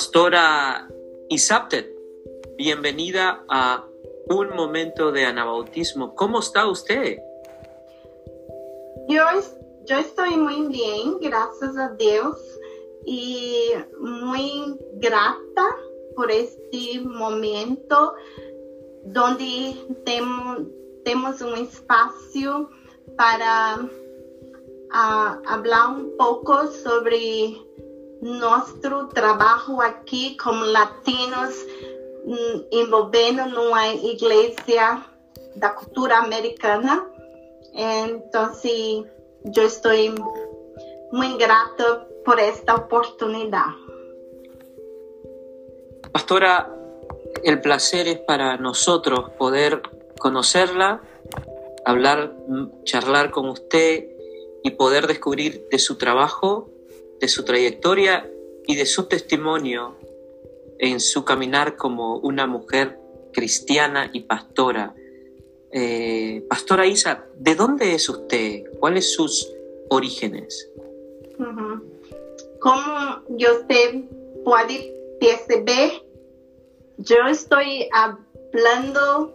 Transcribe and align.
Pastora 0.00 0.88
Isaptet, 1.28 1.86
bienvenida 2.56 3.44
a 3.50 3.84
un 4.30 4.48
momento 4.56 5.12
de 5.12 5.26
anabautismo. 5.26 6.14
¿Cómo 6.14 6.38
está 6.40 6.66
usted? 6.66 7.18
Yo, 9.08 9.22
estoy 9.86 10.38
muy 10.38 10.68
bien, 10.68 11.18
gracias 11.20 11.76
a 11.76 11.90
Dios, 11.98 12.38
y 13.04 13.72
muy 14.00 14.74
grata 14.94 15.76
por 16.16 16.30
este 16.30 17.00
momento 17.00 18.14
donde 19.04 19.76
tem, 20.06 20.24
temos 21.04 21.42
um 21.42 21.54
espaço 21.56 22.70
para 23.18 23.80
uh, 23.84 25.42
falar 25.44 25.88
um 25.90 26.16
pouco 26.16 26.68
sobre 26.68 27.68
nosso 28.22 28.78
trabalho 29.14 29.80
aqui 29.80 30.36
como 30.36 30.64
latinos 30.64 31.54
um, 32.24 32.66
envolvendo 32.70 33.46
numa 33.46 33.88
igreja 33.88 35.02
da 35.56 35.70
cultura 35.70 36.18
americana. 36.18 37.06
Então, 37.72 38.52
eu 38.64 39.66
estou 39.66 39.92
muito 41.12 41.38
grata 41.38 42.06
por 42.24 42.38
esta 42.38 42.74
oportunidade. 42.74 43.76
Pastora, 46.12 46.68
el 47.44 47.60
placer 47.60 48.08
es 48.08 48.18
para 48.18 48.56
nosotros 48.56 49.30
poder 49.38 49.80
conocerla, 50.18 51.00
hablar, 51.84 52.32
charlar 52.84 53.30
con 53.30 53.48
usted 53.48 54.08
y 54.62 54.70
poder 54.70 55.06
descubrir 55.06 55.68
de 55.70 55.78
su 55.78 55.96
trabajo, 55.96 56.68
de 57.20 57.28
su 57.28 57.44
trayectoria 57.44 58.28
y 58.66 58.76
de 58.76 58.86
su 58.86 59.04
testimonio 59.04 59.96
en 60.78 61.00
su 61.00 61.24
caminar 61.24 61.76
como 61.76 62.16
una 62.18 62.46
mujer 62.46 62.98
cristiana 63.32 64.10
y 64.12 64.20
pastora. 64.20 64.94
Eh, 65.72 66.44
pastora 66.48 66.86
Isa, 66.86 67.24
¿de 67.36 67.54
dónde 67.54 67.94
es 67.94 68.08
usted? 68.08 68.64
¿Cuáles 68.80 69.14
sus 69.14 69.52
orígenes? 69.90 70.68
Como 72.60 73.22
yo 73.28 73.66
te 73.66 74.08
puede 74.44 74.94
perceber, 75.20 76.02
yo 76.98 77.16
estoy 77.30 77.88
hablando 77.92 79.34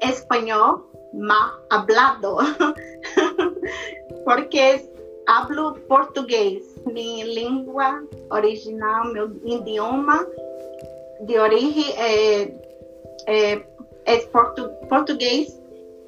español 0.00 0.86
mal 1.12 1.50
hablado, 1.70 2.38
porque 4.24 4.88
hablo 5.26 5.74
portugués, 5.88 6.69
mi 6.86 7.24
lengua 7.24 8.02
original, 8.30 9.12
mi 9.42 9.54
idioma 9.56 10.26
de 11.20 11.38
origen 11.38 11.94
eh, 11.98 12.60
eh, 13.26 13.66
es 14.06 14.24
portu 14.26 14.70
portugués. 14.88 15.56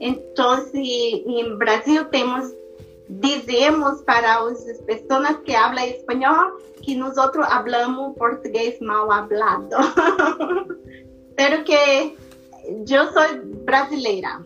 Entonces, 0.00 0.72
en 0.74 1.58
Brasil 1.58 2.06
tenemos 2.10 2.52
dizemos 3.08 4.02
para 4.02 4.36
as 4.36 4.62
pessoas 4.86 5.36
que 5.44 5.52
falam 5.52 5.84
espanhol 5.84 6.58
que 6.82 6.94
nós 6.94 7.16
hablamos 7.18 8.16
português 8.16 8.80
mal 8.80 9.10
hablado. 9.10 9.76
Pero 11.36 11.64
que 11.64 12.16
eu 12.88 13.12
sou 13.12 13.44
brasileira, 13.64 14.42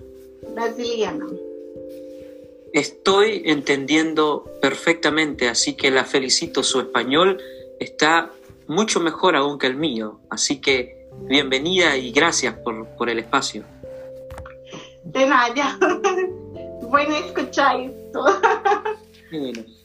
brasiliana. 0.54 1.26
Estoy 2.76 3.40
entendiendo 3.46 4.44
perfectamente, 4.60 5.48
así 5.48 5.72
que 5.78 5.90
la 5.90 6.04
felicito. 6.04 6.62
Su 6.62 6.80
español 6.80 7.40
está 7.80 8.30
mucho 8.66 9.00
mejor 9.00 9.34
aún 9.34 9.58
que 9.58 9.66
el 9.66 9.76
mío, 9.76 10.20
así 10.28 10.60
que 10.60 11.08
bienvenida 11.22 11.96
y 11.96 12.12
gracias 12.12 12.52
por, 12.58 12.86
por 12.98 13.08
el 13.08 13.18
espacio. 13.18 13.64
De 15.04 15.24
nada. 15.24 15.78
bueno 16.90 17.16
escuchar 17.16 17.80
esto. 17.80 18.26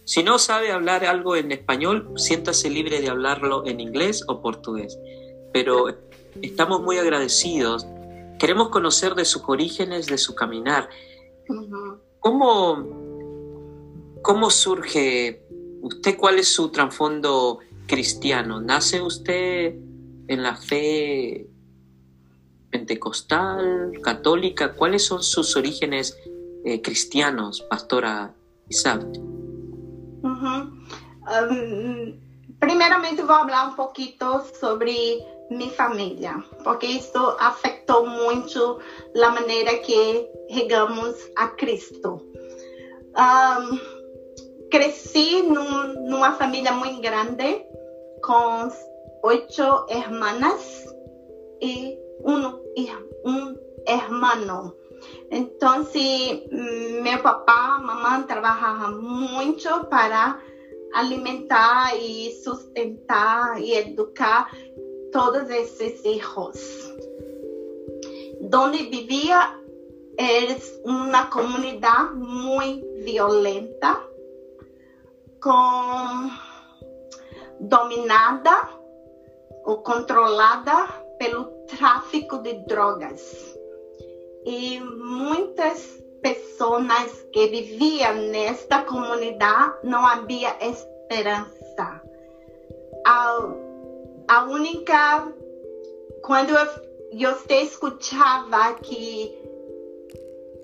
Si 0.04 0.22
no 0.22 0.38
sabe 0.38 0.74
hablar 0.74 1.06
algo 1.06 1.38
en 1.38 1.54
español, 1.54 2.12
siéntase 2.18 2.70
libre 2.70 3.00
de 3.00 3.08
hablarlo 3.08 3.66
en 3.66 3.80
inglés 3.80 4.22
o 4.28 4.42
portugués. 4.42 5.00
Pero 5.54 5.98
estamos 6.42 6.82
muy 6.82 6.98
agradecidos. 6.98 7.88
Queremos 8.38 8.68
conocer 8.68 9.16
de 9.16 9.24
sus 9.24 9.44
orígenes, 9.48 10.08
de 10.08 10.18
su 10.18 10.36
caminar. 10.36 10.90
¿Cómo, 12.22 12.78
¿Cómo 14.22 14.52
surge 14.52 15.44
usted? 15.82 16.16
¿Cuál 16.18 16.38
es 16.38 16.50
su 16.50 16.70
trasfondo 16.70 17.60
cristiano? 17.88 18.62
¿Nace 18.62 19.02
usted 19.02 19.74
en 20.28 20.44
la 20.44 20.56
fe 20.56 21.48
pentecostal, 22.70 23.92
católica? 24.04 24.74
¿Cuáles 24.74 25.04
son 25.04 25.24
sus 25.24 25.56
orígenes 25.56 26.16
eh, 26.64 26.80
cristianos, 26.84 27.64
pastora 27.64 28.36
Isabel? 28.70 29.20
Uhum. 30.22 30.86
Um, 31.26 32.20
primeiramente, 32.60 33.24
vou 33.24 33.40
falar 33.40 33.70
um 33.70 33.74
pouquinho 33.74 34.46
sobre 34.60 35.26
minha 35.52 35.72
família, 35.72 36.44
porque 36.64 36.86
isso 36.86 37.18
afetou 37.40 38.08
muito 38.08 38.80
a 39.22 39.30
maneira 39.30 39.78
que 39.80 40.28
regamos 40.50 41.16
a 41.36 41.48
Cristo. 41.50 42.22
Um, 43.12 43.80
cresci 44.70 45.42
num, 45.44 46.08
numa 46.10 46.32
família 46.34 46.72
muito 46.72 47.02
grande, 47.02 47.66
com 48.24 48.70
oito 49.24 49.86
irmãs 49.90 50.86
e 51.62 51.98
um, 52.24 52.48
um 53.26 53.56
irmão. 53.88 54.74
Então, 55.30 55.86
meu 57.04 57.20
papá, 57.20 57.80
mamãe 57.80 58.24
trabalhavam 58.24 59.02
muito 59.02 59.86
para 59.86 60.40
alimentar 60.94 61.98
e 61.98 62.32
sustentar 62.44 63.62
e 63.62 63.74
educar 63.74 64.52
todos 65.12 65.50
esses 65.50 66.02
filhos. 66.02 66.94
Onde 68.54 68.90
vivia 68.90 69.60
eles 70.18 70.82
uma 70.84 71.28
comunidade 71.28 72.16
muito 72.16 72.86
violenta, 73.04 74.02
com 75.42 76.30
dominada 77.60 78.70
ou 79.66 79.78
controlada 79.78 80.88
pelo 81.18 81.46
tráfico 81.68 82.40
de 82.40 82.54
drogas 82.66 83.58
e 84.46 84.80
muitas 84.80 86.02
pessoas 86.22 87.26
que 87.32 87.48
viviam 87.48 88.14
nesta 88.30 88.84
comunidade 88.84 89.78
não 89.84 90.06
havia 90.06 90.56
esperança. 90.62 92.02
A, 93.06 93.54
a 94.32 94.46
única 94.46 95.34
quando 96.24 96.52
eu, 96.52 96.68
eu 97.12 97.36
escutava 97.50 98.76
que 98.76 99.38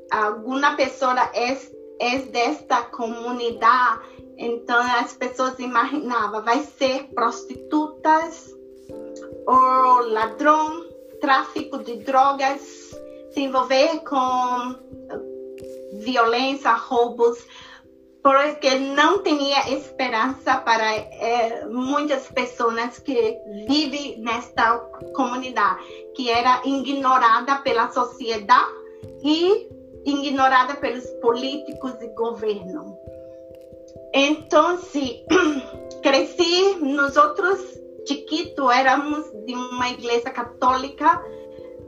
alguma 0.10 0.78
pessoa 0.78 1.30
é, 1.34 1.58
é 2.00 2.20
desta 2.20 2.84
comunidade, 2.84 4.04
então 4.38 4.80
as 5.02 5.12
pessoas 5.12 5.60
imaginavam 5.60 6.42
vai 6.46 6.64
ser 6.64 7.10
prostitutas 7.14 8.56
ou 9.46 10.12
ladrão, 10.14 10.86
tráfico 11.20 11.80
de 11.80 11.98
drogas 11.98 12.62
se 13.32 13.42
envolver 13.42 14.00
com 14.06 14.76
violência, 16.00 16.72
roubos, 16.72 17.46
porque 18.28 18.76
não 18.76 19.24
tinha 19.24 19.70
esperança 19.70 20.58
para 20.58 20.96
é, 20.96 21.66
muitas 21.70 22.28
pessoas 22.28 23.00
que 23.00 23.40
vivem 23.70 24.20
nesta 24.20 24.80
comunidade, 25.16 25.82
que 26.14 26.30
era 26.30 26.62
ignorada 26.66 27.60
pela 27.60 27.90
sociedade 27.90 28.70
e 29.24 29.70
ignorada 30.06 30.76
pelos 30.76 31.06
políticos 31.22 31.94
e 32.02 32.10
governo. 32.16 32.98
Então, 34.14 34.78
cresci, 36.04 36.76
nós 36.82 37.16
outros 37.16 37.80
chiquitos 38.06 38.70
éramos 38.72 39.24
de 39.46 39.56
uma 39.56 39.90
igreja 39.90 40.32
católica 40.32 41.24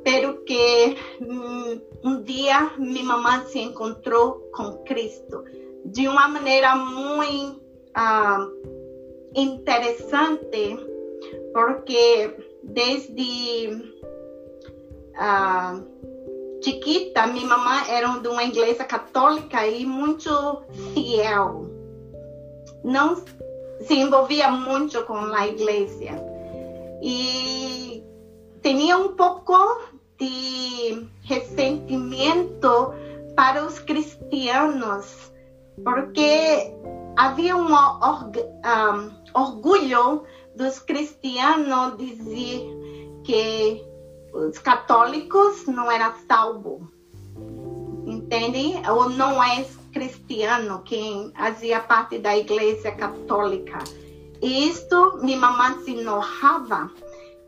pero 0.02 0.46
que 0.46 0.96
um, 1.22 1.82
um 2.04 2.22
dia 2.24 2.72
minha 2.78 3.04
mamãe 3.04 3.46
se 3.48 3.60
encontrou 3.60 4.50
com 4.54 4.82
Cristo 4.86 5.44
de 5.86 6.08
uma 6.08 6.28
maneira 6.28 6.76
muito 6.76 7.60
uh, 7.98 8.52
interessante, 9.36 10.78
porque 11.54 12.36
desde 12.64 13.94
uh, 15.16 15.84
chiquita, 16.64 17.28
minha 17.28 17.48
mamãe 17.48 17.90
era 17.90 18.08
de 18.20 18.28
uma 18.28 18.44
igreja 18.44 18.84
católica 18.84 19.66
e 19.66 19.86
muito 19.86 20.64
fiel. 20.94 21.70
Não 22.84 23.16
se 23.82 23.94
envolvia 23.96 24.52
muito 24.52 25.04
com 25.06 25.16
a 25.16 25.48
igreja. 25.48 26.16
e 27.02 28.04
tinha 28.62 28.98
um 28.98 29.16
pouco 29.16 29.54
de 30.20 31.08
ressentimento 31.24 32.94
para 33.36 33.66
os 33.66 33.80
cristianos, 33.80 35.29
porque 35.84 36.74
havia 37.18 37.56
um, 37.56 37.74
um 37.74 39.12
orgulho 39.34 40.24
dos 40.56 40.80
cristianos 40.80 41.98
dizer 41.98 42.68
que 43.24 43.84
os 44.34 44.58
católicos 44.60 45.66
não 45.66 45.92
eram 45.92 46.14
salvos, 46.28 46.82
entende? 48.06 48.74
Ou 48.90 49.10
não 49.10 49.42
é 49.44 49.66
cristiano 49.92 50.82
quem 50.84 51.32
fazia 51.36 51.80
parte 51.80 52.20
da 52.20 52.38
igreja 52.38 52.92
católica. 52.92 53.80
E 54.42 54.70
isto 54.70 55.20
minha 55.22 55.38
mamãe 55.38 55.80
se 55.84 55.98
enojava 55.98 56.90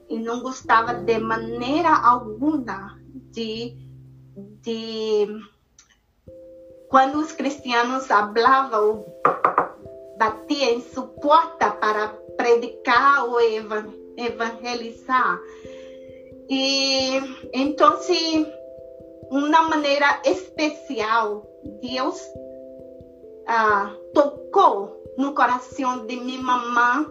e 0.09 0.19
não 0.19 0.41
gostava 0.41 0.93
de 0.93 1.19
maneira 1.19 1.89
alguma 1.89 2.99
de, 3.31 3.77
de 4.61 5.27
quando 6.91 7.19
os 7.19 7.31
cristianos 7.31 8.05
falavam 8.05 9.05
batia 10.17 10.73
em 10.73 10.81
sua 10.81 11.07
porta 11.07 11.71
para 11.71 12.09
predicar 12.37 13.25
ou 13.27 13.39
evangelizar. 14.17 15.39
E 16.49 17.13
então, 17.53 17.97
uma 19.31 19.63
maneira 19.63 20.21
especial, 20.25 21.47
Deus 21.81 22.21
ah, 23.47 23.95
tocou 24.13 25.01
no 25.17 25.33
coração 25.33 26.05
de 26.05 26.17
minha 26.17 26.41
mamãe, 26.41 27.07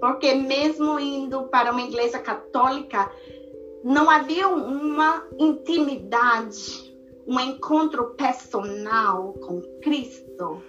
porque 0.00 0.34
mesmo 0.34 0.98
indo 0.98 1.44
para 1.48 1.70
uma 1.70 1.82
igreja 1.82 2.18
católica, 2.18 3.12
não 3.84 4.08
havia 4.08 4.48
uma 4.48 5.22
intimidade, 5.38 6.81
um 7.26 7.38
encontro 7.40 8.14
personal 8.14 9.34
com 9.34 9.60
Cristo. 9.80 10.62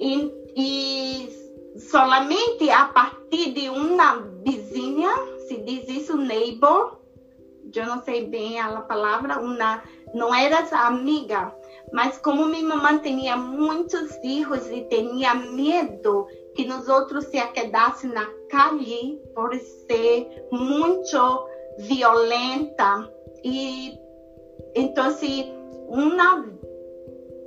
E, 0.00 0.32
e 0.56 1.78
solamente 1.78 2.68
a 2.70 2.86
partir 2.86 3.52
de 3.52 3.68
uma 3.68 4.16
vizinha, 4.44 5.10
se 5.48 5.58
diz 5.58 5.88
isso, 5.88 6.16
neighbor, 6.16 6.98
eu 7.74 7.86
não 7.86 8.02
sei 8.02 8.26
bem 8.26 8.58
a 8.58 8.80
palavra, 8.82 9.40
uma, 9.40 9.82
não 10.14 10.34
era 10.34 10.58
amiga, 10.86 11.54
mas 11.92 12.18
como 12.18 12.46
minha 12.46 12.64
mamãe 12.64 12.98
tinha 12.98 13.36
muitos 13.36 14.16
filhos 14.16 14.66
e 14.70 14.82
tinha 14.82 15.34
medo 15.34 16.26
que 16.54 16.64
nós 16.64 16.88
outros 16.88 17.24
se 17.26 17.40
quedassem 17.48 18.10
na 18.10 18.26
calle 18.50 19.20
por 19.34 19.54
ser 19.54 20.46
muito 20.50 21.48
violenta 21.78 23.10
e 23.44 23.98
então 24.76 25.10
se 25.16 25.50
uma 25.88 26.44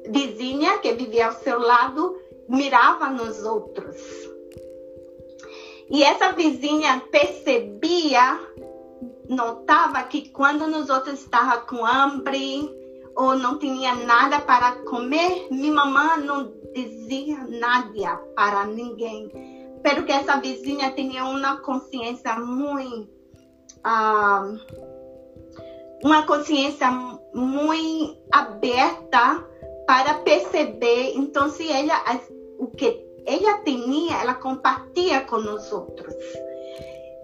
vizinha 0.10 0.80
que 0.80 0.92
vivia 0.94 1.28
ao 1.28 1.34
seu 1.34 1.60
lado 1.60 2.20
mirava 2.48 3.10
nos 3.12 3.44
outros. 3.44 3.96
E 5.92 6.04
essa 6.04 6.32
vizinha 6.32 7.02
percebia, 7.12 8.40
notava 9.28 10.04
que 10.04 10.30
quando 10.30 10.68
nós 10.68 10.90
outros 10.90 11.20
estávamos 11.20 11.70
com 11.70 11.86
hambre 11.86 12.70
ou 13.16 13.36
não 13.36 13.60
tinha 13.60 13.94
nada 13.96 14.40
para 14.40 14.84
comer, 14.84 15.48
minha 15.52 15.74
mamãe 15.74 16.26
não 16.26 16.52
dizia 16.74 17.38
nada 17.48 18.18
para 18.36 18.66
ninguém. 18.66 19.32
Porque 19.84 20.12
essa 20.12 20.40
vizinha 20.40 20.92
tinha 20.92 21.26
uma 21.26 21.58
consciência 21.58 22.36
muito. 22.40 23.20
Uh, 23.80 24.89
uma 26.04 26.26
consciência 26.26 26.90
muito 27.34 28.18
aberta 28.32 29.46
para 29.86 30.16
perceber. 30.16 31.14
Então, 31.16 31.50
se 31.50 31.72
ela 31.72 32.22
o 32.58 32.68
que 32.68 33.06
ela 33.26 33.60
tinha, 33.64 34.18
ela 34.22 34.34
compartilha 34.34 35.22
com 35.22 35.38
os 35.38 35.72
outros. 35.72 36.14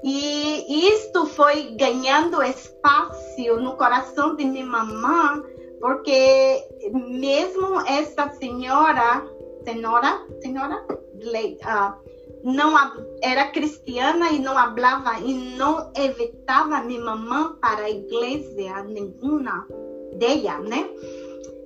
E 0.03 0.87
isto 0.87 1.25
foi 1.25 1.75
ganhando 1.75 2.43
espaço 2.43 3.55
no 3.59 3.75
coração 3.75 4.35
de 4.35 4.45
minha 4.45 4.65
mamãe, 4.65 5.41
porque 5.81 6.63
mesmo 6.93 7.81
essa 7.81 8.29
senhora, 8.33 9.25
senhora, 9.63 10.23
senhora, 10.41 10.85
uh, 10.85 12.04
não 12.45 12.75
era 13.23 13.47
cristiana 13.47 14.31
e 14.31 14.37
não 14.37 14.53
falava 14.53 15.19
e 15.19 15.33
não 15.57 15.91
evitava 15.97 16.83
minha 16.83 17.03
mamãe 17.03 17.55
para 17.59 17.85
a 17.85 17.89
igreja 17.89 18.83
nenhuma 18.83 19.67
dela, 20.13 20.59
né? 20.59 20.87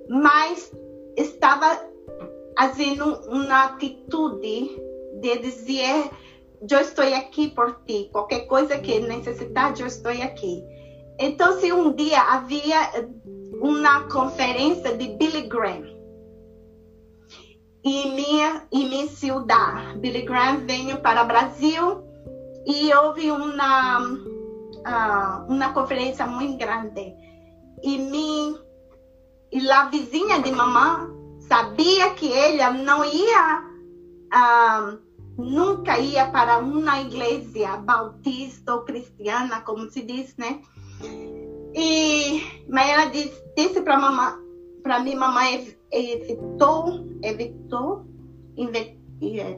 Mas 0.08 0.72
estava 1.18 1.86
fazendo 2.58 3.04
uma 3.28 3.64
atitude 3.66 4.70
de 5.20 5.38
dizer 5.38 6.10
eu 6.68 6.80
estou 6.80 7.04
aqui 7.14 7.48
por 7.48 7.80
ti, 7.86 8.08
qualquer 8.10 8.46
coisa 8.46 8.78
que 8.78 9.00
necessitar, 9.00 9.78
eu 9.78 9.86
estou 9.86 10.12
aqui. 10.12 10.64
Então, 11.18 11.60
se 11.60 11.70
um 11.72 11.92
dia 11.92 12.20
havia 12.20 13.06
uma 13.60 14.08
conferência 14.08 14.96
de 14.96 15.08
Billy 15.08 15.42
Graham 15.42 15.99
em 17.84 18.14
minha, 18.14 18.62
em 18.72 18.88
minha 18.88 19.08
cidade, 19.08 19.98
Billy 19.98 20.22
Graham 20.22 20.66
veio 20.66 21.00
para 21.00 21.22
o 21.22 21.26
Brasil 21.26 22.04
e 22.66 22.92
houve 22.94 23.30
uma, 23.30 24.00
uh, 24.00 25.46
uma 25.48 25.72
conferência 25.72 26.26
muito 26.26 26.58
grande. 26.58 27.14
E, 27.82 27.98
minha, 27.98 28.58
e 29.50 29.70
a 29.70 29.86
vizinha 29.86 30.40
de 30.40 30.50
mamãe 30.50 31.08
sabia 31.40 32.10
que 32.10 32.26
ele 32.26 32.62
não 32.84 33.04
ia, 33.04 33.64
ah, 34.32 34.96
nunca 35.38 35.98
ia 35.98 36.26
para 36.30 36.58
uma 36.58 37.00
igreja 37.00 37.78
bautista 37.78 38.74
ou 38.74 38.82
cristiana, 38.82 39.62
como 39.62 39.90
se 39.90 40.02
diz, 40.02 40.36
né? 40.36 40.60
E, 41.74 42.42
mas 42.68 42.88
ela 42.90 43.06
disse, 43.06 43.42
disse 43.56 43.80
para 43.80 43.98
mamãe, 43.98 44.34
para 44.82 45.00
mim, 45.00 45.14
mamãe 45.14 45.74
evitou, 45.92 47.06
evitou, 47.22 48.04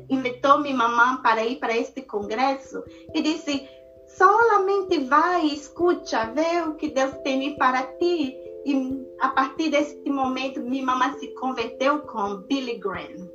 invitou 0.08 0.58
minha 0.60 0.76
mamãe 0.76 1.22
para 1.22 1.44
ir 1.44 1.56
para 1.56 1.76
este 1.76 2.02
congresso 2.02 2.82
e 3.14 3.22
disse, 3.22 3.68
solamente 4.06 4.98
vai, 5.00 5.46
escuta, 5.46 6.26
vê 6.34 6.62
o 6.68 6.74
que 6.74 6.88
Deus 6.88 7.14
tem 7.22 7.56
para 7.56 7.82
ti 7.98 8.36
e 8.64 9.06
a 9.20 9.28
partir 9.28 9.70
desse 9.70 10.08
momento, 10.08 10.60
minha 10.60 10.84
mamãe 10.84 11.18
se 11.18 11.28
converteu 11.34 12.00
com 12.00 12.36
Billy 12.36 12.78
Graham. 12.78 13.28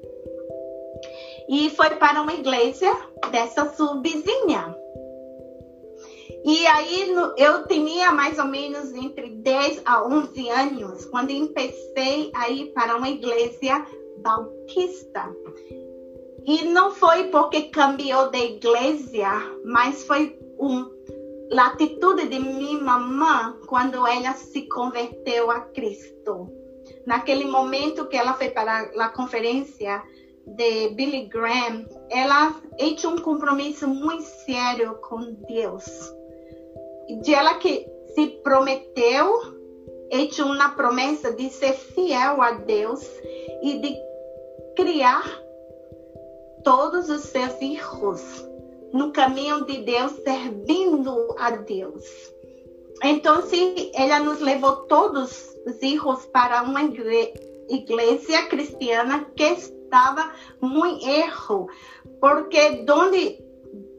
E 1.49 1.69
foi 1.71 1.91
para 1.91 2.21
uma 2.21 2.33
igreja 2.33 2.91
dessa 3.31 3.73
sua 3.73 4.01
vizinha. 4.01 4.75
E 6.47 6.65
aí 6.65 7.13
eu 7.35 7.67
tinha 7.67 8.13
mais 8.13 8.39
ou 8.39 8.45
menos 8.45 8.93
entre 8.93 9.31
10 9.31 9.81
a 9.83 10.07
11 10.07 10.49
anos 10.49 11.03
quando 11.07 11.31
empecei 11.31 12.31
a 12.33 12.49
ir 12.49 12.67
para 12.67 12.95
uma 12.95 13.09
igreja 13.09 13.85
bautista. 14.19 15.29
E 16.45 16.63
não 16.63 16.91
foi 16.91 17.25
porque 17.25 17.63
cambiou 17.63 18.31
de 18.31 18.37
igreja, 18.37 19.29
mas 19.65 20.05
foi 20.05 20.39
um 20.57 20.89
a 21.53 21.67
atitude 21.67 22.29
de 22.29 22.39
minha 22.39 22.79
mamã 22.79 23.57
quando 23.67 24.07
ela 24.07 24.31
se 24.31 24.61
converteu 24.69 25.51
a 25.51 25.59
Cristo. 25.59 26.49
Naquele 27.05 27.43
momento 27.43 28.07
que 28.07 28.15
ela 28.15 28.33
foi 28.35 28.51
para 28.51 28.83
a 28.83 29.09
conferência 29.09 30.01
de 30.45 30.89
Billy 30.91 31.25
Graham, 31.25 31.85
ela 32.09 32.55
fez 32.79 33.03
um 33.03 33.17
compromisso 33.17 33.85
muito 33.85 34.23
sério 34.23 34.95
com 35.01 35.33
Deus. 35.45 36.15
De 37.21 37.33
ela 37.33 37.55
que 37.55 37.87
se 38.13 38.27
prometeu, 38.43 39.55
fez 40.11 40.39
uma 40.39 40.69
promessa 40.69 41.33
de 41.33 41.49
ser 41.49 41.73
fiel 41.73 42.41
a 42.41 42.51
Deus 42.51 43.01
e 43.63 43.79
de 43.79 43.95
criar 44.75 45.23
todos 46.63 47.09
os 47.09 47.21
seus 47.21 47.53
filhos 47.53 48.47
no 48.93 49.11
caminho 49.11 49.65
de 49.65 49.79
Deus, 49.79 50.11
servindo 50.23 51.35
a 51.37 51.51
Deus. 51.51 52.03
Então, 53.03 53.43
ela 53.93 54.19
nos 54.19 54.39
levou 54.39 54.77
todos 54.87 55.55
os 55.65 55.77
filhos 55.77 56.25
para 56.27 56.63
uma 56.63 56.83
igreja 56.83 58.43
cristiana 58.49 59.25
que 59.35 59.43
estava 59.43 60.31
muito 60.59 61.07
erro, 61.07 61.69
porque 62.19 62.83
onde 62.89 63.39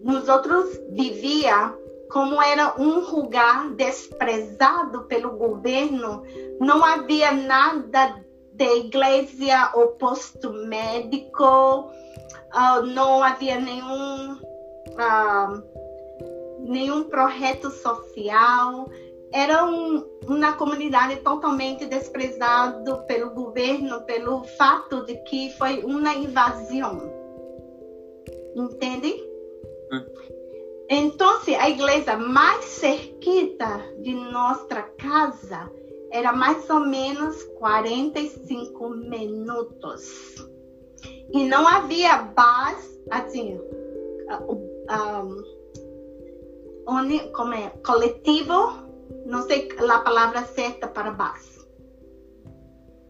nós 0.03 0.29
outros 0.29 0.81
vivia, 0.91 1.78
como 2.11 2.41
era 2.43 2.75
um 2.81 3.01
lugar 3.01 3.71
desprezado 3.75 5.05
pelo 5.05 5.33
governo, 5.37 6.23
não 6.61 6.85
havia 6.85 7.33
nada 7.33 8.25
de 8.53 8.65
igreja 8.65 9.73
ou 9.75 9.89
posto 9.89 10.53
médico, 10.53 11.91
uh, 12.55 12.87
não 12.87 13.23
havia 13.23 13.61
nenhum 13.61 14.39
nenhum 16.61 17.05
projeto 17.05 17.71
social. 17.71 18.89
Era 19.33 19.65
um, 19.65 20.05
uma 20.27 20.55
comunidade 20.55 21.17
totalmente 21.17 21.87
desprezada 21.87 22.97
pelo 23.03 23.31
governo, 23.31 24.03
pelo 24.03 24.43
fato 24.57 25.05
de 25.05 25.17
que 25.25 25.53
foi 25.53 25.85
uma 25.85 26.15
invasão. 26.15 27.13
Entende? 28.57 29.15
Hum. 29.93 30.05
Então, 30.91 31.41
a 31.59 31.69
igreja 31.69 32.17
mais 32.17 32.65
cerquita 32.65 33.79
de 34.01 34.15
nossa 34.15 34.83
casa 34.99 35.71
era 36.11 36.33
mais 36.33 36.69
ou 36.71 36.81
menos 36.81 37.43
45 37.59 38.89
minutos. 38.91 40.35
E 41.33 41.45
não 41.45 41.69
havia 41.69 42.17
base, 42.23 43.03
assim, 43.11 43.61
um, 44.49 45.43
como 47.35 47.53
é, 47.53 47.69
coletivo, 47.85 48.89
não 49.27 49.43
sei 49.43 49.69
a 49.79 49.99
palavra 49.99 50.45
certa 50.47 50.89
para 50.89 51.11
base. 51.11 51.59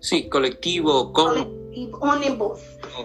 Sim, 0.01 0.29
coletivo, 0.29 1.13
como? 1.13 1.45
Coletivo, 1.45 1.99
ônibus. 2.05 2.61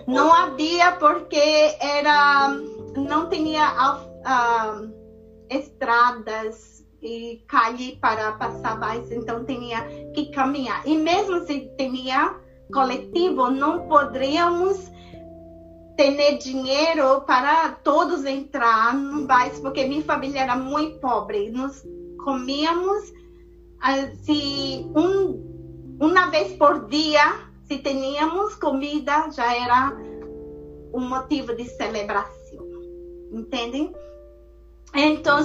Não 0.07 0.33
havia 0.33 0.93
porque 0.93 1.75
era, 1.79 2.49
não 2.95 3.29
tinha 3.29 3.65
uh, 4.25 4.91
estradas 5.49 6.83
e 7.01 7.43
calle 7.47 7.97
para 7.97 8.31
passar 8.33 8.79
mais, 8.79 9.11
então 9.11 9.43
tinha 9.45 9.85
que 10.13 10.27
caminhar. 10.31 10.87
E 10.87 10.97
mesmo 10.97 11.45
se 11.45 11.69
tinha 11.77 12.35
coletivo, 12.71 13.49
não 13.51 13.87
poderíamos 13.87 14.91
ter 15.95 16.37
dinheiro 16.37 17.21
para 17.21 17.71
todos 17.83 18.25
entrar 18.25 18.95
no 18.95 19.27
bairro, 19.27 19.61
porque 19.61 19.85
minha 19.85 20.03
família 20.03 20.41
era 20.41 20.55
muito 20.55 20.99
pobre. 20.99 21.51
Nós 21.51 21.83
comíamos 22.23 23.13
assim, 23.79 24.91
um, 24.95 25.97
uma 25.99 26.27
vez 26.27 26.53
por 26.53 26.87
dia, 26.87 27.21
se 27.65 27.77
tínhamos 27.79 28.55
comida, 28.55 29.29
já 29.31 29.53
era 29.55 29.95
um 30.93 31.01
motivo 31.01 31.55
de 31.55 31.65
celebração. 31.65 32.63
Entendem? 33.31 33.93
Então, 34.95 35.39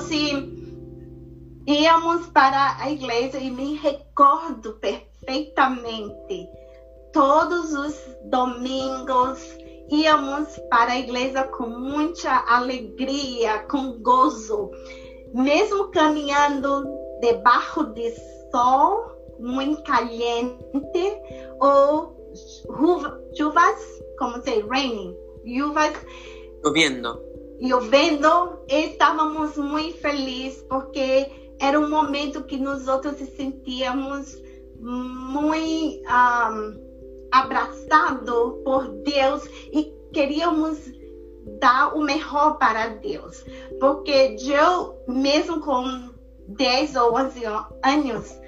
íamos 1.67 2.27
para 2.29 2.77
a 2.81 2.91
igreja 2.91 3.39
e 3.39 3.51
me 3.51 3.75
recordo 3.77 4.75
perfeitamente 4.75 6.49
todos 7.13 7.73
os 7.73 7.95
domingos 8.25 9.41
íamos 9.91 10.59
para 10.71 10.93
a 10.93 10.99
igreja 10.99 11.45
com 11.45 11.67
muita 11.67 12.45
alegria, 12.47 13.61
com 13.71 13.99
gozo, 14.03 14.71
mesmo 15.35 15.91
caminhando 15.91 16.87
debaixo 17.21 17.85
de 17.95 18.13
sol 18.51 19.17
muito 19.39 19.83
caliente 19.85 20.65
ou 21.61 22.17
chuvas, 23.37 24.03
como 24.19 24.43
se 24.43 24.61
raining, 24.61 25.17
chuvas. 25.47 25.95
Chovendo, 27.61 28.61
estávamos 28.69 29.57
muito 29.57 29.99
felizes 29.99 30.63
porque 30.69 31.31
era 31.61 31.79
um 31.79 31.91
momento 31.91 32.45
que 32.45 32.57
nós 32.57 32.87
outros 32.87 33.17
se 33.17 33.27
sentíamos 33.27 34.37
muito 34.81 36.01
um, 36.07 36.89
abraçado 37.33 38.63
por 38.65 38.89
Deus 39.03 39.45
e 39.73 39.93
queríamos 40.13 40.79
dar 41.59 41.97
o 41.97 42.01
melhor 42.01 42.59
para 42.59 42.89
Deus. 42.89 43.45
Porque 43.81 44.37
eu, 44.49 44.95
mesmo 45.09 45.61
com 45.61 46.11
10 46.49 46.97
ou 46.97 47.15
11 47.17 47.45
anos, 47.45 48.39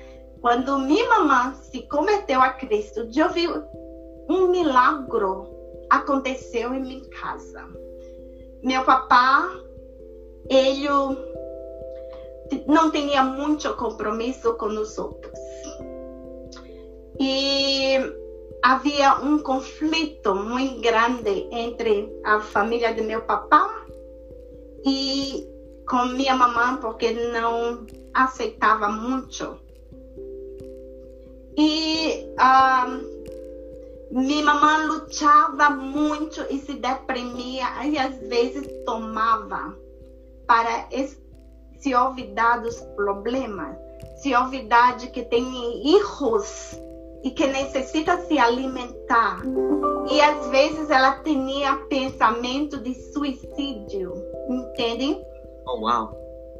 quando 0.40 0.78
minha 0.78 1.08
mamãe 1.08 1.54
se 1.54 1.82
converteu 1.88 2.40
a 2.40 2.50
Cristo, 2.50 3.08
eu 3.14 3.28
vi 3.30 3.48
um 4.28 4.48
milagre 4.48 5.24
aconteceu 5.90 6.72
em 6.72 6.80
minha 6.80 7.10
casa. 7.10 7.89
Meu 8.62 8.84
papá, 8.84 9.48
ele 10.48 10.88
não 12.66 12.90
tinha 12.90 13.22
muito 13.22 13.74
compromisso 13.74 14.54
com 14.54 14.66
os 14.66 14.98
outros. 14.98 15.38
E 17.18 17.96
havia 18.62 19.14
um 19.20 19.38
conflito 19.38 20.34
muito 20.34 20.80
grande 20.80 21.48
entre 21.50 22.10
a 22.24 22.40
família 22.40 22.94
de 22.94 23.02
meu 23.02 23.22
papá 23.22 23.86
e 24.84 25.46
com 25.88 26.04
minha 26.06 26.34
mamãe, 26.34 26.76
porque 26.80 27.10
não 27.10 27.86
aceitava 28.14 28.88
muito. 28.88 29.58
E 31.56 32.26
uh, 32.38 33.19
minha 34.10 34.44
mamãe 34.44 34.86
lutava 34.86 35.70
muito 35.70 36.44
e 36.50 36.58
se 36.58 36.74
deprimia 36.74 37.86
e 37.86 37.96
às 37.96 38.18
vezes 38.28 38.66
tomava 38.84 39.76
para 40.46 40.88
se 41.78 41.94
olvidar 41.94 42.60
dos 42.60 42.80
problemas, 42.96 43.76
se 44.16 44.34
olvidar 44.34 44.96
de 44.96 45.08
que 45.08 45.22
tem 45.22 45.44
filhos 45.44 46.80
e 47.22 47.30
que 47.30 47.46
necessita 47.46 48.18
se 48.22 48.38
alimentar. 48.38 49.42
E 50.10 50.20
às 50.20 50.46
vezes 50.48 50.90
ela 50.90 51.20
tinha 51.22 51.76
pensamento 51.88 52.78
de 52.78 52.94
suicídio, 53.12 54.14
entendem? 54.48 55.24
Oh, 55.66 55.80
wow. 55.80 56.08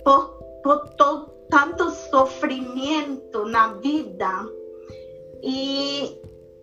Por, 0.05 0.29
por 0.63 0.89
todo, 0.91 1.31
tanto 1.49 1.91
sofrimento 1.91 3.45
na 3.47 3.75
vida. 3.75 4.47
E 5.43 6.21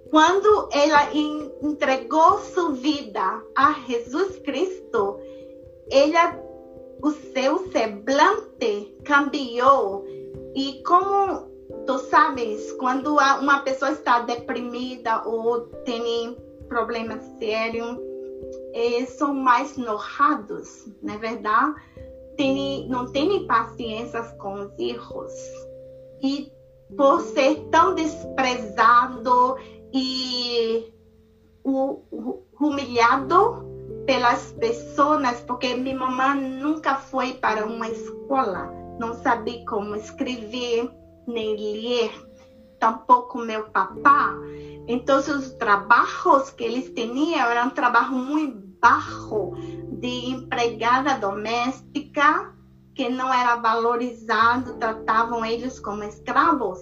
quando 0.10 0.70
ela 0.72 1.14
entregou 1.14 2.40
sua 2.40 2.72
vida 2.72 3.44
a 3.56 3.74
Jesus 3.88 4.40
Cristo, 4.40 5.20
ela, 5.92 6.40
o 7.02 7.12
seu 7.12 7.70
semblante 7.72 8.96
cambiou. 9.04 10.06
E 10.56 10.82
como 10.84 11.48
tu 11.86 11.98
sabes, 12.00 12.72
quando 12.74 13.16
uma 13.16 13.60
pessoa 13.60 13.92
está 13.92 14.20
deprimida 14.20 15.24
ou 15.28 15.62
tem 15.86 16.38
problemas 16.68 17.24
sérios, 17.40 17.98
são 19.10 19.34
mais 19.34 19.78
enojados, 19.78 20.88
não 21.02 21.16
é 21.16 21.18
verdade? 21.18 21.76
Tem, 22.36 22.88
não 22.88 23.12
tem 23.12 23.48
paciência 23.48 24.22
com 24.38 24.62
os 24.62 24.76
filhos. 24.76 25.34
E 26.22 26.52
por 26.96 27.22
ser 27.22 27.68
tão 27.72 27.96
desprezado 27.96 29.58
e 29.94 30.94
humilhado 32.60 33.66
pelas 34.06 34.54
pessoas, 34.54 35.42
porque 35.42 35.76
minha 35.76 35.98
mamãe 35.98 36.42
nunca 36.42 36.96
foi 36.96 37.34
para 37.34 37.66
uma 37.66 37.88
escola, 37.90 38.72
não 39.00 39.14
sabia 39.14 39.66
como 39.66 39.96
escrever, 39.96 40.90
nem 41.28 41.56
ler, 41.56 42.12
tampouco 42.80 43.40
meu 43.40 43.64
papá. 43.70 44.34
Então, 44.88 45.18
os 45.18 45.52
trabalhos 45.56 46.50
que 46.52 46.64
eles 46.64 46.90
tinham 46.92 47.50
eram 47.50 47.68
um 47.68 47.72
trabalho 47.72 48.14
muito 48.14 48.66
baixo 48.82 49.52
de 50.00 50.30
empregada 50.30 51.16
doméstica, 51.16 52.54
que 52.96 53.10
não 53.10 53.32
era 53.34 53.58
valorizado, 53.58 54.76
tratavam 54.76 55.46
eles 55.46 55.80
como 55.80 56.04
escravos, 56.04 56.80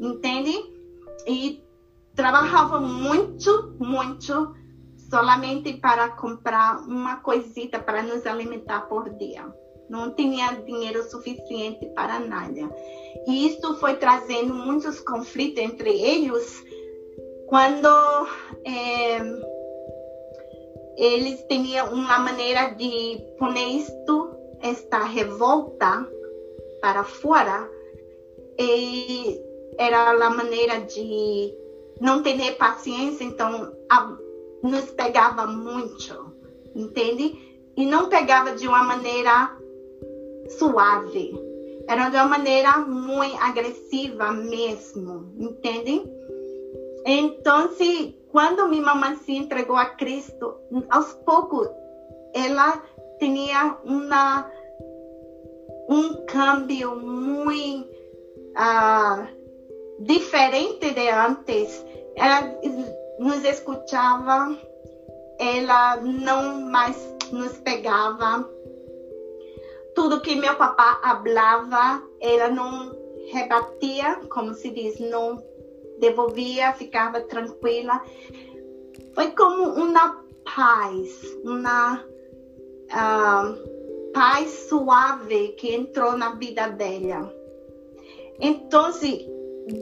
entende? 0.00 0.52
E 1.26 1.62
trabalhavam 2.14 2.82
muito, 2.82 3.74
muito, 3.78 4.54
solamente 5.10 5.74
para 5.74 6.10
comprar 6.10 6.80
uma 6.86 7.16
coisita 7.16 7.78
para 7.78 8.02
nos 8.02 8.26
alimentar 8.26 8.82
por 8.82 9.10
dia 9.10 9.44
não 9.92 10.10
tinha 10.14 10.54
dinheiro 10.64 11.02
suficiente 11.10 11.84
para 11.94 12.18
nada. 12.18 12.60
E 13.28 13.46
isso 13.48 13.74
foi 13.76 13.96
trazendo 13.96 14.54
muitos 14.54 14.98
conflitos 15.00 15.62
entre 15.62 15.90
eles 15.90 16.64
quando 17.46 17.88
é, 18.64 19.18
eles 20.96 21.44
tinham 21.46 21.92
uma 21.92 22.18
maneira 22.18 22.70
de 22.70 23.22
pôr 23.38 23.54
isto, 23.54 24.34
esta 24.62 25.04
revolta 25.04 26.08
para 26.80 27.04
fora, 27.04 27.70
e 28.58 29.38
era 29.76 30.10
a 30.10 30.30
maneira 30.30 30.80
de 30.80 31.54
não 32.02 32.20
ter 32.20 32.56
paciência, 32.56 33.22
então 33.22 33.72
a, 33.88 34.16
nos 34.60 34.90
pegava 34.90 35.46
muito, 35.46 36.34
entende? 36.74 37.38
E 37.76 37.86
não 37.86 38.08
pegava 38.08 38.56
de 38.56 38.66
uma 38.66 38.82
maneira 38.82 39.56
suave. 40.58 41.32
Era 41.86 42.08
de 42.08 42.16
uma 42.16 42.26
maneira 42.26 42.78
muito 42.78 43.36
agressiva 43.40 44.32
mesmo, 44.32 45.32
entendem? 45.38 46.04
Então, 47.06 47.70
se, 47.76 48.16
quando 48.32 48.68
minha 48.68 48.82
mamãe 48.82 49.16
se 49.18 49.36
entregou 49.36 49.76
a 49.76 49.86
Cristo, 49.86 50.56
aos 50.90 51.12
poucos 51.24 51.68
ela 52.34 52.82
tinha 53.20 53.78
uma 53.84 54.50
um 55.88 56.24
câmbio 56.26 56.96
muito 56.96 57.90
uh, 58.56 59.41
diferente 60.02 60.90
de 60.92 61.08
antes. 61.08 61.84
Ela 62.16 62.54
nos 63.18 63.44
escutava, 63.44 64.56
ela 65.38 65.96
não 65.96 66.60
mais 66.62 66.96
nos 67.30 67.56
pegava. 67.58 68.48
Tudo 69.94 70.20
que 70.20 70.34
meu 70.34 70.54
papá 70.56 71.00
falava, 71.02 72.02
ela 72.20 72.48
não 72.48 72.96
rebatia, 73.30 74.20
como 74.30 74.54
se 74.54 74.70
diz, 74.70 74.98
não 74.98 75.42
devolvia, 75.98 76.72
ficava 76.72 77.20
tranquila. 77.20 78.00
Foi 79.14 79.30
como 79.32 79.74
uma 79.74 80.22
paz, 80.44 81.22
uma 81.44 82.02
uh, 82.90 84.12
paz 84.12 84.50
suave 84.68 85.48
que 85.58 85.74
entrou 85.74 86.16
na 86.16 86.34
vida 86.34 86.68
dela. 86.68 87.32
Então, 88.40 88.92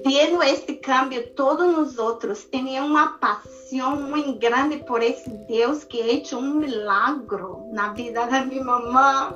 vendo 0.05 0.43
este 0.43 0.75
câmbio, 0.75 1.31
todos 1.35 1.73
nós 1.73 1.99
outros 1.99 2.47
tinham 2.51 2.87
uma 2.87 3.19
paixão 3.19 3.97
muito 3.97 4.35
grande 4.39 4.79
por 4.79 5.03
esse 5.03 5.29
Deus 5.49 5.85
que 5.85 5.99
hecho 5.99 6.39
um 6.39 6.55
milagre 6.55 7.43
na 7.73 7.93
vida 7.93 8.27
da 8.27 8.45
minha 8.45 8.65
mamãe. 8.65 9.35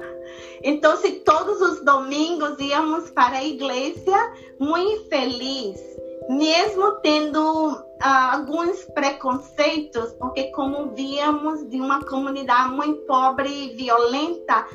Então, 0.62 0.94
todos 1.24 1.60
os 1.60 1.84
domingos 1.84 2.58
íamos 2.58 3.10
para 3.10 3.38
a 3.38 3.44
igreja 3.44 4.32
muito 4.58 5.08
feliz, 5.08 5.80
mesmo 6.28 6.92
tendo 7.02 7.72
uh, 7.72 7.82
alguns 8.02 8.84
preconceitos, 8.94 10.12
porque 10.14 10.44
como 10.52 10.94
víamos 10.94 11.68
de 11.68 11.80
uma 11.80 12.02
comunidade 12.04 12.74
muito 12.74 13.00
pobre 13.06 13.48
e 13.48 13.76
violenta, 13.76 14.66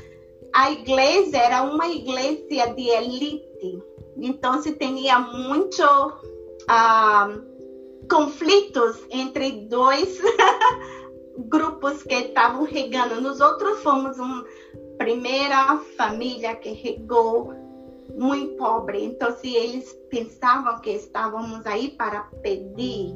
a 0.54 0.72
igreja 0.72 1.38
era 1.38 1.64
uma 1.64 1.88
igreja 1.88 2.74
de 2.74 2.90
elite. 2.90 3.89
Então, 4.22 4.62
se 4.62 4.74
tinha 4.74 5.20
uh, 6.70 7.50
conflitos 8.10 9.00
entre 9.10 9.68
dois 9.68 10.20
grupos 11.48 12.04
que 12.04 12.16
estavam 12.16 12.64
regando. 12.64 13.22
Nós 13.22 13.40
outros 13.40 13.82
fomos 13.82 14.18
uma 14.20 14.46
primeira 14.98 15.78
família 15.98 16.56
que 16.56 16.72
regou 16.72 17.54
muito 18.16 18.56
pobre. 18.56 19.04
Então, 19.06 19.32
se 19.38 19.56
eles 19.56 19.94
pensavam 20.10 20.80
que 20.82 20.92
estávamos 20.92 21.66
aí 21.66 21.90
para 21.92 22.24
pedir, 22.42 23.16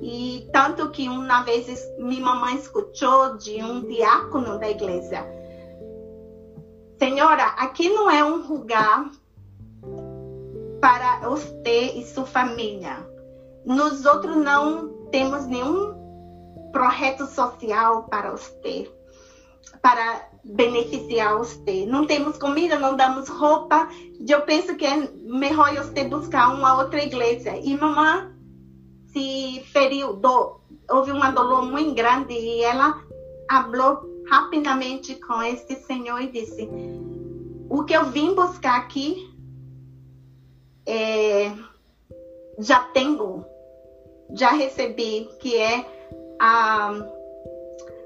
e 0.00 0.48
tanto 0.52 0.90
que 0.90 1.08
uma 1.08 1.42
vez 1.42 1.82
minha 1.98 2.24
mamãe 2.24 2.56
escutou 2.56 3.36
de 3.36 3.62
um 3.62 3.82
diácono 3.82 4.58
da 4.58 4.70
igreja: 4.70 5.26
Senhora, 6.98 7.44
aqui 7.58 7.88
não 7.90 8.08
é 8.08 8.24
um 8.24 8.46
lugar 8.46 9.10
para 10.80 11.20
você 11.20 11.92
e 11.96 12.04
sua 12.06 12.26
família. 12.26 13.06
Nós 13.64 14.04
outros 14.04 14.36
não 14.36 14.88
temos 15.10 15.46
nenhum 15.46 15.94
projeto 16.72 17.26
social 17.26 18.04
para 18.04 18.30
você, 18.32 18.90
para 19.82 20.28
beneficiar 20.44 21.36
você. 21.36 21.86
Não 21.86 22.06
temos 22.06 22.38
comida, 22.38 22.78
não 22.78 22.96
damos 22.96 23.28
roupa. 23.28 23.88
Eu 24.26 24.42
penso 24.42 24.76
que 24.76 24.86
é 24.86 25.10
melhor 25.22 25.74
você 25.76 26.04
buscar 26.04 26.54
uma 26.54 26.78
outra 26.78 27.02
igreja. 27.02 27.56
E 27.56 27.76
mamãe 27.76 28.30
se 29.12 29.62
feriu, 29.72 30.14
do, 30.14 30.60
houve 30.90 31.10
uma 31.10 31.30
dor 31.30 31.62
muito 31.62 31.94
grande 31.94 32.34
e 32.34 32.62
ela 32.62 33.02
falou 33.50 34.24
rapidamente 34.30 35.14
com 35.16 35.42
esse 35.42 35.74
senhor 35.84 36.20
e 36.20 36.30
disse: 36.30 36.68
O 37.68 37.84
que 37.84 37.94
eu 37.94 38.06
vim 38.06 38.34
buscar 38.34 38.76
aqui 38.76 39.27
é, 40.88 41.52
já 42.58 42.80
tenho, 42.80 43.44
já 44.30 44.50
recebi, 44.52 45.28
que 45.38 45.56
é 45.56 45.84
a, 46.40 46.94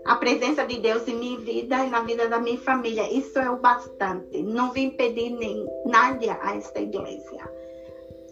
a 0.05 0.17
presença 0.17 0.67
de 0.67 0.79
Deus 0.81 1.07
em 1.07 1.15
minha 1.15 1.39
vida 1.39 1.77
e 1.77 1.89
na 1.89 2.01
vida 2.01 2.29
da 2.29 2.41
minha 2.41 2.59
família. 2.59 3.11
Isso 3.11 3.39
é 3.39 3.49
o 3.49 3.57
bastante. 3.57 4.43
Não 4.43 4.73
vim 4.73 4.91
pedir 4.91 5.31
nem 5.31 5.65
nada 5.87 6.39
a 6.43 6.57
esta 6.57 6.81
igreja. 6.81 7.49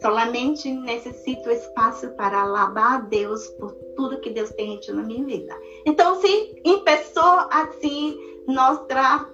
Solamente 0.03 0.73
necessito 0.73 1.51
espaço 1.51 2.11
para 2.11 2.43
alabar 2.43 2.95
a 2.95 3.01
Deus 3.03 3.47
por 3.51 3.73
tudo 3.95 4.21
que 4.21 4.31
Deus 4.31 4.51
tem 4.51 4.79
feito 4.79 4.95
na 4.95 5.03
minha 5.03 5.25
vida. 5.25 5.57
Então, 5.87 6.21
se 6.21 6.61
começou 6.65 7.49
assim, 7.51 8.19
nossa 8.49 9.29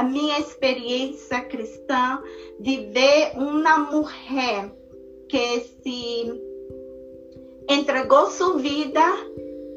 a 0.00 0.02
minha 0.02 0.38
experiência 0.38 1.42
cristã 1.42 2.22
de 2.58 2.86
ver 2.86 3.32
uma 3.36 3.80
mulher 3.80 4.72
que 5.28 5.60
se 5.60 6.42
entregou 7.68 8.30
sua 8.30 8.56
vida 8.56 9.02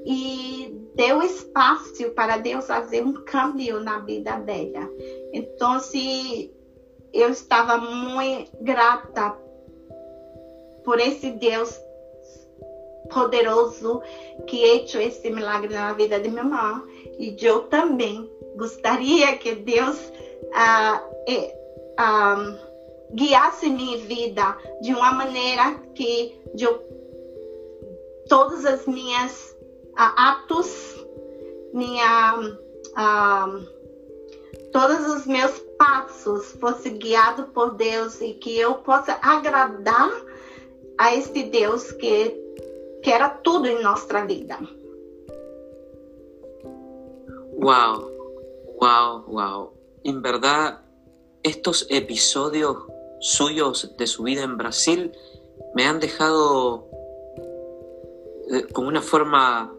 e 0.05 0.79
deu 0.95 1.21
espaço 1.21 2.09
para 2.11 2.37
Deus 2.37 2.65
fazer 2.65 3.03
um 3.03 3.11
câmbio 3.25 3.81
na 3.81 3.99
vida 3.99 4.39
dela. 4.39 4.89
Então, 5.33 5.77
se 5.81 6.49
eu 7.11 7.29
estava 7.29 7.77
muito 7.77 8.49
grata 8.61 9.37
por 10.85 11.01
esse 11.01 11.31
Deus 11.31 11.77
poderoso 13.11 14.01
que 14.47 14.85
fez 14.87 15.17
esse 15.17 15.29
milagre 15.29 15.73
na 15.73 15.91
vida 15.91 16.17
de 16.17 16.29
minha 16.29 16.45
mãe 16.45 16.81
e 17.19 17.35
eu 17.41 17.63
também 17.63 18.31
gostaria 18.55 19.37
que 19.37 19.55
Deus 19.55 19.97
uh, 19.99 20.97
uh, 21.99 22.57
guiasse 23.13 23.69
minha 23.69 23.97
vida 23.99 24.57
de 24.81 24.93
uma 24.93 25.13
maneira 25.13 25.75
que 25.95 26.35
eu, 26.57 26.81
todas 28.27 28.65
as 28.65 28.85
minhas 28.85 29.55
uh, 29.91 30.13
atos, 30.17 31.05
minha, 31.73 32.57
todos 34.71 35.07
os 35.07 35.25
meus 35.25 35.57
passos 35.77 36.51
fossem 36.59 36.97
guiados 36.97 37.45
por 37.53 37.73
Deus 37.73 38.21
e 38.21 38.33
que 38.33 38.57
eu 38.59 38.75
possa 38.75 39.17
agradar 39.21 40.11
a 40.97 41.15
esse 41.15 41.43
Deus 41.43 41.91
que 41.91 42.43
quer 43.01 43.41
tudo 43.41 43.67
em 43.67 43.81
nossa 43.81 44.25
vida. 44.25 44.57
Wow, 47.55 48.12
wow, 48.83 49.23
wow. 49.27 49.71
En 50.03 50.21
verdad, 50.21 50.81
estos 51.41 51.87
episodios 51.89 52.77
suyos 53.21 53.95
de 53.97 54.07
su 54.07 54.23
vida 54.23 54.43
en 54.43 54.57
Brasil 54.57 55.13
me 55.73 55.85
han 55.85 56.01
dejado 56.01 56.89
eh, 58.51 58.67
con 58.73 58.85
una 58.85 59.01
forma 59.01 59.73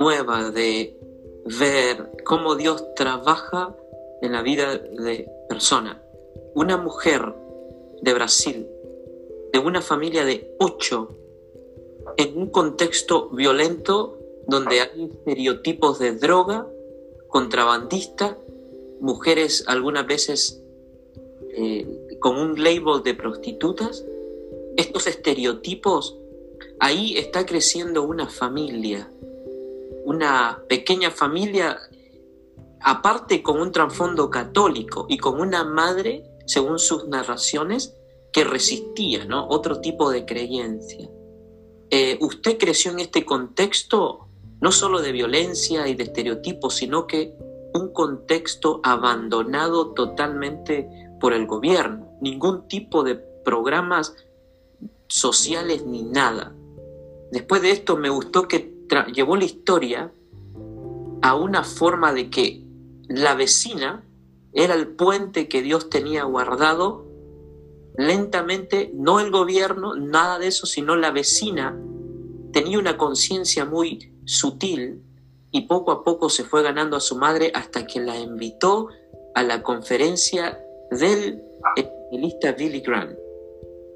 nueva 0.00 0.50
de 0.50 0.98
ver 1.44 2.10
cómo 2.24 2.56
Dios 2.56 2.84
trabaja 2.96 3.76
en 4.22 4.32
la 4.32 4.42
vida 4.42 4.76
de 4.76 5.30
persona. 5.48 6.02
Una 6.54 6.76
mujer 6.78 7.32
de 8.02 8.12
Brasil, 8.12 8.66
de 9.52 9.58
una 9.60 9.82
familia 9.82 10.24
de 10.24 10.56
ocho, 10.58 11.10
en 12.16 12.36
un 12.36 12.50
contexto 12.50 13.28
violento 13.30 14.18
donde 14.48 14.80
hay 14.80 15.04
estereotipos 15.04 16.00
de 16.00 16.16
droga, 16.16 16.66
contrabandista, 17.28 18.36
mujeres 19.00 19.64
algunas 19.66 20.06
veces 20.06 20.62
eh, 21.54 22.16
con 22.18 22.36
un 22.36 22.62
label 22.62 23.02
de 23.02 23.14
prostitutas, 23.14 24.04
estos 24.76 25.06
estereotipos, 25.06 26.16
ahí 26.80 27.16
está 27.16 27.46
creciendo 27.46 28.02
una 28.02 28.28
familia, 28.28 29.10
una 30.04 30.62
pequeña 30.68 31.10
familia, 31.10 31.78
aparte 32.80 33.42
con 33.42 33.60
un 33.60 33.72
trasfondo 33.72 34.30
católico 34.30 35.06
y 35.08 35.18
con 35.18 35.40
una 35.40 35.64
madre, 35.64 36.24
según 36.46 36.78
sus 36.78 37.06
narraciones, 37.08 37.94
que 38.32 38.44
resistía, 38.44 39.24
¿no? 39.24 39.48
Otro 39.48 39.80
tipo 39.80 40.10
de 40.10 40.24
creencia. 40.24 41.08
Eh, 41.90 42.18
¿Usted 42.20 42.58
creció 42.58 42.92
en 42.92 43.00
este 43.00 43.24
contexto 43.24 44.27
no 44.60 44.72
solo 44.72 45.00
de 45.00 45.12
violencia 45.12 45.88
y 45.88 45.94
de 45.94 46.04
estereotipos, 46.04 46.74
sino 46.74 47.06
que 47.06 47.34
un 47.74 47.92
contexto 47.92 48.80
abandonado 48.82 49.92
totalmente 49.92 50.88
por 51.20 51.32
el 51.32 51.46
gobierno, 51.46 52.08
ningún 52.20 52.66
tipo 52.68 53.02
de 53.04 53.16
programas 53.44 54.14
sociales 55.06 55.84
ni 55.86 56.02
nada. 56.02 56.54
Después 57.30 57.62
de 57.62 57.70
esto 57.70 57.96
me 57.96 58.10
gustó 58.10 58.48
que 58.48 58.74
llevó 59.12 59.36
la 59.36 59.44
historia 59.44 60.12
a 61.22 61.34
una 61.34 61.64
forma 61.64 62.12
de 62.12 62.30
que 62.30 62.64
la 63.08 63.34
vecina 63.34 64.04
era 64.52 64.74
el 64.74 64.88
puente 64.88 65.48
que 65.48 65.62
Dios 65.62 65.90
tenía 65.90 66.24
guardado 66.24 67.06
lentamente, 67.96 68.92
no 68.94 69.20
el 69.20 69.30
gobierno, 69.30 69.94
nada 69.96 70.38
de 70.38 70.46
eso, 70.46 70.66
sino 70.66 70.94
la 70.96 71.10
vecina 71.10 71.76
tenía 72.52 72.78
una 72.78 72.96
conciencia 72.96 73.64
muy 73.64 74.12
sutil 74.28 75.02
y 75.50 75.62
poco 75.62 75.90
a 75.90 76.04
poco 76.04 76.28
se 76.28 76.44
fue 76.44 76.62
ganando 76.62 76.96
a 76.96 77.00
su 77.00 77.16
madre 77.16 77.50
hasta 77.54 77.86
que 77.86 77.98
la 78.00 78.18
invitó 78.18 78.88
a 79.34 79.42
la 79.42 79.62
conferencia 79.62 80.62
del 80.90 81.42
evangelista 81.76 82.52
Billy 82.52 82.80
Graham. 82.80 83.16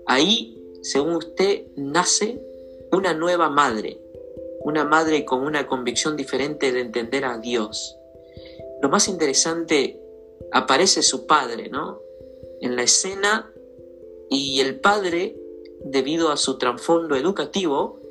Ahí, 0.06 0.58
según 0.80 1.16
usted, 1.16 1.66
nace 1.76 2.40
una 2.90 3.12
nueva 3.12 3.50
madre, 3.50 4.00
una 4.60 4.84
madre 4.84 5.26
con 5.26 5.42
una 5.42 5.66
convicción 5.66 6.16
diferente 6.16 6.72
de 6.72 6.80
entender 6.80 7.26
a 7.26 7.36
Dios. 7.38 7.96
Lo 8.80 8.88
más 8.88 9.08
interesante, 9.08 10.00
aparece 10.50 11.02
su 11.02 11.26
padre, 11.26 11.68
¿no? 11.68 12.00
En 12.60 12.74
la 12.74 12.82
escena 12.82 13.52
y 14.30 14.60
el 14.60 14.80
padre, 14.80 15.36
debido 15.84 16.30
a 16.30 16.36
su 16.36 16.56
trasfondo 16.56 17.16
educativo, 17.16 18.01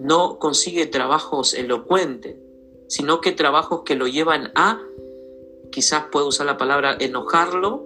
no 0.00 0.38
consigue 0.38 0.86
trabajos 0.86 1.54
elocuentes, 1.54 2.36
sino 2.88 3.20
que 3.20 3.32
trabajos 3.32 3.82
que 3.84 3.94
lo 3.94 4.06
llevan 4.06 4.52
a, 4.54 4.80
quizás 5.70 6.04
puedo 6.12 6.28
usar 6.28 6.46
la 6.46 6.56
palabra, 6.56 6.96
enojarlo 7.00 7.84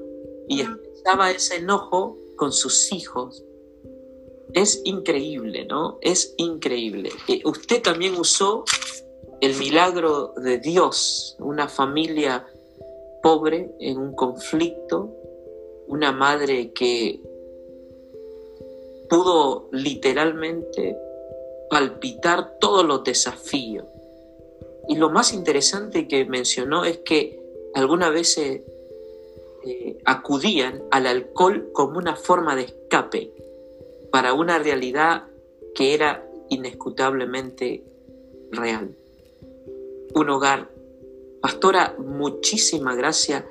y 0.49 0.63
expresaba 0.63 1.31
ese 1.31 1.57
enojo 1.57 2.17
con 2.37 2.53
sus 2.53 2.93
hijos. 2.93 3.45
Es 4.55 4.81
increíble, 4.85 5.67
¿no? 5.67 5.99
Es 6.01 6.35
increíble. 6.39 7.11
Eh, 7.29 7.43
usted 7.45 7.83
también 7.83 8.17
usó 8.17 8.65
el 9.41 9.55
milagro 9.57 10.33
de 10.37 10.59
Dios, 10.59 11.37
una 11.39 11.69
familia 11.69 12.47
pobre 13.23 13.71
en 13.81 13.99
un 13.99 14.15
conflicto, 14.15 15.15
una 15.87 16.13
madre 16.13 16.73
que 16.73 17.21
pudo 19.09 19.69
literalmente 19.73 20.97
palpitar 21.71 22.59
todos 22.61 22.85
los 22.85 23.05
desafíos. 23.05 23.85
Y 24.89 24.97
lo 24.97 25.11
más 25.11 25.33
interesante 25.33 26.09
que 26.09 26.25
mencionó 26.25 26.85
es 26.85 26.99
que 26.99 27.41
algunas 27.75 28.13
veces 28.13 28.63
eh, 29.65 29.99
acudían 30.05 30.83
al 30.91 31.07
alcohol 31.07 31.71
como 31.73 31.99
una 31.99 32.17
forma 32.17 32.57
de 32.57 32.63
escape 32.63 33.33
para 34.11 34.33
una 34.33 34.59
realidad 34.59 35.25
que 35.75 35.95
era 35.95 36.27
inescutablemente 36.49 37.85
real. 38.51 38.95
Un 40.15 40.31
hogar. 40.31 40.71
Pastora, 41.43 41.95
muchísimas 41.99 42.97
gracias 42.97 43.45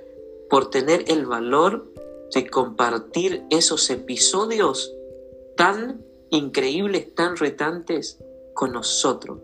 por 0.50 0.70
tener 0.70 1.06
el 1.08 1.26
valor 1.26 1.92
de 2.34 2.50
compartir 2.50 3.44
esos 3.50 3.90
episodios 3.90 4.94
tan 5.56 6.04
increíbles, 6.30 7.14
tan 7.16 7.38
retantes 7.38 8.20
con 8.54 8.74
nosotros. 8.74 9.40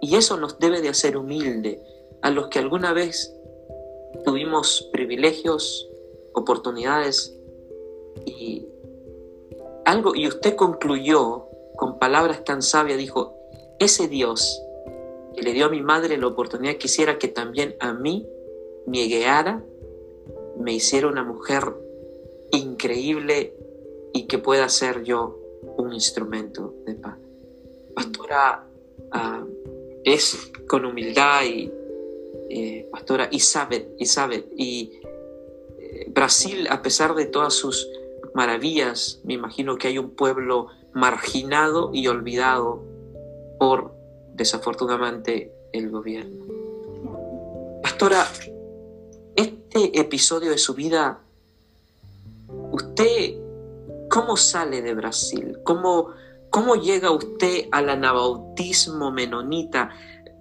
Y 0.00 0.16
eso 0.16 0.36
nos 0.36 0.58
debe 0.58 0.82
de 0.82 0.88
hacer 0.88 1.16
humilde 1.16 1.80
a 2.22 2.30
los 2.30 2.48
que 2.48 2.58
alguna 2.58 2.92
vez 2.92 3.32
tuvimos 4.24 4.88
privilegios, 4.92 5.88
oportunidades 6.32 7.36
y 8.24 8.66
algo, 9.84 10.14
y 10.14 10.26
usted 10.26 10.56
concluyó 10.56 11.46
con 11.76 11.98
palabras 11.98 12.44
tan 12.44 12.62
sabias, 12.62 12.98
dijo, 12.98 13.36
ese 13.78 14.08
Dios 14.08 14.62
que 15.34 15.42
le 15.42 15.52
dio 15.52 15.66
a 15.66 15.68
mi 15.70 15.82
madre 15.82 16.16
la 16.16 16.26
oportunidad, 16.26 16.76
quisiera 16.76 17.18
que 17.18 17.28
también 17.28 17.76
a 17.78 17.92
mí 17.92 18.26
me 18.86 19.04
guiara, 19.04 19.62
me 20.58 20.72
hiciera 20.72 21.08
una 21.08 21.22
mujer 21.22 21.74
increíble 22.52 23.54
y 24.12 24.26
que 24.26 24.38
pueda 24.38 24.68
ser 24.68 25.04
yo 25.04 25.38
un 25.76 25.92
instrumento 25.92 26.74
de 26.86 26.94
paz. 26.94 27.16
Pastora 27.94 28.64
ah, 29.12 29.44
es 30.04 30.52
con 30.66 30.84
humildad 30.84 31.44
y 31.44 31.70
eh, 32.48 32.88
pastora 32.90 33.28
Isabel, 33.30 33.88
Isabel 33.98 34.46
y 34.56 34.92
eh, 35.78 36.06
Brasil, 36.08 36.66
a 36.70 36.82
pesar 36.82 37.14
de 37.14 37.26
todas 37.26 37.54
sus 37.54 37.88
maravillas, 38.34 39.20
me 39.24 39.34
imagino 39.34 39.76
que 39.76 39.88
hay 39.88 39.98
un 39.98 40.10
pueblo 40.10 40.68
marginado 40.92 41.90
y 41.92 42.06
olvidado 42.06 42.82
por 43.58 43.94
desafortunadamente 44.34 45.52
el 45.72 45.90
gobierno. 45.90 46.44
Pastora, 47.82 48.26
este 49.34 49.98
episodio 49.98 50.50
de 50.50 50.58
su 50.58 50.74
vida, 50.74 51.20
¿usted 52.70 53.45
cómo 54.10 54.36
sale 54.36 54.82
de 54.82 54.94
Brasil? 54.94 55.58
¿Cómo, 55.64 56.10
cómo 56.50 56.76
llega 56.76 57.10
usted 57.10 57.66
al 57.72 57.88
anabautismo 57.88 59.10
menonita? 59.10 59.90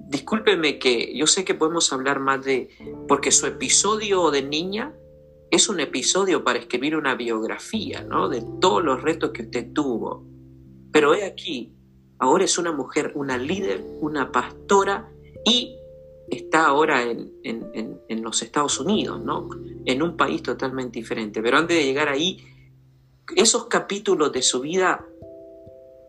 Discúlpeme 0.08 0.78
que 0.80 1.16
yo 1.18 1.28
sé 1.28 1.44
que 1.44 1.56
podemos 1.56 1.92
hablar 1.92 2.20
más 2.20 2.44
de, 2.44 2.70
porque 3.08 3.32
su 3.32 3.48
episodio 3.48 4.30
de 4.32 4.44
niña 4.44 4.94
es 5.52 5.70
un 5.70 5.80
episodio 5.80 6.44
para 6.44 6.60
escribir 6.60 6.96
una 6.96 7.16
biografía, 7.16 8.02
¿no? 8.04 8.30
De 8.30 8.44
todos 8.60 8.84
los 8.84 9.02
retos 9.02 9.32
que 9.32 9.44
usted 9.44 9.72
tuvo. 9.74 10.26
Pero 10.92 11.14
he 11.14 11.26
aquí, 11.26 11.74
ahora 12.20 12.46
es 12.46 12.58
una 12.58 12.72
mujer, 12.72 13.12
una 13.16 13.38
líder, 13.38 13.84
una 14.02 14.32
pastora 14.32 15.10
y 15.46 15.76
está 16.30 16.66
ahora 16.66 17.04
en, 17.04 17.32
en, 17.44 18.22
los 18.24 18.42
Estados 18.42 18.80
Unidos, 18.80 19.24
¿no? 19.24 19.50
En 19.86 20.02
un 20.02 20.18
país 20.18 20.42
totalmente 20.42 21.00
diferente. 21.00 21.42
Pero 21.42 21.58
antes 21.58 21.78
de 21.78 21.84
llegar 21.84 22.10
ahí, 22.10 22.40
esos 23.36 23.66
capítulos 23.66 24.32
de 24.32 24.42
su 24.42 24.62
vida, 24.62 25.06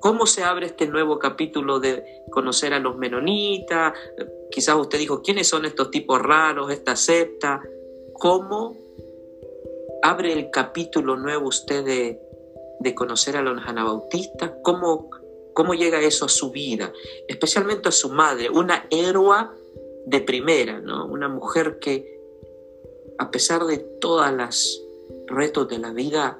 ¿cómo 0.01 0.27
se 0.27 0.43
abre 0.43 0.67
este 0.67 0.87
nuevo 0.87 1.19
capítulo 1.19 1.81
de 1.81 2.23
conocer 2.31 2.75
a 2.75 2.79
los 2.79 2.97
menonitas? 2.97 3.95
Quizás 4.51 4.77
usted 4.77 4.99
dijo, 4.99 5.23
¿quiénes 5.23 5.49
son 5.49 5.65
estos 5.65 5.91
tipos 5.91 6.21
raros, 6.21 6.71
esta 6.71 6.97
secta? 6.97 7.63
¿Cómo 8.13 8.77
abre 10.03 10.33
el 10.33 10.51
capítulo 10.51 11.17
nuevo 11.17 11.49
usted 11.49 11.85
de, 11.85 12.95
conocer 12.95 13.37
a 13.37 13.43
los 13.43 13.61
anabautistas? 13.67 14.53
¿Cómo, 14.63 15.11
¿Cómo 15.55 15.75
llega 15.75 16.01
eso 16.01 16.27
a 16.27 16.29
su 16.29 16.51
vida? 16.51 16.93
Especialmente 17.27 17.89
a 17.89 17.93
su 17.93 18.11
madre, 18.11 18.49
una 18.49 18.87
héroa 18.91 19.53
de 20.07 20.21
primera, 20.21 20.81
¿no? 20.81 21.07
Una 21.07 21.29
mujer 21.29 21.81
que, 21.81 22.21
a 23.19 23.31
pesar 23.33 23.65
de 23.65 23.79
todas 23.79 24.33
las 24.33 24.81
retos 25.27 25.69
de 25.69 25.79
la 25.79 25.93
vida, 25.93 26.39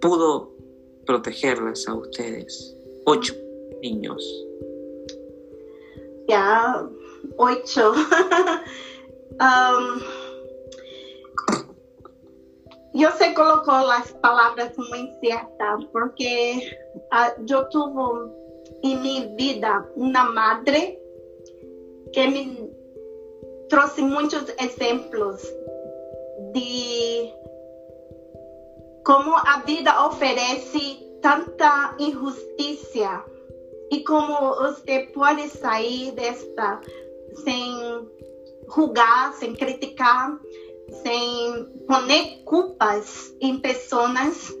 pudo 0.00 0.52
protegerlas 1.06 1.86
a 1.88 1.94
ustedes. 1.94 2.76
Ocho 3.06 3.34
niños. 3.82 4.22
Ya, 6.28 6.88
ocho. 7.38 7.92
um, 9.40 10.00
eu 12.94 13.12
se 13.12 13.34
colocou 13.34 13.90
as 13.90 14.10
palavras 14.12 14.76
muito 14.76 15.20
certas, 15.20 15.84
porque 15.92 16.78
uh, 17.12 17.44
eu 17.48 17.68
tive 17.68 18.46
em 18.82 18.96
minha 18.96 19.36
vida 19.36 19.86
uma 19.96 20.24
madre 20.32 20.98
que 22.12 22.26
me 22.26 22.70
trouxe 23.68 24.00
muitos 24.02 24.44
exemplos 24.58 25.42
de 26.52 27.30
como 29.06 29.36
a 29.36 29.62
vida 29.64 30.04
oferece 30.04 30.98
tanta 31.22 31.94
injustiça 31.96 33.24
e 33.88 34.02
como 34.02 34.56
você 34.56 35.08
pode 35.14 35.48
sair 35.48 36.10
desta 36.10 36.80
sem 37.44 38.10
julgar, 38.74 39.32
sem 39.34 39.54
criticar, 39.54 40.36
sem 41.04 41.66
poner 41.86 42.42
culpas 42.42 43.32
em 43.40 43.60
pessoas, 43.60 44.52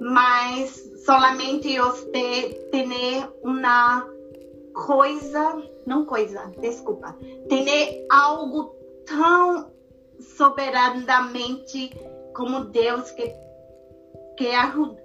mas 0.00 0.92
solamente 1.04 1.76
você 1.76 2.68
ter 2.70 3.28
uma 3.42 4.08
coisa, 4.86 5.60
não 5.84 6.04
coisa, 6.04 6.52
desculpa, 6.60 7.16
ter 7.48 8.06
algo 8.08 8.76
tão 9.04 9.72
soberanamente 10.20 11.90
como 12.32 12.66
Deus 12.66 13.10
que, 13.10 13.47
que 14.38 14.48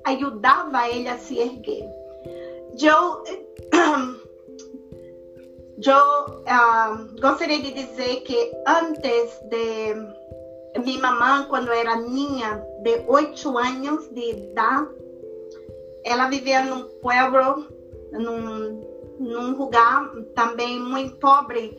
ajudava 0.06 0.88
ele 0.88 1.10
a 1.10 1.18
se 1.18 1.40
erguer. 1.40 1.90
Eu, 2.80 3.24
eu 5.84 5.98
uh, 5.98 7.20
gostaria 7.20 7.60
de 7.60 7.72
dizer 7.74 8.22
que 8.22 8.52
antes 8.68 9.40
de 9.50 10.82
minha 10.86 11.02
mamãe, 11.02 11.48
quando 11.50 11.72
era 11.72 11.98
minha, 11.98 12.64
de 12.84 13.04
oito 13.08 13.58
anos 13.58 14.08
de 14.10 14.34
idade, 14.34 14.90
ela 16.06 16.30
vivia 16.30 16.64
num 16.66 16.84
pueblo, 17.02 17.68
num, 18.12 18.88
num 19.20 19.58
lugar 19.58 20.12
também 20.36 20.80
muito 20.80 21.16
pobre, 21.16 21.76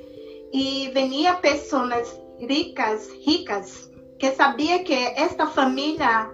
e 0.52 0.90
venia 0.92 1.34
pessoas 1.34 2.20
ricas, 2.40 3.08
ricas, 3.24 3.88
que 4.18 4.32
sabia 4.32 4.82
que 4.82 4.94
esta 4.94 5.46
família 5.46 6.32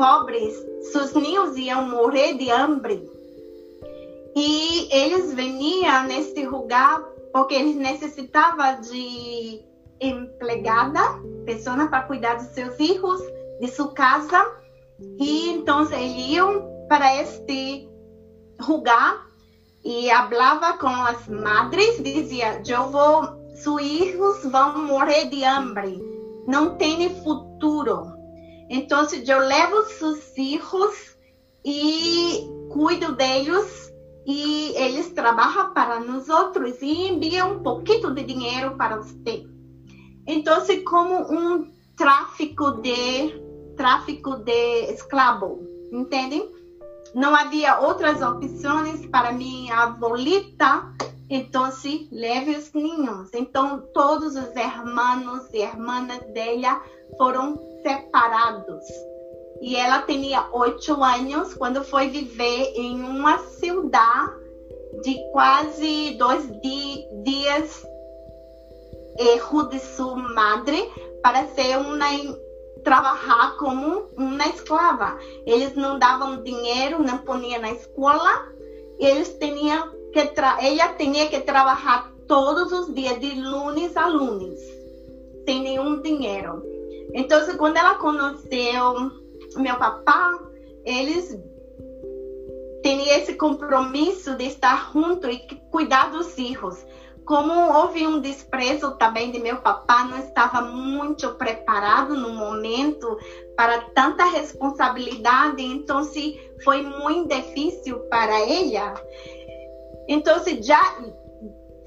pobres, 0.00 0.54
seus 0.92 1.12
ninhos 1.12 1.58
iam 1.58 1.86
morrer 1.86 2.32
de 2.38 2.50
hambre. 2.50 3.06
E 4.34 4.88
eles 4.90 5.34
veniam 5.34 6.04
neste 6.04 6.46
lugar 6.46 7.02
porque 7.34 7.54
eles 7.54 7.76
necessitavam 7.76 8.80
de 8.80 9.60
empregada, 10.00 11.00
pessoa 11.44 11.86
para 11.88 12.04
cuidar 12.04 12.36
dos 12.36 12.46
seus 12.46 12.74
filhos 12.76 13.20
de 13.60 13.68
sua 13.68 13.92
casa 13.92 14.42
e 15.18 15.50
então 15.50 15.82
eles 15.82 16.30
iam 16.30 16.66
para 16.88 17.20
este 17.20 17.86
lugar 18.66 19.26
e 19.84 20.08
falava 20.08 20.78
com 20.78 20.88
as 20.88 21.28
madres, 21.28 22.02
dizia: 22.02 22.62
Eu 22.66 22.90
vou, 22.90 23.52
seus 23.54 23.82
filhos 23.82 24.44
vão 24.44 24.78
morrer 24.86 25.26
de 25.26 25.44
hambre, 25.44 26.02
não 26.46 26.76
tem 26.78 27.10
futuro. 27.22 28.19
Então 28.70 29.04
eu 29.26 29.38
levo 29.40 29.82
seus 29.86 30.20
filhos 30.32 31.18
e 31.64 32.48
cuido 32.72 33.16
deles 33.16 33.92
e 34.24 34.72
eles 34.76 35.10
trabalham 35.10 35.74
para 35.74 35.98
nós 35.98 36.28
outros 36.28 36.80
e 36.80 37.08
enviam 37.08 37.54
um 37.56 37.62
pouquinho 37.64 38.14
de 38.14 38.22
dinheiro 38.22 38.76
para 38.76 38.98
você. 38.98 39.44
Então, 40.24 40.64
como 40.84 41.16
um 41.32 41.68
tráfico 41.96 42.70
de 42.80 43.34
tráfico 43.76 44.36
de 44.36 44.92
escravo, 44.92 45.66
entendem? 45.90 46.48
Não 47.12 47.34
havia 47.34 47.80
outras 47.80 48.22
opções 48.22 49.04
para 49.06 49.32
minha 49.32 49.74
abuelita, 49.74 50.94
então 51.28 51.72
se 51.72 52.08
leve 52.12 52.56
os 52.56 52.72
ninhos. 52.72 53.30
Então 53.34 53.82
todos 53.92 54.36
os 54.36 54.54
irmãos 54.54 55.52
e 55.52 55.58
irmãs 55.58 56.20
dela 56.32 56.80
foram 57.18 57.69
separados. 57.82 58.84
E 59.60 59.76
ela 59.76 60.02
tinha 60.02 60.48
oito 60.52 61.02
anos 61.02 61.54
quando 61.54 61.84
foi 61.84 62.08
viver 62.08 62.72
em 62.74 62.94
uma 63.02 63.38
cidade 63.38 64.40
de 65.02 65.18
quase 65.32 66.14
dois 66.18 66.46
di 66.60 67.06
dias 67.22 67.86
erro 69.18 69.64
de 69.64 69.78
sua 69.78 70.16
madre 70.16 70.90
para 71.22 71.46
ser 71.48 71.76
uma 71.78 72.06
trabalhar 72.82 73.56
como 73.58 74.06
uma 74.16 74.46
escrava. 74.48 75.18
Eles 75.46 75.74
não 75.74 75.98
davam 75.98 76.42
dinheiro, 76.42 77.02
não 77.02 77.18
poniam 77.18 77.60
na 77.60 77.72
escola, 77.72 78.48
eles 78.98 79.36
tinham 79.38 79.90
que 80.12 80.18
ela 80.18 80.94
tinha 80.94 81.28
que 81.28 81.40
trabalhar 81.40 82.10
todos 82.26 82.72
os 82.72 82.94
dias, 82.94 83.20
de 83.20 83.40
lunes 83.40 83.96
a 83.96 84.06
lunes, 84.06 84.60
sem 85.44 85.62
nenhum 85.62 86.00
dinheiro. 86.00 86.62
Então, 87.14 87.40
quando 87.56 87.76
ela 87.76 87.94
conheceu 87.96 89.10
meu 89.56 89.76
papá, 89.76 90.38
eles 90.84 91.38
tinham 92.82 93.16
esse 93.16 93.34
compromisso 93.34 94.36
de 94.36 94.44
estar 94.44 94.90
junto 94.92 95.28
e 95.28 95.38
cuidar 95.70 96.10
dos 96.10 96.34
filhos 96.34 96.84
como 97.30 97.78
houve 97.78 98.04
um 98.08 98.20
desprezo 98.20 98.96
também 98.96 99.30
de 99.30 99.38
meu 99.38 99.58
papá, 99.58 100.02
não 100.02 100.18
estava 100.18 100.62
muito 100.62 101.32
preparado 101.34 102.16
no 102.16 102.30
momento 102.30 103.16
para 103.56 103.82
tanta 103.94 104.24
responsabilidade, 104.24 105.62
então 105.62 106.02
se 106.02 106.36
foi 106.64 106.82
muito 106.82 107.32
difícil 107.32 108.00
para 108.10 108.36
ela. 108.40 109.00
Então, 110.08 110.40
se 110.40 110.60
já 110.60 110.82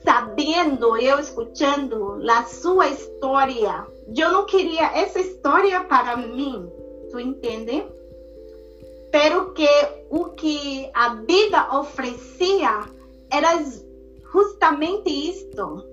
sabendo, 0.06 0.96
eu 0.96 1.20
escutando 1.20 2.22
a 2.26 2.44
sua 2.44 2.88
história, 2.88 3.86
eu 4.16 4.32
não 4.32 4.46
queria 4.46 4.98
essa 4.98 5.20
história 5.20 5.84
para 5.86 6.18
mim, 6.18 6.70
tu 7.12 7.20
entende? 7.20 7.86
Pero 9.12 9.54
que 9.54 9.68
o 10.10 10.26
que 10.30 10.90
a 10.94 11.16
vida 11.16 11.78
oferecia 11.78 12.86
era 13.32 13.64
justamente 14.34 15.10
isto. 15.10 15.84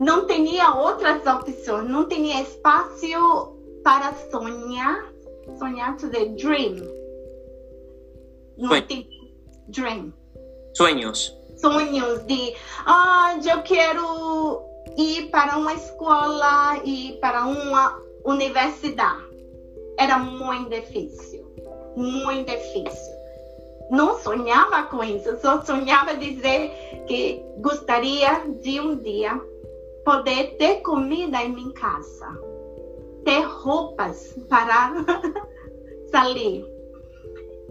Não 0.00 0.26
tinha 0.26 0.74
outras 0.74 1.24
opções, 1.26 1.88
não 1.88 2.08
tinha 2.08 2.42
espaço 2.42 3.54
para 3.84 4.12
sonhar, 4.30 5.12
sonhar 5.58 5.96
to 5.96 6.10
the 6.10 6.26
dream. 6.26 6.76
Não 8.58 8.80
tinha 8.82 9.06
dream. 9.68 10.12
Sonhos. 10.76 11.36
Sonhos 11.56 12.24
de, 12.26 12.54
ah, 12.84 13.38
eu 13.44 13.62
quero 13.62 14.73
ir 14.96 15.30
para 15.30 15.56
uma 15.58 15.74
escola 15.74 16.78
e 16.84 17.18
para 17.20 17.44
uma 17.44 18.02
universidade. 18.24 19.24
Era 19.98 20.18
muito 20.18 20.70
difícil, 20.70 21.46
muito 21.96 22.50
difícil 22.50 23.24
não 23.90 24.18
sonhava 24.18 24.84
com 24.84 25.02
isso, 25.02 25.38
só 25.40 25.62
sonhava 25.62 26.16
dizer 26.16 26.70
que 27.06 27.44
gostaria 27.58 28.44
de 28.60 28.80
um 28.80 28.96
dia 28.96 29.40
poder 30.04 30.56
ter 30.58 30.80
comida 30.82 31.42
em 31.42 31.52
minha 31.52 31.72
casa, 31.72 32.26
ter 33.24 33.40
roupas 33.40 34.34
para 34.48 34.94
sair. 36.10 36.64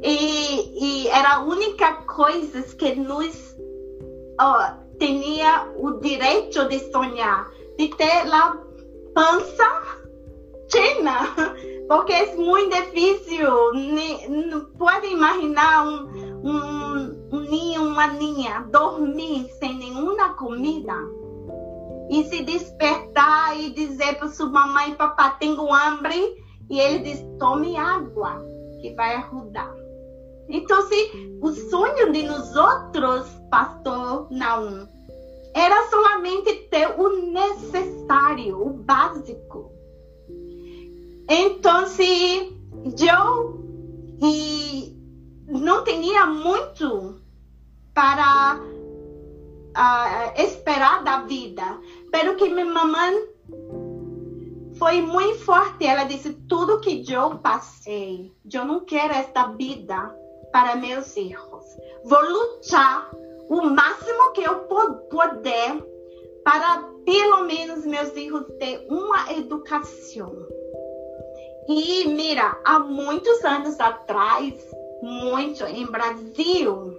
E, 0.01 1.05
e, 1.05 1.07
era 1.07 1.35
a 1.35 1.43
única 1.43 1.93
coisa 2.03 2.61
que 2.75 2.95
nos 2.95 3.55
oh, 4.41 4.82
tinha 4.99 5.71
o 5.77 5.99
direito 5.99 6.67
de 6.67 6.79
sonhar, 6.91 7.49
de 7.77 7.87
ter 7.89 8.25
lá 8.25 8.57
pança 9.13 10.03
cheia 10.71 11.03
porque 11.87 12.13
é 12.13 12.35
muito 12.35 12.75
difícil. 12.75 13.73
Não 14.49 14.65
pode 14.77 15.07
imaginar 15.07 15.87
um, 15.87 16.07
um, 16.43 17.29
um 17.31 17.39
ninho, 17.41 17.83
uma 17.83 18.07
ninha 18.07 18.61
dormir 18.71 19.47
sem 19.59 19.75
nenhuma 19.75 20.33
comida 20.35 20.93
e 22.09 22.23
se 22.25 22.43
despertar 22.43 23.59
e 23.59 23.71
dizer 23.71 24.17
para 24.17 24.27
sua 24.27 24.47
mamãe 24.47 24.91
e 24.91 24.95
papai, 24.95 25.35
tenho 25.39 25.73
hambre, 25.73 26.43
e 26.69 26.79
ele 26.79 26.99
diz, 26.99 27.25
tome 27.39 27.77
água, 27.77 28.43
que 28.81 28.93
vai 28.93 29.15
ajudar. 29.15 29.82
Então, 30.49 30.81
se 30.87 31.39
o 31.41 31.51
sonho 31.51 32.11
de 32.11 32.23
nós 32.23 32.55
outros, 32.55 33.29
pastor 33.49 34.27
Naum, 34.31 34.87
era 35.53 35.89
somente 35.89 36.53
ter 36.69 36.99
o 36.99 37.31
necessário, 37.31 38.61
o 38.61 38.73
básico. 38.73 39.71
Então, 41.29 41.85
eu 42.99 43.63
e 44.21 44.97
não 45.47 45.83
tinha 45.83 46.25
muito 46.25 47.21
para 47.93 48.59
uh, 48.59 50.41
esperar 50.41 51.03
da 51.03 51.21
vida, 51.21 51.79
pero 52.11 52.35
que 52.35 52.49
minha 52.49 52.65
mamãe 52.65 53.27
foi 54.77 55.01
muito 55.01 55.39
forte. 55.39 55.85
Ela 55.85 56.03
disse: 56.03 56.33
tudo 56.47 56.79
que 56.79 57.03
eu 57.11 57.37
passei, 57.37 58.33
eu 58.51 58.65
não 58.65 58.83
quero 58.85 59.13
esta 59.13 59.47
vida 59.47 60.22
para 60.53 60.77
meus 60.77 61.13
filhos. 61.13 61.77
Vou 62.05 62.21
lutar 62.21 63.11
o 63.49 63.63
máximo 63.63 64.31
que 64.33 64.43
eu 64.43 64.59
puder 65.09 65.83
para 66.43 66.83
pelo 67.03 67.43
menos 67.43 67.85
meus 67.85 68.11
filhos 68.11 68.45
ter 68.59 68.85
uma 68.89 69.33
educação. 69.33 70.31
E 71.67 72.07
mira, 72.07 72.57
há 72.63 72.79
muitos 72.79 73.43
anos 73.43 73.79
atrás, 73.79 74.53
muito 75.01 75.63
em 75.65 75.85
Brasil, 75.85 76.95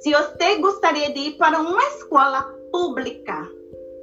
se 0.00 0.10
você 0.10 0.56
gostaria 0.56 1.12
de 1.12 1.20
ir 1.20 1.32
para 1.36 1.60
uma 1.60 1.82
escola 1.84 2.42
pública, 2.72 3.48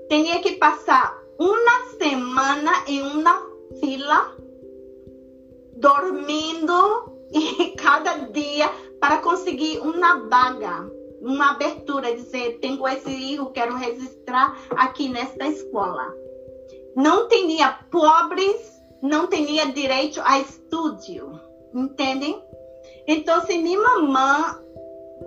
tinha 0.10 0.40
que 0.42 0.54
passar 0.54 1.22
uma 1.38 1.98
semana 1.98 2.72
em 2.88 3.02
uma 3.02 3.50
fila, 3.80 4.36
dormindo 5.76 7.09
cada 7.78 8.18
dia 8.30 8.70
para 9.00 9.18
conseguir 9.20 9.80
uma 9.80 10.28
vaga, 10.28 10.90
uma 11.22 11.52
abertura, 11.52 12.16
dizer, 12.16 12.60
tenho 12.60 12.88
esse 12.88 13.34
erro, 13.34 13.52
quero 13.52 13.76
registrar 13.76 14.58
aqui 14.72 15.10
nesta 15.10 15.48
escola. 15.48 16.14
Não 16.96 17.28
tinha 17.28 17.80
pobres 17.92 18.80
não 19.02 19.28
tinha 19.28 19.72
direito 19.72 20.20
a 20.24 20.40
estúdio, 20.40 21.40
entendem? 21.74 22.42
Então, 23.08 23.42
se 23.42 23.58
minha 23.58 23.80
mamãe 23.80 24.56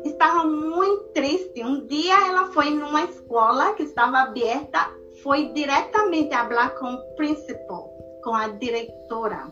estava 0.05 0.45
muito 0.45 1.05
triste, 1.15 1.62
um 1.62 1.87
dia 1.87 2.15
ela 2.29 2.53
foi 2.53 2.71
numa 2.71 3.05
escola 3.05 3.75
que 3.75 3.83
estava 3.85 4.19
aberta, 4.19 4.91
foi 5.23 5.53
diretamente 5.53 6.31
falar 6.31 6.71
com 6.71 6.93
o 6.93 7.15
principal, 7.17 7.91
com 8.23 8.35
a 8.35 8.49
diretora. 8.49 9.51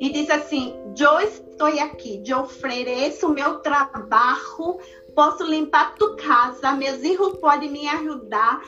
E 0.00 0.10
disse 0.10 0.32
assim: 0.32 0.74
Eu 0.98 1.20
estou 1.20 1.66
aqui, 1.66 2.22
eu 2.26 2.40
ofereço 2.40 3.28
meu 3.28 3.60
trabalho, 3.60 4.78
posso 5.14 5.44
limpar 5.44 5.94
tua 5.94 6.16
casa, 6.16 6.72
meus 6.72 6.98
filhos 6.98 7.36
podem 7.38 7.70
me 7.70 7.86
ajudar, 7.88 8.62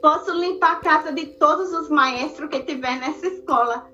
posso 0.00 0.32
limpar 0.32 0.72
a 0.72 0.80
casa 0.80 1.12
de 1.12 1.26
todos 1.26 1.72
os 1.72 1.88
maestros 1.88 2.50
que 2.50 2.60
tiver 2.60 2.98
nessa 3.00 3.26
escola 3.26 3.90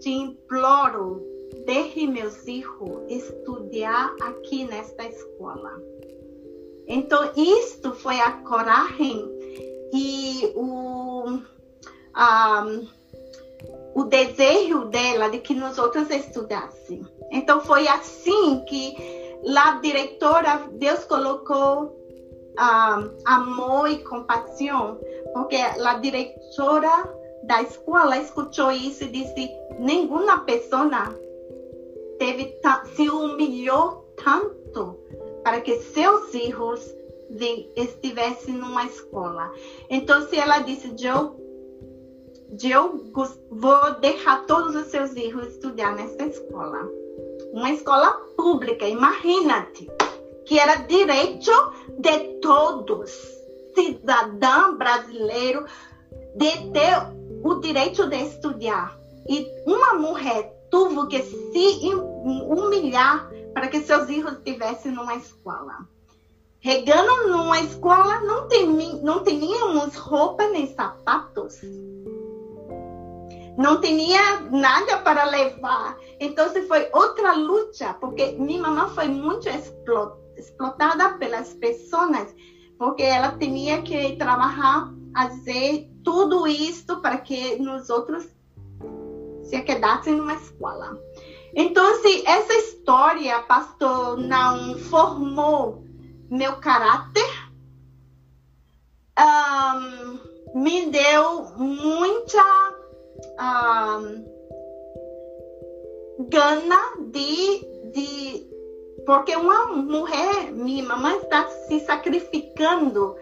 te 0.00 0.10
imploro, 0.10 1.24
deixe 1.66 2.06
meus 2.06 2.36
filhos 2.38 3.02
estudar 3.08 4.14
aqui 4.22 4.64
nesta 4.64 5.04
escola. 5.04 5.80
Então, 6.86 7.32
isto 7.36 7.92
foi 7.92 8.18
a 8.20 8.32
coragem 8.42 9.28
e 9.92 10.52
o, 10.54 11.40
a, 12.14 12.64
o 13.94 14.04
desejo 14.04 14.86
dela 14.86 15.28
de 15.28 15.38
que 15.38 15.54
nós 15.54 15.78
outros 15.78 16.10
estudássemos. 16.10 17.08
Então 17.30 17.60
foi 17.60 17.86
assim 17.88 18.64
que 18.66 18.96
a 19.56 19.72
diretora, 19.80 20.68
Deus 20.72 21.04
colocou 21.04 21.84
uh, 21.84 23.16
amor 23.24 23.90
e 23.90 23.98
compaixão, 23.98 24.98
porque 25.32 25.56
a 25.56 25.94
diretora 25.94 27.18
da 27.44 27.62
escola 27.62 28.18
escutou 28.18 28.70
isso 28.70 29.04
e 29.04 29.08
disse: 29.08 29.50
nenhuma 29.78 30.40
pessoa 30.40 31.14
teve 32.18 32.58
se 32.94 33.08
humilhou 33.08 34.04
tanto 34.22 34.98
para 35.44 35.60
que 35.60 35.78
seus 35.80 36.30
filhos 36.30 36.94
estivessem 37.76 38.54
numa 38.54 38.84
escola. 38.84 39.52
Então, 39.88 40.26
se 40.28 40.36
ela 40.36 40.58
disse: 40.60 40.94
eu, 41.06 41.37
eu 42.62 43.12
vou 43.50 43.94
deixar 44.00 44.46
todos 44.46 44.74
os 44.74 44.86
seus 44.86 45.12
filhos 45.12 45.48
estudar 45.48 45.94
nessa 45.94 46.24
escola 46.24 46.88
uma 47.52 47.70
escola 47.70 48.12
pública, 48.36 48.86
imagina-te, 48.86 49.90
que 50.44 50.58
era 50.58 50.76
direito 50.76 51.50
de 51.98 52.40
todos, 52.40 53.10
cidadão 53.74 54.76
brasileiro, 54.76 55.64
de 56.34 56.70
ter 56.70 56.94
o 57.42 57.54
direito 57.56 58.06
de 58.08 58.16
estudar. 58.16 58.96
E 59.28 59.46
uma 59.66 59.94
mulher 59.94 60.54
teve 60.70 61.06
que 61.08 61.22
se 61.22 61.94
humilhar 61.94 63.30
para 63.52 63.68
que 63.68 63.80
seus 63.80 64.06
filhos 64.06 64.32
estivessem 64.32 64.92
numa 64.92 65.16
escola. 65.16 65.86
Regando 66.60 67.28
numa 67.28 67.60
escola, 67.60 68.20
não, 68.20 68.48
tem, 68.48 68.66
não 69.02 69.22
tínhamos 69.22 69.94
roupa 69.94 70.48
nem 70.48 70.74
sapatos 70.74 71.60
não 73.58 73.80
tinha 73.80 74.40
nada 74.52 74.98
para 74.98 75.24
levar. 75.24 75.98
Então 76.20 76.48
foi 76.68 76.88
outra 76.92 77.32
luta, 77.32 77.92
porque 77.94 78.36
minha 78.38 78.62
mamãe 78.62 78.88
foi 78.94 79.08
muito 79.08 79.48
explotada 80.36 81.18
pelas 81.18 81.52
pessoas, 81.54 82.32
porque 82.78 83.02
ela 83.02 83.36
tinha 83.36 83.82
que 83.82 84.14
trabalhar, 84.16 84.94
fazer 85.12 85.90
tudo 86.04 86.46
isso 86.46 87.00
para 87.02 87.18
que 87.18 87.60
nós 87.60 87.90
outros 87.90 88.28
se 89.42 89.60
quedassem 89.62 90.14
numa 90.14 90.34
escola. 90.34 90.96
Então, 91.52 91.84
essa 92.26 92.54
história, 92.54 93.40
pastor, 93.42 94.16
não 94.18 94.78
formou 94.78 95.82
meu 96.30 96.56
caráter, 96.56 97.50
um, 99.18 100.28
me 100.54 100.90
deu 100.90 101.56
muita 101.56 102.17
gana 106.28 106.96
de, 107.10 107.60
de. 107.92 108.48
Porque 109.06 109.34
uma 109.36 109.66
mulher, 109.66 110.52
minha 110.52 110.84
mamãe 110.84 111.16
está 111.18 111.48
se 111.48 111.80
sacrificando. 111.80 113.16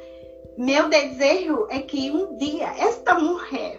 Meu 0.56 0.88
desejo 0.88 1.66
é 1.68 1.80
que 1.80 2.10
um 2.10 2.36
dia 2.38 2.66
esta 2.78 3.14
mulher 3.14 3.78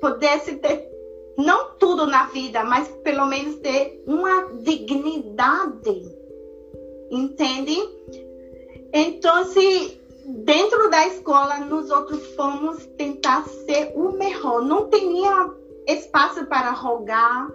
pudesse 0.00 0.56
ter, 0.56 0.88
não 1.36 1.72
tudo 1.78 2.06
na 2.06 2.26
vida, 2.26 2.62
mas 2.64 2.88
pelo 3.02 3.26
menos 3.26 3.56
ter 3.56 4.02
uma 4.06 4.52
dignidade. 4.62 6.22
Entende? 7.10 7.76
Então, 8.92 9.44
se 9.46 10.00
dentro 10.26 10.90
da 10.90 11.06
escola, 11.06 11.58
nós 11.58 11.90
outros 11.90 12.34
fomos 12.34 12.86
tentar 12.98 13.44
ser 13.44 13.92
o 13.94 14.12
melhor. 14.12 14.62
Não 14.62 14.88
tinha 14.88 15.50
espaço 15.86 16.46
para 16.46 16.70
rogar, 16.70 17.50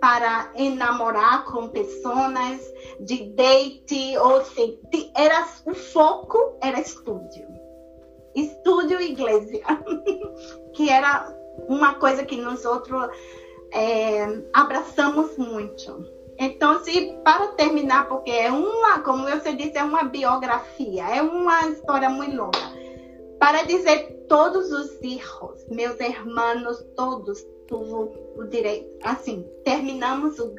para 0.00 0.50
enamorar 0.56 1.44
com 1.44 1.68
pessoas 1.68 2.60
de 3.00 3.24
date 3.34 4.16
ou 4.18 4.44
se 4.44 4.78
era 5.16 5.46
o 5.64 5.74
foco 5.74 6.58
era 6.60 6.80
estúdio, 6.80 7.46
estúdio 8.34 9.00
e 9.00 9.12
igreja, 9.12 9.60
que 10.74 10.90
era 10.90 11.32
uma 11.68 11.94
coisa 11.94 12.24
que 12.24 12.36
nós 12.36 12.64
outros 12.64 13.10
é, 13.72 14.26
abraçamos 14.52 15.36
muito. 15.38 16.21
Então, 16.44 16.82
se 16.82 17.12
para 17.22 17.52
terminar, 17.52 18.08
porque 18.08 18.32
é 18.32 18.50
uma, 18.50 18.98
como 18.98 19.30
você 19.30 19.52
disse, 19.52 19.78
é 19.78 19.84
uma 19.84 20.02
biografia, 20.02 21.04
é 21.04 21.22
uma 21.22 21.68
história 21.68 22.10
muito 22.10 22.36
longa. 22.36 22.58
Para 23.38 23.62
dizer 23.62 24.24
todos 24.28 24.72
os 24.72 24.98
filhos, 24.98 25.64
meus 25.70 26.00
irmãos, 26.00 26.84
todos, 26.96 27.46
tuvo 27.68 28.12
o 28.36 28.42
direito. 28.48 28.90
Assim, 29.04 29.48
terminamos 29.64 30.40
o 30.40 30.52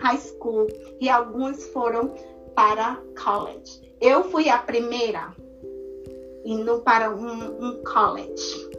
high 0.00 0.18
school 0.18 0.66
e 1.00 1.08
alguns 1.08 1.64
foram 1.66 2.12
para 2.56 3.00
college. 3.22 3.94
Eu 4.00 4.24
fui 4.24 4.48
a 4.48 4.58
primeira 4.58 5.32
indo 6.44 6.80
para 6.80 7.14
um, 7.14 7.64
um 7.64 7.84
college. 7.84 8.70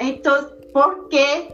Então, 0.00 0.50
porque 0.72 1.48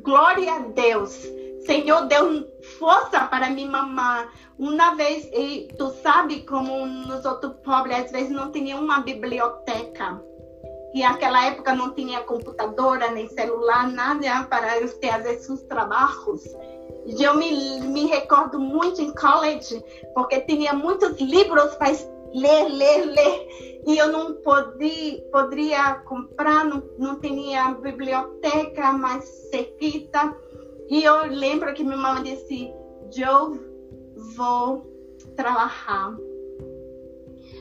glória 0.00 0.52
a 0.52 0.58
Deus 0.60 1.34
Senhor 1.66 2.06
deu 2.06 2.46
força 2.78 3.20
para 3.26 3.50
minha 3.50 3.70
mamãe. 3.70 4.26
Uma 4.58 4.94
vez, 4.94 5.28
e 5.32 5.68
tu 5.76 5.90
sabe 6.02 6.44
como 6.46 6.86
nos 6.86 7.24
outros 7.24 7.54
pobres 7.64 8.04
às 8.04 8.12
vezes 8.12 8.30
não 8.30 8.52
tinha 8.52 8.76
uma 8.76 9.00
biblioteca. 9.00 10.20
E 10.94 11.02
naquela 11.02 11.46
época 11.46 11.74
não 11.74 11.92
tinha 11.92 12.20
computadora, 12.20 13.10
nem 13.10 13.28
celular, 13.28 13.90
nada 13.90 14.44
para 14.44 14.78
eu 14.78 14.86
fazer 14.86 15.38
seus 15.38 15.60
trabalhos. 15.62 16.44
Eu 17.18 17.36
me, 17.36 17.80
me 17.80 18.06
recordo 18.06 18.60
muito 18.60 19.02
em 19.02 19.12
college, 19.12 19.82
porque 20.14 20.40
tinha 20.42 20.72
muitos 20.72 21.20
livros 21.20 21.74
para 21.74 21.90
ler, 22.32 22.68
ler, 22.68 23.06
ler. 23.06 23.82
E 23.86 23.98
eu 23.98 24.08
não 24.10 24.34
podia, 24.34 25.20
poderia 25.30 25.94
comprar, 26.06 26.64
não, 26.64 26.82
não 26.98 27.20
tinha 27.20 27.74
biblioteca 27.74 28.92
mais 28.92 29.24
cerquita. 29.50 30.34
E 30.88 31.02
eu 31.02 31.26
lembro 31.26 31.72
que 31.74 31.82
minha 31.82 31.96
mãe 31.96 32.22
disse: 32.22 32.72
Eu 33.16 33.58
vou 34.36 34.86
trabalhar, 35.36 36.16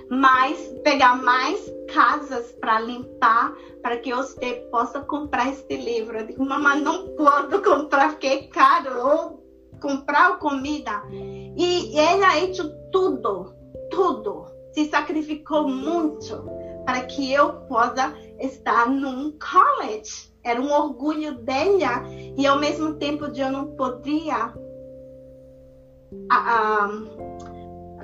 mas 0.09 0.67
pegar 0.83 1.15
mais 1.15 1.71
casas 1.93 2.51
para 2.53 2.79
limpar, 2.81 3.53
para 3.81 3.97
que 3.97 4.13
você 4.13 4.67
possa 4.71 5.01
comprar 5.01 5.49
este 5.49 5.77
livro. 5.77 6.17
Eu 6.17 6.27
digo: 6.27 6.45
Mamãe, 6.45 6.81
não 6.81 7.09
posso 7.15 7.61
comprar 7.61 8.11
porque 8.11 8.27
é 8.27 8.43
caro, 8.47 8.99
ou 8.99 9.43
comprar 9.79 10.39
comida. 10.39 11.03
E 11.11 11.97
ela 11.97 12.31
fez 12.31 12.57
tudo, 12.91 13.53
tudo, 13.89 14.45
se 14.73 14.85
sacrificou 14.85 15.67
muito 15.67 16.43
para 16.85 17.03
que 17.03 17.31
eu 17.31 17.53
possa 17.67 18.13
estar 18.39 18.89
num 18.89 19.37
college 19.39 20.32
era 20.43 20.61
um 20.61 20.71
orgulho 20.71 21.35
dela 21.35 22.03
e 22.37 22.45
ao 22.45 22.59
mesmo 22.59 22.95
tempo 22.95 23.25
eu 23.25 23.51
não 23.51 23.75
podia 23.75 24.53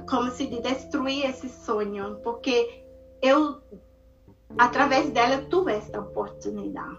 como 0.10 0.32
se 0.32 0.47
diz, 0.47 0.62
destruir 0.63 1.25
esse 1.25 1.49
sonho, 1.49 2.19
porque 2.23 2.83
eu 3.21 3.62
através 4.58 5.12
dela 5.12 5.46
tive 5.50 5.73
esta 5.73 6.00
oportunidade. 6.00 6.98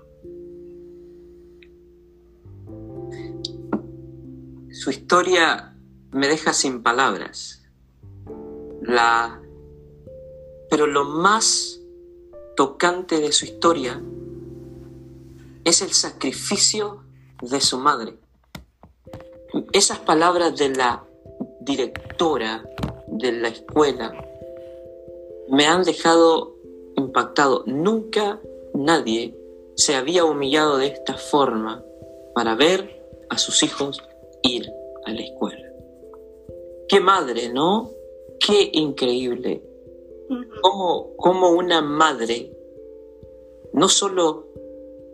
Su 4.70 4.90
historia 4.90 5.76
me 6.12 6.28
deja 6.28 6.52
sin 6.52 6.82
palabras. 6.82 7.62
La 8.82 9.40
pero 10.70 10.86
lo 10.86 11.04
más 11.04 11.80
tocante 12.56 13.20
de 13.20 13.32
su 13.32 13.44
historia 13.44 14.00
es 15.64 15.82
el 15.82 15.92
sacrificio 15.92 17.04
de 17.42 17.60
su 17.60 17.78
madre. 17.78 18.18
Esas 19.72 19.98
palabras 19.98 20.56
de 20.56 20.70
la 20.70 21.04
directora 21.60 22.68
de 23.08 23.32
la 23.32 23.48
escuela 23.48 24.12
me 25.48 25.66
han 25.66 25.82
dejado 25.82 26.56
impactado. 26.96 27.64
Nunca 27.66 28.40
nadie 28.74 29.36
se 29.74 29.94
había 29.94 30.24
humillado 30.24 30.78
de 30.78 30.88
esta 30.88 31.14
forma 31.14 31.84
para 32.34 32.54
ver 32.54 33.02
a 33.28 33.38
sus 33.38 33.62
hijos 33.62 34.02
ir 34.42 34.70
a 35.04 35.12
la 35.12 35.22
escuela. 35.22 35.68
Qué 36.88 37.00
madre, 37.00 37.48
¿no? 37.52 37.90
Qué 38.38 38.70
increíble. 38.72 39.62
Como, 40.62 41.16
como 41.16 41.50
una 41.50 41.82
madre 41.82 42.56
no 43.72 43.88
solo 43.88 44.49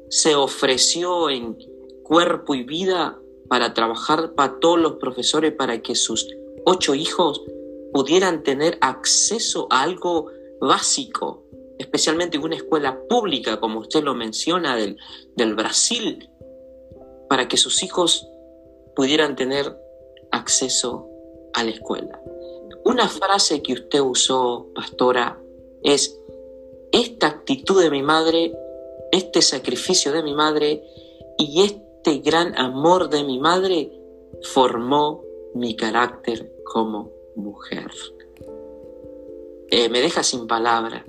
se 0.09 0.35
ofreció 0.35 1.31
en 1.31 1.57
cuerpo 2.03 2.55
y 2.55 2.63
vida 2.63 3.19
para 3.49 3.75
trabajar 3.75 4.35
para 4.35 4.59
todos 4.61 4.79
los 4.79 4.95
profesores 4.95 5.53
para 5.53 5.83
que 5.83 5.95
sus 5.95 6.27
ocho 6.65 6.95
hijos 6.95 7.43
pudieran 7.93 8.43
tener 8.43 8.79
acceso 8.81 9.67
a 9.71 9.83
algo 9.83 10.31
básico, 10.61 11.45
especialmente 11.79 12.37
en 12.37 12.45
una 12.45 12.57
escuela 12.57 12.99
pública, 13.09 13.59
como 13.61 13.81
usted 13.81 14.03
lo 14.03 14.15
menciona, 14.15 14.77
del, 14.77 14.99
del 15.37 15.55
Brasil, 15.55 16.29
para 17.29 17.49
que 17.49 17.57
sus 17.57 17.83
hijos 17.83 18.29
pudieran 18.95 19.37
tener 19.37 19.77
acceso 20.31 21.09
a 21.55 21.65
la 21.65 21.71
escuela. 21.71 22.21
Una 22.85 23.09
frase 23.09 23.63
que 23.63 23.75
usted 23.75 24.01
usó, 24.01 24.69
pastora, 24.75 25.41
es, 25.83 26.19
esta 26.93 27.29
actitud 27.29 27.83
de 27.83 27.91
mi 27.91 28.03
madre, 28.03 28.53
este 29.13 29.43
sacrificio 29.43 30.13
de 30.13 30.23
mi 30.23 30.35
madre 30.35 30.83
y 31.39 31.63
este 31.63 32.19
gran 32.19 32.59
amor 32.59 33.09
de 33.09 33.25
mi 33.25 33.39
madre 33.39 33.91
formó 34.43 35.23
mi 35.55 35.75
carácter 35.75 36.53
como 36.65 37.11
mujer. 37.35 37.91
Eh, 39.71 39.89
me 39.89 40.01
deja 40.01 40.23
sin 40.23 40.47
palabra. 40.47 41.05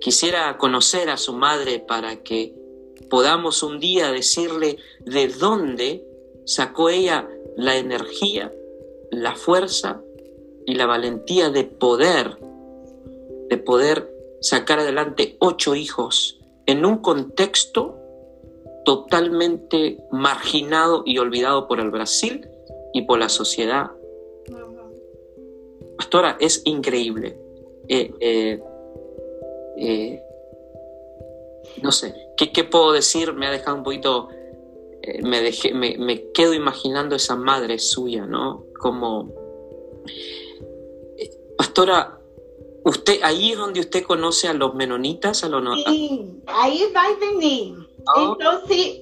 Quisiera 0.00 0.56
conocer 0.58 1.08
a 1.08 1.16
su 1.16 1.32
madre 1.32 1.78
para 1.78 2.22
que 2.22 2.54
podamos 3.08 3.62
un 3.62 3.80
día 3.80 4.10
decirle 4.10 4.78
de 5.00 5.28
dónde 5.28 6.04
sacó 6.44 6.90
ella 6.90 7.28
la 7.56 7.76
energía, 7.76 8.52
la 9.10 9.34
fuerza 9.34 10.02
y 10.66 10.74
la 10.74 10.86
valentía 10.86 11.50
de 11.50 11.64
poder, 11.64 12.38
de 13.48 13.56
poder 13.56 14.12
sacar 14.40 14.80
adelante 14.80 15.36
ocho 15.38 15.74
hijos 15.74 16.40
en 16.66 16.84
un 16.84 16.98
contexto 16.98 17.96
totalmente 18.84 19.98
marginado 20.10 21.02
y 21.04 21.18
olvidado 21.18 21.66
por 21.66 21.80
el 21.80 21.90
Brasil 21.90 22.48
y 22.92 23.02
por 23.02 23.18
la 23.18 23.28
sociedad. 23.28 23.90
Pastora, 25.96 26.36
es 26.40 26.62
increíble. 26.64 27.38
Eh, 27.88 28.12
eh, 28.20 28.62
eh, 29.78 30.22
no 31.82 31.92
sé, 31.92 32.14
¿qué, 32.36 32.64
puedo 32.64 32.92
decir? 32.92 33.32
Me 33.32 33.46
ha 33.46 33.50
dejado 33.50 33.76
un 33.76 33.82
poquito, 33.82 34.28
me, 35.22 35.40
dejé, 35.40 35.74
me, 35.74 36.30
quedo 36.32 36.54
imaginando 36.54 37.16
esa 37.16 37.36
madre 37.36 37.78
suya, 37.78 38.24
¿no? 38.24 38.66
Como, 38.80 39.32
pastora, 41.58 42.15
usted, 42.86 43.20
ahí 43.22 43.52
es 43.52 43.58
donde 43.58 43.80
usted 43.80 44.04
conoce 44.04 44.48
a 44.48 44.54
los 44.54 44.74
menonitas, 44.74 45.42
a 45.42 45.48
los 45.48 45.84
Sí, 45.84 46.40
ahí 46.46 46.84
va 46.94 47.02
a 47.02 47.16
venir. 47.18 47.76
Oh. 48.14 48.32
Entonces, 48.32 49.00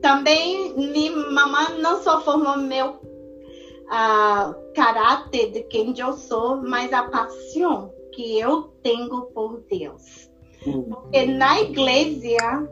también 0.00 0.74
mi 0.76 1.10
mamá 1.10 1.68
no 1.80 2.02
solo 2.02 2.20
formó 2.22 2.56
mi 2.56 2.80
uh, 2.80 4.54
caráter 4.74 5.52
de 5.52 5.68
quem 5.68 5.94
eu 5.98 6.14
sou, 6.14 6.56
mas 6.62 6.90
a 6.92 7.02
paixão 7.02 7.92
que 8.12 8.38
eu 8.38 8.74
tenho 8.82 9.26
por 9.34 9.60
Deus. 9.70 10.30
Porque 10.64 11.26
na 11.26 11.60
igreja 11.60 12.68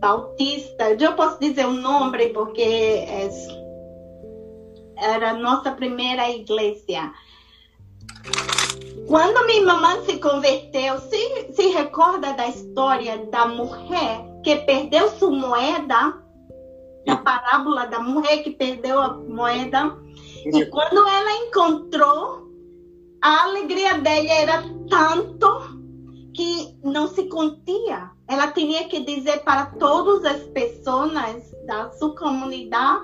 bautista, 0.00 0.90
eu 0.98 1.14
posso 1.14 1.38
dizer 1.38 1.66
o 1.66 1.72
nome 1.72 2.30
porque 2.30 2.62
é, 2.62 3.30
era 4.96 5.30
a 5.30 5.34
nossa 5.34 5.70
primeira 5.70 6.28
igreja. 6.28 7.12
Quando 9.12 9.44
minha 9.44 9.66
mamãe 9.66 10.02
se 10.06 10.16
converteu, 10.16 10.98
se, 10.98 11.52
se 11.52 11.66
recorda 11.66 12.32
da 12.32 12.48
história 12.48 13.26
da 13.26 13.44
mulher 13.44 14.24
que 14.42 14.56
perdeu 14.56 15.06
sua 15.10 15.30
moeda, 15.30 16.18
da 17.04 17.16
parábola 17.16 17.84
da 17.88 17.98
mulher 17.98 18.38
que 18.42 18.52
perdeu 18.52 18.98
a 18.98 19.12
moeda, 19.12 19.98
e 20.46 20.64
quando 20.64 21.06
ela 21.06 21.46
encontrou, 21.46 22.48
a 23.20 23.42
alegria 23.42 23.98
dela 23.98 24.32
era 24.32 24.64
tanto 24.88 25.78
que 26.34 26.74
não 26.82 27.06
se 27.06 27.24
contia. 27.24 28.12
Ela 28.26 28.50
tinha 28.52 28.88
que 28.88 29.00
dizer 29.00 29.40
para 29.40 29.66
todas 29.78 30.24
as 30.24 30.42
pessoas 30.44 31.12
da 31.66 31.92
sua 31.98 32.16
comunidade, 32.16 33.02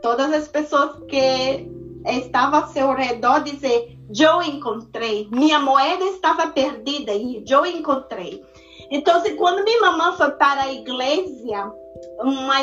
todas 0.00 0.32
as 0.32 0.48
pessoas 0.48 0.98
que 1.10 1.68
estavam 2.06 2.60
ao 2.60 2.68
seu 2.68 2.94
redor, 2.94 3.42
dizer: 3.42 3.99
Eu 4.18 4.42
encontrei, 4.42 5.28
minha 5.30 5.58
moeda 5.58 6.04
estava 6.04 6.48
perdida 6.48 7.12
e 7.12 7.44
eu 7.48 7.64
encontrei. 7.66 8.44
Então, 8.90 9.22
quando 9.36 9.64
minha 9.64 9.80
mamãe 9.80 10.16
foi 10.16 10.30
para 10.32 10.62
a 10.62 10.72
igreja, 10.72 11.72
uma, 12.18 12.54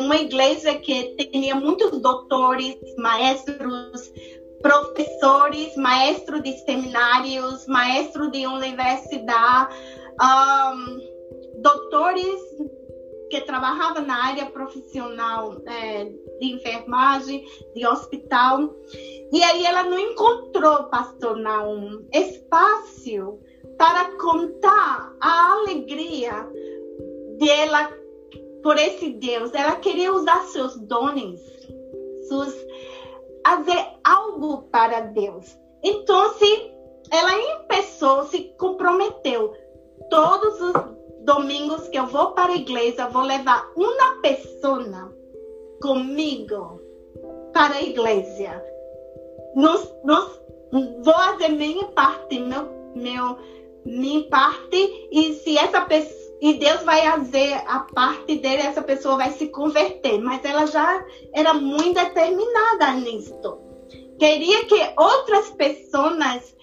uma 0.00 0.16
igreja 0.16 0.74
que 0.74 1.16
tinha 1.32 1.56
muitos 1.56 2.00
doutores, 2.00 2.76
maestros, 2.96 4.12
professores, 4.62 5.76
maestro 5.76 6.40
de 6.40 6.56
seminários, 6.64 7.66
maestro 7.66 8.30
de 8.30 8.46
universidade, 8.46 9.74
um, 10.22 11.60
doutores 11.60 12.40
que 13.30 13.40
trabalhavam 13.40 14.06
na 14.06 14.26
área 14.26 14.46
profissional 14.46 15.60
é, 15.66 16.08
de 16.40 16.52
enfermagem, 16.52 17.44
de 17.74 17.86
hospital. 17.86 18.74
E 19.32 19.42
aí 19.42 19.64
ela 19.66 19.84
não 19.84 19.98
encontrou, 19.98 20.84
pastor, 20.84 21.36
não, 21.36 22.04
espaço 22.12 23.38
para 23.76 24.16
contar 24.18 25.12
a 25.20 25.52
alegria 25.52 26.48
dela 27.38 27.90
por 28.62 28.76
esse 28.76 29.10
Deus. 29.10 29.52
Ela 29.52 29.76
queria 29.76 30.12
usar 30.12 30.42
seus 30.44 30.76
dons, 30.76 31.40
seus, 32.28 32.54
fazer 33.46 33.86
algo 34.04 34.62
para 34.70 35.00
Deus. 35.00 35.58
Então, 35.82 36.32
se 36.34 36.72
ela 37.10 37.30
começou, 37.68 38.24
se 38.24 38.54
comprometeu. 38.58 39.54
Todos 40.10 40.60
os 40.60 40.72
domingos 41.24 41.88
que 41.88 41.98
eu 41.98 42.06
vou 42.06 42.32
para 42.32 42.52
a 42.52 42.56
igreja, 42.56 43.08
vou 43.08 43.22
levar 43.22 43.70
uma 43.76 44.20
pessoa 44.20 45.14
comigo 45.84 46.80
para 47.52 47.74
a 47.74 47.82
igreja. 47.82 48.64
Nós, 49.54 49.86
nós, 50.02 50.40
vou 50.72 51.12
fazer 51.12 51.50
minha 51.50 51.84
parte, 51.88 52.40
meu, 52.40 52.66
meu, 52.96 53.36
minha 53.84 54.26
parte, 54.30 55.08
e 55.12 55.34
se 55.34 55.58
essa 55.58 55.82
pessoa 55.82 56.24
e 56.40 56.54
Deus 56.54 56.82
vai 56.82 57.02
fazer 57.02 57.54
a 57.66 57.80
parte 57.94 58.36
dele, 58.36 58.62
essa 58.62 58.82
pessoa 58.82 59.16
vai 59.16 59.30
se 59.32 59.48
converter. 59.48 60.18
Mas 60.20 60.44
ela 60.44 60.66
já 60.66 61.04
era 61.32 61.54
muito 61.54 61.94
determinada 61.94 62.92
nisso. 62.94 63.34
Queria 64.18 64.64
que 64.64 64.74
outras 64.98 65.50
pessoas 65.50 66.54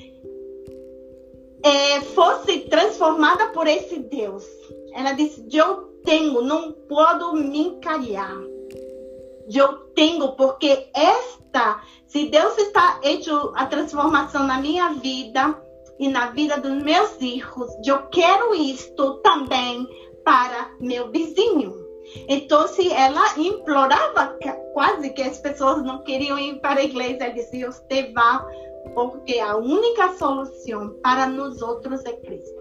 é, 1.63 2.01
fossem 2.01 2.67
transformadas 2.67 3.51
por 3.51 3.67
esse 3.67 3.99
Deus. 3.99 4.45
Ela 4.93 5.13
disse: 5.13 5.45
Eu 5.51 5.91
tenho, 6.03 6.41
não 6.41 6.72
posso 6.72 7.34
me 7.34 7.59
encalhar. 7.59 8.51
Eu 9.53 9.77
tenho, 9.93 10.33
porque 10.33 10.89
esta, 10.93 11.81
se 12.07 12.29
Deus 12.29 12.57
está 12.57 12.99
hecho 13.03 13.51
a 13.55 13.65
transformação 13.65 14.45
na 14.45 14.59
minha 14.59 14.89
vida, 14.93 15.57
e 16.01 16.07
na 16.07 16.31
vida 16.31 16.59
dos 16.59 16.81
meus 16.81 17.11
filhos. 17.11 17.69
Eu 17.85 18.07
quero 18.07 18.55
isto 18.55 19.19
também 19.21 19.87
para 20.25 20.71
meu 20.79 21.11
vizinho. 21.11 21.79
Então, 22.27 22.67
se 22.67 22.91
ela 22.91 23.23
implorava 23.37 24.35
quase 24.73 25.11
que 25.11 25.21
as 25.21 25.37
pessoas 25.37 25.83
não 25.83 26.03
queriam 26.03 26.39
ir 26.39 26.59
para 26.59 26.79
a 26.79 26.83
igreja, 26.83 27.25
ela 27.25 27.33
dizia: 27.33 27.71
Você 27.71 28.11
vá, 28.11 28.43
porque 28.95 29.37
a 29.39 29.55
única 29.55 30.13
solução 30.13 30.89
para 31.03 31.27
nós 31.27 31.61
outros 31.61 32.03
é 32.03 32.13
Cristo. 32.13 32.61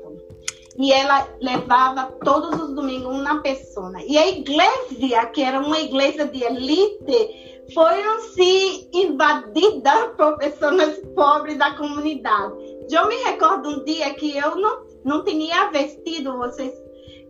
E 0.78 0.92
ela 0.92 1.28
levava 1.40 2.12
todos 2.24 2.60
os 2.60 2.74
domingos 2.74 3.14
uma 3.14 3.42
pessoa. 3.42 3.92
E 4.06 4.16
a 4.16 4.28
igreja, 4.28 5.26
que 5.26 5.42
era 5.42 5.60
uma 5.60 5.78
igreja 5.78 6.26
de 6.26 6.42
elite, 6.42 7.64
foram 7.74 8.20
se 8.20 8.88
invadida 8.92 10.08
por 10.16 10.38
pessoas 10.38 10.98
pobres 11.14 11.58
da 11.58 11.74
comunidade. 11.74 12.54
Eu 12.90 13.08
me 13.08 13.16
recordo 13.16 13.68
um 13.68 13.84
dia 13.84 14.14
que 14.14 14.36
eu 14.36 14.56
não, 14.56 14.84
não 15.04 15.24
tinha 15.24 15.70
vestido, 15.70 16.36
vocês, 16.38 16.72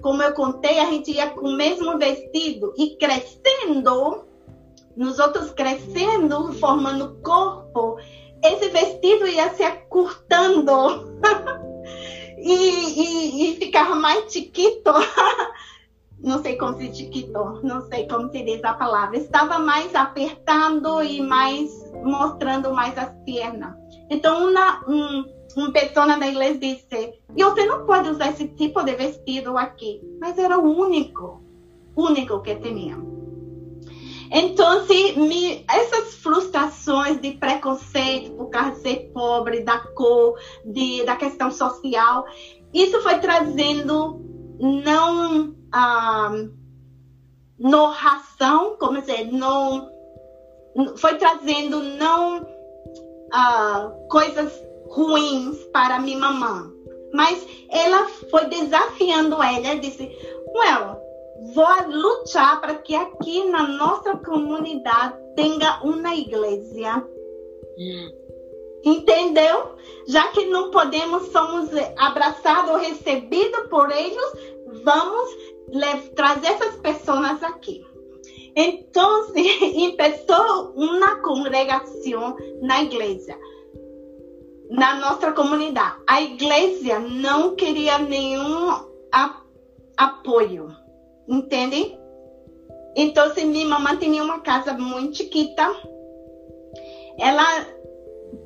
como 0.00 0.22
eu 0.22 0.32
contei, 0.32 0.78
a 0.78 0.86
gente 0.86 1.10
ia 1.10 1.30
com 1.30 1.48
o 1.48 1.56
mesmo 1.56 1.98
vestido 1.98 2.72
e 2.76 2.96
crescendo, 2.96 4.24
nos 4.96 5.18
outros 5.18 5.50
crescendo, 5.50 6.52
formando 6.54 7.20
corpo, 7.22 7.98
esse 8.42 8.68
vestido 8.70 9.26
ia 9.26 9.50
se 9.54 9.62
acurtando 9.62 11.20
e, 12.42 13.00
e, 13.00 13.52
e 13.52 13.56
ficava 13.56 13.94
mais 13.94 14.32
chiquito. 14.32 14.92
não 16.22 16.42
sei 16.42 16.56
como 16.56 16.76
se 16.76 16.94
chiquito, 16.94 17.60
não 17.62 17.80
sei 17.88 18.06
como 18.06 18.30
se 18.30 18.42
diz 18.42 18.62
a 18.62 18.74
palavra, 18.74 19.16
estava 19.16 19.58
mais 19.58 19.94
apertando 19.94 21.02
e 21.02 21.20
mais 21.20 21.70
mostrando 22.04 22.72
mais 22.72 22.96
as 22.98 23.12
pernas. 23.24 23.74
Então, 24.10 24.50
uma, 24.50 24.82
um, 24.88 25.24
uma 25.56 25.72
pessoa 25.72 26.18
da 26.18 26.26
igreja 26.26 26.58
disse: 26.58 27.14
e 27.36 27.44
você 27.44 27.64
não 27.66 27.86
pode 27.86 28.10
usar 28.10 28.28
esse 28.28 28.48
tipo 28.48 28.82
de 28.82 28.94
vestido 28.94 29.56
aqui. 29.56 30.00
Mas 30.20 30.36
era 30.38 30.58
o 30.58 30.62
único, 30.62 31.42
único 31.96 32.40
que 32.42 32.56
tinha. 32.56 32.98
Então, 34.30 34.86
me, 35.16 35.64
essas 35.68 36.14
frustrações 36.16 37.20
de 37.20 37.32
preconceito 37.32 38.30
por 38.36 38.48
causa 38.48 38.72
de 38.72 38.82
ser 38.82 39.10
pobre, 39.12 39.62
da 39.62 39.78
cor, 39.78 40.38
de, 40.64 41.04
da 41.04 41.16
questão 41.16 41.50
social, 41.50 42.24
isso 42.72 43.00
foi 43.02 43.18
trazendo 43.18 44.24
não 44.60 45.54
ah, 45.72 46.32
narração, 47.58 48.76
como 48.78 49.00
dizer, 49.00 49.32
não 49.32 49.90
foi 50.96 51.16
trazendo 51.16 51.82
não 51.82 52.46
ah, 53.32 53.92
coisas 54.08 54.52
ruins 54.88 55.56
para 55.72 55.98
minha 55.98 56.18
mamãe, 56.18 56.70
mas 57.12 57.44
ela 57.68 58.06
foi 58.30 58.46
desafiando 58.46 59.42
ela, 59.42 59.76
disse, 59.80 60.08
well, 60.54 61.09
vou 61.54 61.88
lutar 61.88 62.60
para 62.60 62.74
que 62.74 62.94
aqui 62.94 63.44
na 63.50 63.66
nossa 63.66 64.16
comunidade 64.18 65.14
tenha 65.34 65.80
uma 65.82 66.14
igreja. 66.14 67.04
Hum. 67.78 68.20
Entendeu? 68.84 69.74
Já 70.06 70.28
que 70.28 70.46
não 70.46 70.70
podemos, 70.70 71.30
somos 71.32 71.70
abraçados 71.96 72.70
ou 72.70 72.78
recebidos 72.78 73.68
por 73.68 73.90
eles, 73.90 74.32
vamos 74.84 75.30
trazer 76.14 76.48
essas 76.48 76.76
pessoas 76.76 77.42
aqui. 77.42 77.84
Então, 78.56 79.26
começou 79.26 80.72
uma 80.76 81.16
congregação 81.16 82.36
na 82.62 82.82
igreja, 82.82 83.36
na 84.70 84.94
nossa 84.96 85.32
comunidade. 85.32 85.96
A 86.06 86.22
igreja 86.22 86.98
não 86.98 87.54
queria 87.54 87.98
nenhum 87.98 88.90
apoio, 89.96 90.74
entende? 91.30 91.96
Então, 92.96 93.32
minha 93.46 93.66
mamãe 93.66 93.96
tinha 93.96 94.22
uma 94.22 94.40
casa 94.40 94.72
muito 94.74 95.18
chiquita. 95.18 95.64
Ela 97.18 97.66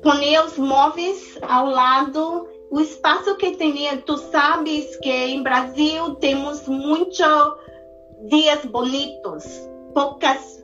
ponia 0.03 0.45
os 0.45 0.57
móveis 0.57 1.37
ao 1.41 1.65
lado, 1.65 2.47
o 2.69 2.79
espaço 2.79 3.35
que 3.37 3.55
tinha. 3.55 3.97
Tu 3.97 4.17
sabes 4.17 4.95
que 4.97 5.09
em 5.09 5.41
Brasil 5.41 6.15
temos 6.15 6.67
muitos 6.67 7.17
dias 8.29 8.63
bonitos, 8.65 9.43
poucas 9.93 10.63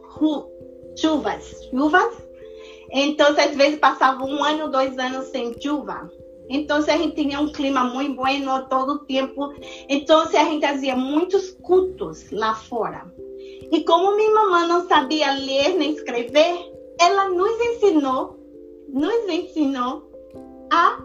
chuvas, 0.95 1.69
chuvas. 1.71 2.31
Então, 2.91 3.27
às 3.29 3.55
vezes 3.55 3.79
passava 3.79 4.23
um 4.23 4.43
ano, 4.43 4.69
dois 4.69 4.97
anos 4.99 5.27
sem 5.27 5.59
chuva. 5.59 6.09
Então, 6.51 6.77
a 6.77 6.81
gente 6.81 7.15
tinha 7.15 7.39
um 7.39 7.51
clima 7.51 7.83
muito 7.83 8.15
bom 8.15 8.61
todo 8.69 8.93
o 8.93 8.99
tempo. 8.99 9.53
Então, 9.89 10.21
a 10.21 10.25
gente 10.25 10.65
fazia 10.65 10.95
muitos 10.95 11.51
cultos 11.61 12.29
lá 12.31 12.53
fora. 12.55 13.11
E 13.71 13.83
como 13.83 14.15
minha 14.15 14.33
mamãe 14.33 14.67
não 14.67 14.87
sabia 14.87 15.31
ler 15.31 15.75
nem 15.75 15.93
escrever, 15.93 16.71
ela 16.99 17.29
nos 17.29 17.59
ensinou 17.61 18.41
nos 18.91 19.29
ensinou 19.29 20.11
a 20.71 20.99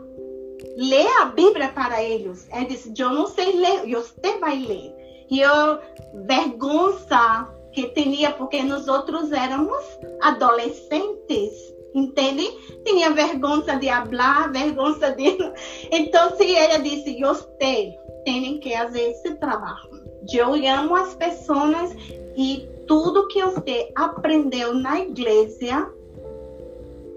ler 0.77 1.07
a 1.21 1.27
Bíblia 1.27 1.69
para 1.69 2.03
eles. 2.03 2.47
Ela 2.51 2.65
disse: 2.65 2.93
Eu 2.99 3.11
não 3.11 3.27
sei 3.27 3.53
ler, 3.53 3.87
você 3.87 4.39
vai 4.39 4.59
ler. 4.59 4.93
E 5.31 5.41
eu, 5.41 5.79
vergonha 6.27 7.49
que 7.73 7.89
tinha, 7.89 8.33
porque 8.33 8.63
nós 8.63 8.89
outros 8.89 9.33
éramos 9.33 9.83
adolescentes, 10.23 11.75
entende? 11.97 12.47
Tinha 12.85 13.11
vergonha 13.11 13.77
de 13.79 13.89
falar, 13.89 14.53
vergonha 14.53 15.11
de. 15.13 15.39
Então, 15.91 16.37
se 16.37 16.55
ela 16.55 16.79
disse: 16.79 17.19
Você 17.21 17.95
tem 18.25 18.59
que 18.61 18.77
fazer 18.77 19.11
esse 19.11 19.35
trabalho. 19.37 20.05
Eu 20.33 20.55
amo 20.55 20.97
as 20.97 21.15
pessoas 21.15 21.95
e 22.37 22.69
tudo 22.87 23.29
que 23.29 23.43
você 23.43 23.91
aprendeu 23.95 24.75
na 24.75 25.01
igreja 25.01 25.91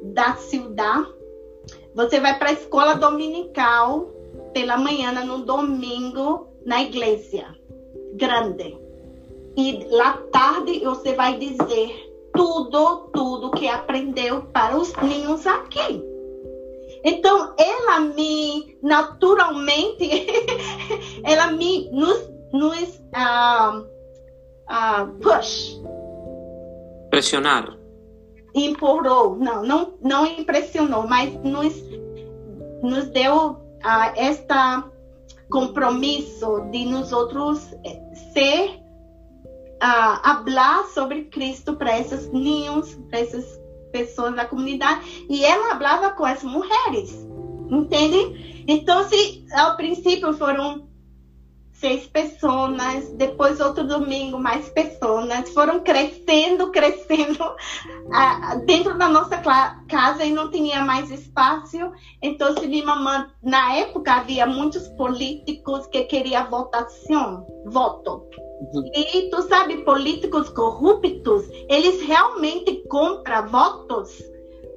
da 0.04 0.36
cidade. 0.36 1.20
Você 1.96 2.20
vai 2.20 2.38
para 2.38 2.50
a 2.50 2.54
escola 2.54 2.96
dominical 2.96 4.12
pela 4.54 4.78
manhã, 4.78 5.12
no 5.26 5.40
domingo, 5.40 6.48
na 6.66 6.84
igreja 6.84 7.56
grande. 8.14 8.78
E 9.58 9.88
lá 9.90 10.14
tarde 10.32 10.80
você 10.80 11.14
vai 11.14 11.38
dizer 11.38 12.10
tudo, 12.34 13.10
tudo 13.12 13.19
que 13.60 13.68
aprendeu 13.68 14.44
para 14.54 14.78
os 14.78 14.96
ninhos 15.02 15.46
aqui. 15.46 16.02
Então, 17.04 17.54
ela 17.58 18.00
me, 18.00 18.78
naturalmente, 18.82 20.10
ela 21.24 21.52
me, 21.52 21.90
nos, 21.92 22.30
nos 22.52 22.90
uh, 23.16 23.80
uh, 24.70 25.08
push. 25.22 25.80
Pressionar 27.10 27.78
empurrou, 28.54 29.36
não, 29.36 29.64
não, 29.64 29.94
não 30.02 30.26
impressionou, 30.26 31.08
mas 31.08 31.32
nos, 31.44 31.74
nos 32.82 33.08
deu 33.10 33.52
uh, 33.52 34.12
esta 34.16 34.90
compromisso 35.50 36.62
de 36.72 36.86
nós 36.86 37.12
outros 37.12 37.74
eh, 37.84 38.00
ser 38.34 38.80
uh, 39.82 40.46
falar 40.46 40.86
sobre 40.94 41.26
Cristo 41.26 41.76
para 41.76 42.00
esses 42.00 42.32
ninhos, 42.32 42.96
para 43.10 43.20
essas 43.20 43.60
pessoas 43.92 44.36
da 44.36 44.46
comunidade, 44.46 45.26
e 45.30 45.44
ela 45.44 45.76
falava 45.76 46.12
com 46.12 46.26
as 46.26 46.44
mulheres, 46.44 47.28
entende? 47.70 48.64
Então, 48.68 49.04
se 49.10 49.46
ao 49.54 49.76
princípio 49.76 50.32
foram 50.34 50.88
seis 51.80 52.06
pessoas, 52.08 53.10
depois 53.16 53.60
outro 53.60 53.88
domingo 53.88 54.38
mais 54.38 54.68
pessoas, 54.70 55.50
foram 55.54 55.80
crescendo, 55.80 56.70
crescendo 56.72 57.56
dentro 58.66 58.98
da 58.98 59.08
nossa 59.08 59.42
casa 59.88 60.26
e 60.26 60.32
não 60.32 60.52
tinha 60.52 60.84
mais 60.84 61.10
espaço. 61.10 61.78
Então, 62.22 62.54
se 62.58 62.68
minha 62.68 62.86
mamãe, 62.86 63.26
na 63.42 63.76
época 63.76 64.14
havia 64.14 64.46
muitos 64.46 64.88
políticos 64.90 65.88
que 65.88 66.04
queriam 66.04 66.50
votação, 66.50 67.48
voto. 67.66 68.28
E 68.94 69.30
tu 69.30 69.42
sabe, 69.44 69.84
políticos 69.84 70.50
corruptos, 70.50 71.50
eles 71.70 72.02
realmente 72.02 72.84
compram 72.90 73.48
votos 73.48 74.10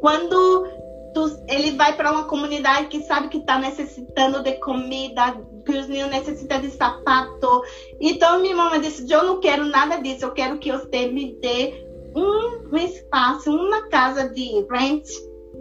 quando 0.00 0.66
tu, 1.14 1.44
ele 1.48 1.72
vai 1.72 1.96
para 1.96 2.10
uma 2.12 2.24
comunidade 2.24 2.88
que 2.88 3.02
sabe 3.02 3.28
que 3.28 3.38
está 3.38 3.58
necessitando 3.58 4.42
de 4.42 4.52
comida, 4.54 5.40
que 5.64 5.72
os 5.72 5.86
meninos 5.86 6.10
necessitam 6.10 6.60
de 6.60 6.70
sapato. 6.70 7.62
Então 8.00 8.40
minha 8.40 8.56
mamãe 8.56 8.80
disse: 8.80 9.10
Eu 9.10 9.24
não 9.24 9.40
quero 9.40 9.64
nada 9.64 9.96
disso, 9.96 10.24
eu 10.24 10.32
quero 10.32 10.58
que 10.58 10.72
você 10.72 11.06
me 11.06 11.36
dê 11.40 11.86
um, 12.14 12.76
espaço, 12.76 13.50
uma 13.50 13.88
casa 13.88 14.28
de 14.28 14.66
rent, 14.70 15.06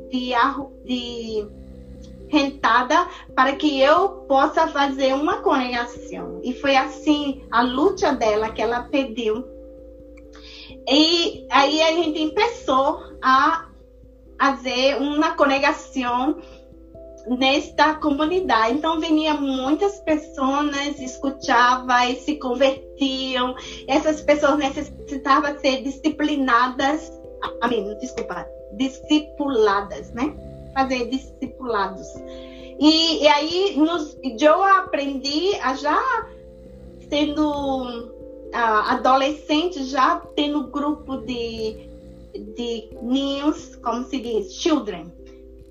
de, 0.09 0.33
de 0.85 1.47
rentada, 2.31 3.07
para 3.35 3.55
que 3.55 3.79
eu 3.81 4.09
possa 4.27 4.67
fazer 4.67 5.13
uma 5.13 5.37
congregação. 5.41 6.39
E 6.43 6.53
foi 6.53 6.75
assim 6.75 7.43
a 7.51 7.61
luta 7.61 8.13
dela 8.13 8.49
que 8.49 8.61
ela 8.61 8.83
pediu. 8.83 9.43
E 10.89 11.45
aí 11.51 11.81
a 11.81 11.91
gente 11.91 12.29
começou 12.29 13.03
a 13.21 13.67
fazer 14.39 14.95
uma 14.95 15.35
congregação 15.35 16.37
nesta 17.27 17.95
comunidade. 17.95 18.77
Então, 18.77 18.99
vinha 18.99 19.35
muitas 19.35 19.99
pessoas, 19.99 20.99
escutavam 20.99 22.09
e 22.09 22.15
se 22.15 22.37
convertiam. 22.37 23.55
Essas 23.87 24.21
pessoas 24.21 24.57
necessitavam 24.57 25.59
ser 25.59 25.83
disciplinadas, 25.83 27.11
a 27.61 27.67
mim, 27.67 27.95
desculpa, 27.99 28.47
discipuladas, 28.77 30.11
né? 30.13 30.33
Fazer 30.73 31.09
discipulados. 31.09 32.07
E, 32.79 33.23
e 33.23 33.27
aí, 33.27 33.77
nos, 33.77 34.17
eu 34.39 34.63
aprendi 34.63 35.55
a 35.61 35.75
já 35.75 36.27
sendo 37.09 37.41
uh, 37.41 38.89
adolescente, 38.89 39.83
já 39.83 40.17
tendo 40.35 40.67
grupo 40.67 41.17
de, 41.17 41.89
de 42.55 42.89
ninhos, 43.01 43.75
como 43.77 44.03
se 44.05 44.19
diz, 44.19 44.53
children. 44.53 45.11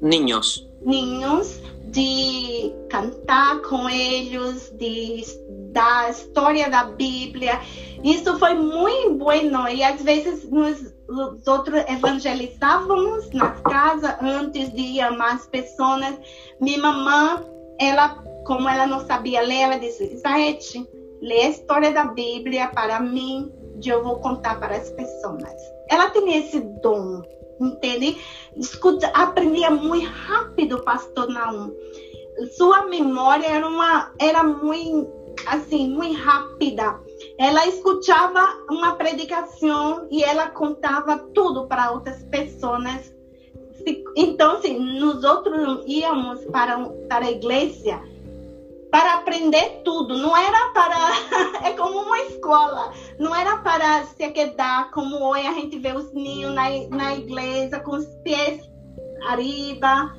Ninhos 0.00 0.70
ninhos 0.82 1.60
de 1.86 2.72
cantar 2.88 3.60
com 3.62 3.88
eles, 3.88 4.70
de 4.70 4.88
da 5.72 6.10
história 6.10 6.68
da 6.68 6.84
Bíblia. 6.84 7.60
Isso 8.02 8.38
foi 8.38 8.54
muito 8.54 9.14
bueno 9.14 9.68
e 9.68 9.82
às 9.82 10.02
vezes 10.02 10.48
nós 10.48 10.94
os 11.08 11.46
outros 11.46 11.80
evangelizávamos 11.88 13.30
nas 13.32 13.60
casas 13.62 14.16
antes 14.22 14.72
de 14.72 14.80
ir 14.80 15.00
a 15.00 15.10
mais 15.10 15.46
pessoas. 15.46 16.18
Minha 16.60 16.78
mamãe, 16.78 17.44
ela, 17.78 18.10
como 18.46 18.68
ela 18.68 18.86
não 18.86 19.04
sabia 19.06 19.42
ler, 19.42 19.62
ela 19.62 19.78
disse: 19.78 20.04
Isaete, 20.04 20.88
lê 21.20 21.42
a 21.42 21.50
história 21.50 21.92
da 21.92 22.04
Bíblia 22.04 22.68
para 22.68 23.00
mim, 23.00 23.52
e 23.84 23.88
eu 23.88 24.04
vou 24.04 24.16
contar 24.20 24.60
para 24.60 24.76
as 24.76 24.88
pessoas. 24.90 25.52
Ela 25.88 26.10
tem 26.10 26.36
esse 26.36 26.60
dom 26.80 27.22
entende? 27.60 28.16
Escuta, 28.56 29.08
aprendia 29.08 29.70
muito 29.70 30.08
rápido, 30.08 30.82
pastor 30.82 31.28
Naum. 31.28 31.70
Sua 32.56 32.86
memória 32.86 33.46
era 33.46 33.68
uma 33.68 34.12
era 34.18 34.42
muito 34.42 35.19
assim, 35.46 35.88
muito 35.88 36.20
rápida. 36.20 37.00
Ela 37.38 37.66
escutava 37.66 38.40
uma 38.70 38.94
predicação 38.96 40.06
e 40.10 40.22
ela 40.22 40.48
contava 40.50 41.18
tudo 41.34 41.66
para 41.66 41.90
outras 41.92 42.22
pessoas. 42.24 43.14
Então, 44.16 44.60
se 44.60 44.72
nós 44.78 45.24
outros 45.24 45.84
íamos 45.86 46.44
para, 46.46 46.78
para 47.08 47.26
a 47.26 47.30
igreja, 47.30 48.00
para 48.90 49.14
aprender 49.14 49.82
tudo, 49.84 50.18
não 50.18 50.36
era 50.36 50.70
para. 50.72 51.64
é 51.66 51.72
como 51.72 52.00
uma 52.00 52.18
escola, 52.20 52.92
não 53.18 53.34
era 53.34 53.58
para 53.58 54.04
se 54.04 54.28
quedar 54.30 54.90
como 54.90 55.16
hoje 55.24 55.46
a 55.46 55.52
gente 55.52 55.78
vê 55.78 55.92
os 55.92 56.12
ninhos 56.12 56.54
na, 56.54 56.68
na 56.90 57.16
igreja 57.16 57.80
com 57.80 57.92
os 57.92 58.06
pés 58.24 58.68
arriba, 59.28 60.16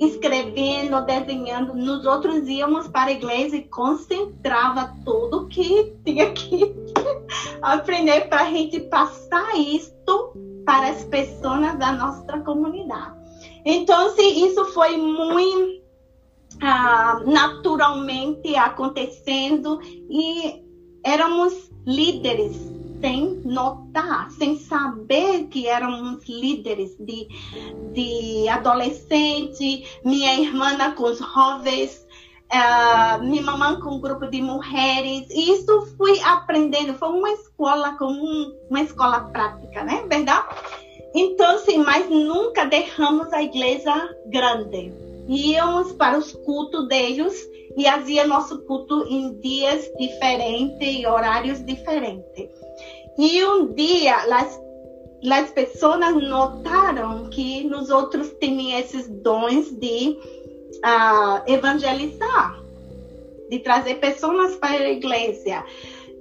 escrevendo, 0.00 1.04
desenhando. 1.04 1.74
Nós 1.74 2.06
outros 2.06 2.48
íamos 2.48 2.88
para 2.88 3.10
a 3.10 3.12
igreja 3.12 3.56
e 3.56 3.68
concentrava 3.68 4.96
tudo 5.04 5.46
que 5.48 5.94
tinha 6.04 6.32
que 6.32 6.74
aprender 7.60 8.28
para 8.28 8.42
a 8.42 8.50
gente 8.50 8.80
passar 8.80 9.54
isto 9.56 10.32
para 10.64 10.88
as 10.88 11.04
pessoas 11.04 11.78
da 11.78 11.92
nossa 11.92 12.40
comunidade. 12.40 13.20
Então, 13.64 14.14
isso 14.18 14.64
foi 14.72 14.96
muito 14.96 15.82
ah, 16.62 17.22
naturalmente 17.26 18.56
acontecendo 18.56 19.80
e 19.82 20.64
éramos 21.04 21.70
líderes 21.86 22.79
sem 23.00 23.40
notar, 23.44 24.30
sem 24.30 24.58
saber 24.58 25.44
que 25.48 25.66
éramos 25.66 26.28
líderes 26.28 26.96
de, 26.98 27.28
de 27.92 28.48
adolescente, 28.48 29.84
minha 30.04 30.34
irmã 30.34 30.76
com 30.94 31.04
os 31.04 31.18
jovens, 31.18 32.06
uh, 32.52 33.22
minha 33.22 33.42
mamãe 33.42 33.80
com 33.80 33.96
um 33.96 34.00
grupo 34.00 34.26
de 34.26 34.42
mulheres. 34.42 35.28
E 35.30 35.52
isso 35.52 35.94
fui 35.96 36.20
aprendendo, 36.20 36.94
foi 36.94 37.08
uma 37.08 37.30
escola 37.30 37.96
como 37.96 38.22
uma 38.68 38.80
escola 38.80 39.20
prática, 39.20 39.82
né? 39.84 40.04
Verdade? 40.08 40.46
Então, 41.14 41.58
sim, 41.58 41.78
mas 41.78 42.08
nunca 42.08 42.66
deixamos 42.66 43.32
a 43.32 43.42
igreja 43.42 44.16
grande. 44.26 44.92
Íamos 45.28 45.92
para 45.92 46.18
os 46.18 46.32
cultos 46.32 46.88
deles 46.88 47.34
e 47.76 47.84
fazia 47.84 48.26
nosso 48.26 48.62
culto 48.62 49.06
em 49.08 49.38
dias 49.40 49.88
diferentes 49.98 50.78
e 50.80 51.06
horários 51.06 51.64
diferentes. 51.64 52.59
E 53.18 53.44
um 53.44 53.72
dia, 53.74 54.16
as, 54.16 54.60
as 55.30 55.50
pessoas 55.50 56.14
notaram 56.22 57.28
que 57.30 57.64
nós 57.64 57.90
outros 57.90 58.30
tínhamos 58.40 58.74
esses 58.84 59.08
dons 59.08 59.70
de 59.70 60.18
uh, 60.84 61.42
evangelizar, 61.46 62.62
de 63.48 63.58
trazer 63.58 63.96
pessoas 63.96 64.56
para 64.56 64.84
a 64.84 64.90
igreja 64.90 65.64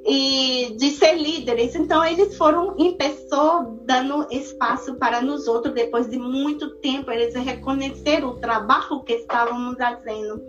e 0.05 0.75
de 0.77 0.91
ser 0.91 1.17
líderes. 1.17 1.75
Então, 1.75 2.03
eles 2.03 2.35
foram 2.37 2.75
em 2.77 2.93
pessoa 2.93 3.77
dando 3.83 4.27
espaço 4.31 4.95
para 4.95 5.21
nós 5.21 5.47
outros. 5.47 5.73
Depois 5.73 6.09
de 6.09 6.17
muito 6.17 6.75
tempo, 6.77 7.11
eles 7.11 7.35
reconheceram 7.35 8.29
o 8.29 8.39
trabalho 8.39 9.03
que 9.03 9.13
estávamos 9.13 9.77
fazendo. 9.77 10.41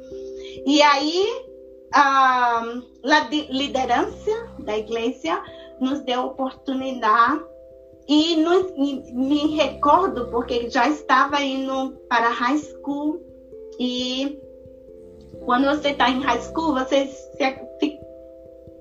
E 0.67 0.81
aí, 0.83 1.27
a, 1.93 2.63
a 3.05 3.29
liderança 3.31 4.49
da 4.61 4.79
igreja 4.79 5.43
nos 5.81 6.01
deu 6.01 6.27
oportunidade. 6.27 7.43
E, 8.09 8.37
nos, 8.37 8.73
e 8.77 9.13
me 9.13 9.57
recordo 9.57 10.27
porque 10.31 10.69
já 10.69 10.89
estava 10.89 11.41
indo 11.43 11.97
para 12.09 12.29
high 12.29 12.59
school. 12.59 13.21
E 13.79 14.39
quando 15.45 15.67
você 15.67 15.91
está 15.91 16.11
em 16.11 16.21
high 16.21 16.41
school 16.41 16.75
você 16.75 17.07
se, 17.07 17.99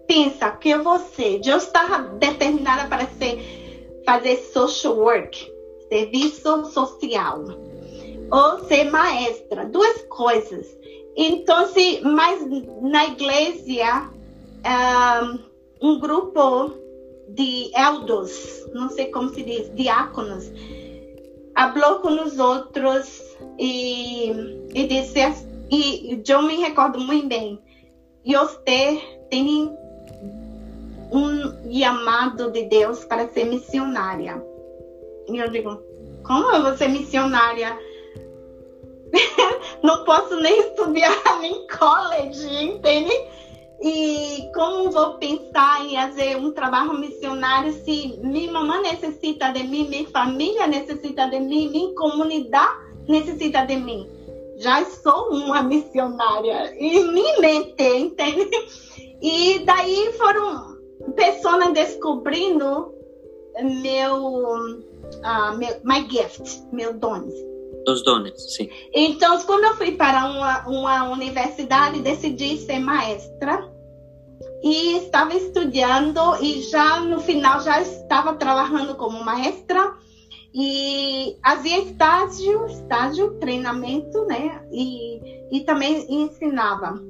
pensa 0.08 0.50
que 0.52 0.76
você 0.78 1.40
já 1.44 1.58
estava 1.58 2.00
determinada 2.18 2.88
para 2.90 3.06
ser, 3.06 4.02
fazer 4.04 4.38
social 4.38 4.98
work, 4.98 5.54
serviço 5.88 6.66
social, 6.66 7.46
ou 8.32 8.60
ser 8.66 8.86
maestra, 8.86 9.66
duas 9.66 10.02
coisas. 10.10 10.66
Então, 11.16 11.68
se, 11.68 12.02
mas 12.02 12.44
na 12.82 13.06
igreja, 13.06 14.10
um, 15.82 15.90
um 15.90 16.00
grupo 16.00 16.72
de 17.36 17.72
eldos, 17.76 18.66
não 18.74 18.90
sei 18.90 19.08
como 19.08 19.30
se 19.30 19.44
diz, 19.44 19.72
diáconos, 19.76 20.52
falou 21.56 22.00
com 22.00 22.24
os 22.24 22.40
outros 22.40 23.22
e, 23.58 24.30
e 24.74 24.88
disse, 24.88 25.20
e 25.72 26.22
eu 26.28 26.42
me 26.42 26.56
recordo 26.58 27.00
muito 27.00 27.28
bem, 27.28 27.60
e 28.26 28.36
você 28.36 29.02
tem 29.30 29.76
um 31.12 31.72
chamado 31.72 32.52
de 32.52 32.66
Deus 32.66 33.04
para 33.06 33.28
ser 33.30 33.46
missionária. 33.46 34.44
E 35.28 35.38
eu 35.38 35.50
digo, 35.50 35.82
como 36.24 36.52
eu 36.52 36.64
vou 36.64 36.78
ser 36.78 36.90
missionária? 36.90 37.78
Não 39.84 40.04
posso 40.04 40.36
nem 40.38 40.60
estudar 40.60 41.12
em 41.44 41.68
college, 41.68 42.64
entende? 42.64 43.14
E 43.82 44.52
como 44.54 44.92
vou 44.92 45.14
pensar 45.14 45.86
em 45.86 45.96
fazer 45.96 46.36
um 46.36 46.52
trabalho 46.52 47.00
missionário 47.00 47.72
se 47.72 48.20
minha 48.22 48.52
mamãe 48.52 48.82
necessita 48.82 49.52
de 49.54 49.64
mim, 49.64 49.88
minha 49.88 50.08
família 50.10 50.68
necessita 50.68 51.28
de 51.28 51.40
mim, 51.40 51.70
minha 51.70 51.96
comunidade 51.96 52.74
necessita 53.08 53.66
de 53.66 53.78
mim? 53.78 54.08
Já 54.58 54.84
sou 54.84 55.30
uma 55.30 55.64
missionária 55.64 56.76
em 56.78 57.10
minha 57.14 57.40
mente, 57.40 57.82
entende? 57.82 58.50
E 59.22 59.60
daí 59.66 60.14
foram 60.18 60.78
pessoas 61.16 61.74
descobrindo 61.74 62.94
meu, 63.62 64.16
uh, 64.26 65.58
meu 65.58 65.76
my 65.84 66.06
gift, 66.10 66.64
meu 66.72 66.94
dons. 66.94 67.49
Os 67.88 68.04
dons, 68.04 68.56
sim. 68.56 68.70
Então, 68.94 69.40
quando 69.44 69.64
eu 69.66 69.76
fui 69.76 69.94
para 69.94 70.26
uma, 70.26 70.68
uma 70.68 71.10
universidade, 71.12 72.02
decidi 72.02 72.58
ser 72.58 72.80
maestra 72.80 73.68
e 74.62 74.98
estava 74.98 75.34
estudando 75.34 76.20
e 76.42 76.62
já 76.64 77.00
no 77.02 77.20
final 77.20 77.62
já 77.62 77.82
estava 77.82 78.34
trabalhando 78.36 78.96
como 78.96 79.24
maestra 79.24 79.96
e 80.54 81.38
fazia 81.44 81.80
estágio, 81.80 82.66
estágio, 82.68 83.40
treinamento, 83.40 84.26
né? 84.26 84.66
E, 84.72 85.58
e 85.58 85.62
também 85.62 86.06
ensinava. 86.10 87.02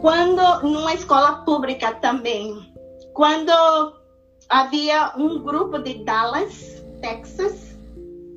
Quando 0.00 0.62
numa 0.62 0.94
escola 0.94 1.44
pública 1.44 1.94
também, 1.94 2.54
quando 3.14 3.52
havia 4.48 5.12
um 5.16 5.42
grupo 5.42 5.78
de 5.78 6.04
Dallas, 6.04 6.84
Texas, 7.00 7.71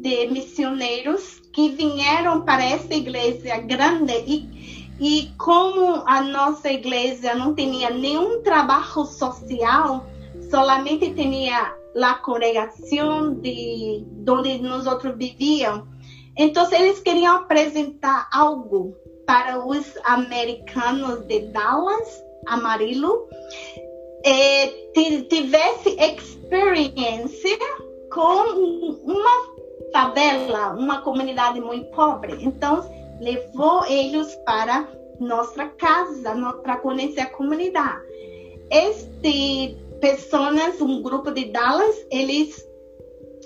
de 0.06 0.28
missioneiros 0.28 1.41
que 1.51 1.70
vieram 1.70 2.41
para 2.41 2.64
essa 2.64 2.93
igreja 2.93 3.58
grande 3.58 4.14
e, 4.28 4.91
e 4.99 5.32
como 5.36 6.03
a 6.06 6.22
nossa 6.22 6.72
igreja 6.72 7.34
não 7.34 7.56
tinha 7.56 7.89
nenhum 7.89 8.43
trabalho 8.43 9.03
social, 9.06 10.06
solamente 10.51 11.12
tinha 11.16 11.74
a 11.99 12.14
congregação 12.16 13.34
de 13.34 14.06
onde 14.30 14.60
nós 14.60 14.86
outros 14.86 15.18
vivíamos, 15.18 15.88
então 16.38 16.72
eles 16.72 16.99
queriam 16.99 17.38
apresentar 17.38 18.30
algo 18.32 18.95
para 19.26 19.66
os 19.66 19.91
americanos 20.03 21.26
de 21.26 21.47
Dallas, 21.47 22.24
Amarillo, 22.45 23.28
tivesse 24.93 25.97
experiência 25.99 27.58
com 28.12 28.99
uma 29.03 29.55
favela, 29.92 30.72
uma 30.72 31.02
comunidade 31.02 31.60
muito 31.60 31.90
pobre. 31.92 32.38
Então, 32.42 32.88
levou 33.20 33.86
eles 33.86 34.36
para 34.46 34.88
nossa 35.20 35.66
casa, 35.68 36.36
para 36.62 36.78
conhecer 36.78 37.22
a 37.22 37.30
comunidade. 37.30 38.04
Este 38.70 39.78
pessoas, 40.02 40.82
um 40.82 41.02
grupo 41.02 41.32
de 41.32 41.46
Dallas, 41.46 42.06
eles 42.12 42.64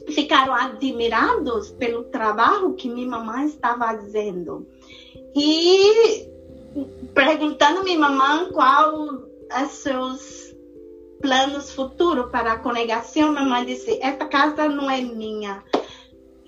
ficaram 0.08 0.54
admirados 0.54 1.70
pelo 1.72 2.06
trabalho 2.06 2.74
que 2.74 2.90
minha 2.90 3.08
mamãe 3.08 3.46
estava 3.46 3.86
fazendo. 3.86 4.68
E 5.36 6.28
perguntando 7.14 7.84
minha 7.84 8.00
mamãe 8.00 8.52
qual 8.52 8.94
os 9.04 9.72
seus 9.72 10.56
planos 11.22 11.72
futuros 11.72 12.32
para 12.32 12.54
a 12.54 12.60
congregação, 12.60 13.32
mamãe 13.32 13.66
disse: 13.66 14.00
Esta 14.02 14.26
casa 14.26 14.68
não 14.68 14.90
é 14.90 15.02
minha. 15.02 15.64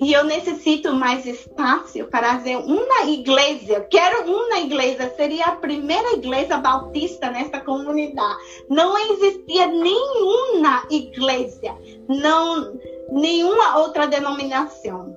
E 0.01 0.13
eu 0.13 0.23
necessito 0.23 0.91
mais 0.93 1.25
espaço 1.27 2.03
para 2.05 2.33
fazer 2.35 2.57
uma 2.57 3.03
igreja. 3.07 3.81
Quero 3.81 4.31
uma 4.31 4.59
igreja. 4.59 5.13
Seria 5.15 5.45
a 5.45 5.55
primeira 5.55 6.13
igreja 6.13 6.57
bautista 6.57 7.29
nessa 7.29 7.59
comunidade. 7.59 8.39
Não 8.67 8.97
existia 8.97 9.67
nenhuma 9.67 10.87
igreja, 10.89 11.77
não, 12.07 12.79
nenhuma 13.11 13.77
outra 13.77 14.07
denominação. 14.07 15.15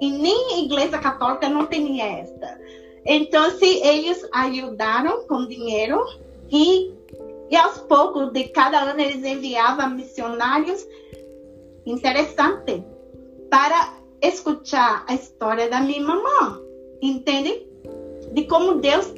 E 0.00 0.10
nem 0.10 0.64
igreja 0.64 0.98
católica 0.98 1.48
não 1.48 1.66
tinha 1.66 2.04
esta. 2.04 2.60
Então, 3.06 3.50
se 3.52 3.66
eles 3.86 4.28
ajudaram 4.32 5.26
com 5.28 5.46
dinheiro 5.46 6.04
e 6.50 6.98
e 7.50 7.56
aos 7.56 7.78
poucos, 7.78 8.30
de 8.32 8.44
cada 8.48 8.78
ano, 8.80 9.00
eles 9.00 9.24
enviavam 9.24 9.90
missionários 9.90 10.86
interessantes 11.86 12.82
para 13.50 13.94
escutar 14.22 15.04
a 15.06 15.14
história 15.14 15.68
da 15.68 15.80
minha 15.80 16.02
mamãe. 16.02 16.60
Entende? 17.00 17.66
De 18.32 18.44
como 18.44 18.74
Deus 18.74 19.12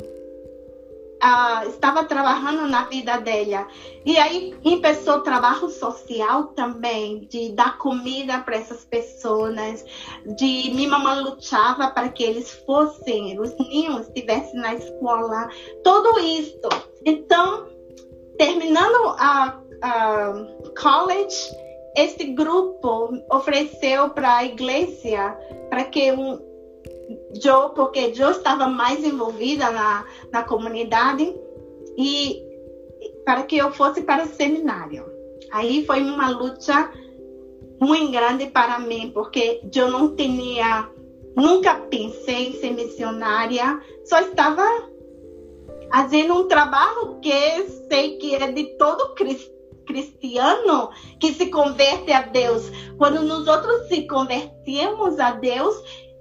uh, 1.23 1.69
estava 1.69 2.05
trabalhando 2.05 2.67
na 2.67 2.85
vida 2.85 3.19
dela. 3.19 3.67
E 4.05 4.17
aí 4.19 4.55
começou 4.63 5.17
o 5.17 5.23
trabalho 5.23 5.69
social 5.69 6.49
também, 6.49 7.27
de 7.31 7.51
dar 7.51 7.79
comida 7.79 8.41
para 8.41 8.57
essas 8.57 8.85
pessoas, 8.85 9.85
de 10.37 10.71
minha 10.75 10.89
mamãe 10.89 11.21
lutava 11.21 11.91
para 11.91 12.09
que 12.09 12.23
eles 12.23 12.51
fossem, 12.67 13.39
os 13.39 13.57
ninhos 13.59 14.07
estivessem 14.07 14.61
na 14.61 14.75
escola, 14.75 15.49
tudo 15.85 16.19
isso. 16.21 16.59
Então, 17.05 17.67
terminando 18.39 19.15
a, 19.19 19.61
a 19.83 20.33
college, 20.81 21.37
este 22.05 22.25
grupo 22.33 23.11
ofereceu 23.31 24.11
para 24.11 24.39
a 24.39 24.45
igreja 24.45 25.37
para 25.69 25.85
que 25.85 26.13
um, 26.13 26.39
eu, 27.45 27.71
porque 27.71 28.13
eu 28.17 28.31
estava 28.31 28.67
mais 28.69 29.05
envolvida 29.05 29.71
na, 29.71 30.05
na 30.33 30.43
comunidade 30.43 31.35
e 31.97 32.43
para 33.25 33.43
que 33.43 33.57
eu 33.57 33.71
fosse 33.73 34.03
para 34.03 34.25
o 34.25 34.29
seminário. 34.29 35.05
Aí 35.53 35.85
foi 35.85 36.01
uma 36.03 36.31
luta 36.31 36.93
muito 37.81 38.13
grande 38.13 38.47
para 38.47 38.79
mim, 38.79 39.11
porque 39.13 39.61
eu 39.75 39.91
não 39.91 40.15
tinha, 40.15 40.89
nunca 41.35 41.75
pensei 41.75 42.49
em 42.49 42.53
ser 42.61 42.73
missionária, 42.73 43.81
só 44.05 44.21
estava 44.21 44.63
fazendo 45.91 46.35
um 46.35 46.47
trabalho 46.47 47.19
que 47.21 47.69
sei 47.89 48.17
que 48.19 48.35
é 48.35 48.53
de 48.53 48.65
todo 48.77 49.15
cristiano 49.91 50.91
que 51.19 51.35
se 51.35 51.51
converte 51.51 52.13
a 52.13 52.23
Deus. 52.23 52.71
Quando 52.97 53.23
nós 53.23 53.47
outros 53.49 53.89
se 53.89 54.07
convertemos 54.07 55.19
a 55.19 55.33
Deus, 55.33 55.75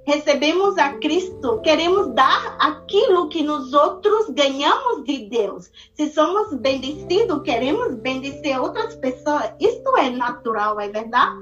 recebemos 0.06 0.78
a 0.80 0.94
Cristo, 0.94 1.62
queremos 1.62 2.14
dar 2.16 2.58
aquilo 2.60 3.30
que 3.30 3.44
nós 3.44 3.72
outros 3.74 4.30
ganhamos 4.32 5.04
de 5.06 5.30
Deus. 5.30 5.72
Se 5.94 6.12
somos 6.12 6.54
bendecidos, 6.56 7.44
queremos 7.44 7.96
bendecer 7.96 8.60
outras 8.60 8.96
pessoas. 8.96 9.52
Isto 9.60 9.98
é 9.98 10.10
natural, 10.10 10.80
é 10.80 10.90
verdade? 10.90 11.36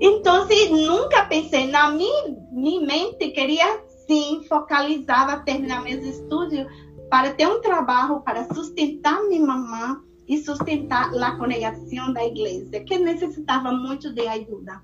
Então, 0.00 0.46
se 0.46 0.68
nunca 0.68 1.24
pensei 1.24 1.66
na 1.68 1.90
minha, 1.90 2.36
minha 2.52 2.86
mente, 2.86 3.30
queria 3.30 3.82
sim 4.06 4.44
focalizar 4.46 5.42
terminar 5.44 5.82
meus 5.82 6.04
estudos 6.04 6.66
para 7.08 7.32
ter 7.32 7.46
um 7.46 7.60
trabalho 7.60 8.20
para 8.20 8.52
sustentar 8.52 9.22
minha 9.22 9.46
mamãe 9.46 9.96
e 10.26 10.38
sustentar 10.38 11.14
a 11.14 11.36
congregação 11.36 12.12
da 12.12 12.24
igreja, 12.24 12.80
que 12.80 12.98
necessitava 12.98 13.72
muito 13.72 14.12
de 14.12 14.26
ajuda. 14.26 14.82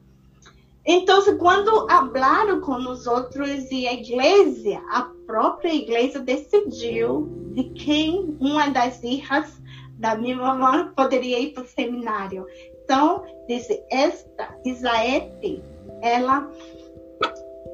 Então, 0.84 1.22
quando 1.36 1.86
falaram 1.86 2.60
com 2.60 2.76
os 2.90 3.06
outros 3.06 3.70
e 3.70 3.86
a 3.86 3.92
igreja, 3.92 4.82
a 4.90 5.02
própria 5.26 5.74
igreja 5.74 6.18
decidiu 6.18 7.28
de 7.54 7.64
quem 7.70 8.36
uma 8.40 8.68
das 8.68 8.98
filhas 8.98 9.60
da 9.98 10.14
minha 10.14 10.36
mamãe 10.36 10.90
poderia 10.96 11.38
ir 11.38 11.52
para 11.52 11.62
o 11.62 11.66
seminário. 11.66 12.46
Então, 12.82 13.22
disse, 13.46 13.82
esta 13.90 14.56
Isaete, 14.64 15.62
ela 16.02 16.50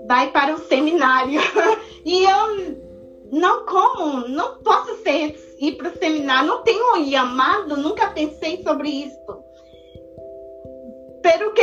vai 0.08 0.30
para 0.32 0.54
o 0.54 0.58
seminário. 0.58 1.40
e 2.04 2.24
eu 2.24 2.76
não 3.32 3.64
como, 3.64 4.28
não 4.28 4.58
posso 4.58 4.96
ser, 5.02 5.38
ir 5.58 5.76
para 5.76 5.88
o 5.88 5.98
seminário, 5.98 6.48
não 6.48 6.62
tenho 6.62 7.10
chamado, 7.10 7.76
nunca 7.76 8.10
pensei 8.10 8.62
sobre 8.62 8.88
isso. 8.88 9.44
Pero 11.22 11.52
que 11.52 11.62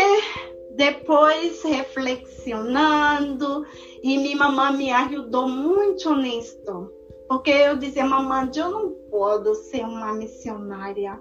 depois, 0.76 1.64
reflexionando, 1.64 3.66
e 4.02 4.18
minha 4.18 4.38
mamãe 4.38 4.78
me 4.78 4.92
ajudou 4.92 5.48
muito 5.48 6.14
nisso. 6.16 6.92
Porque 7.28 7.52
eu 7.52 7.78
dizia, 7.78 8.06
mamãe, 8.06 8.50
eu 8.56 8.70
não 8.70 8.90
posso 9.10 9.56
ser 9.56 9.86
uma 9.86 10.14
missionária. 10.14 11.20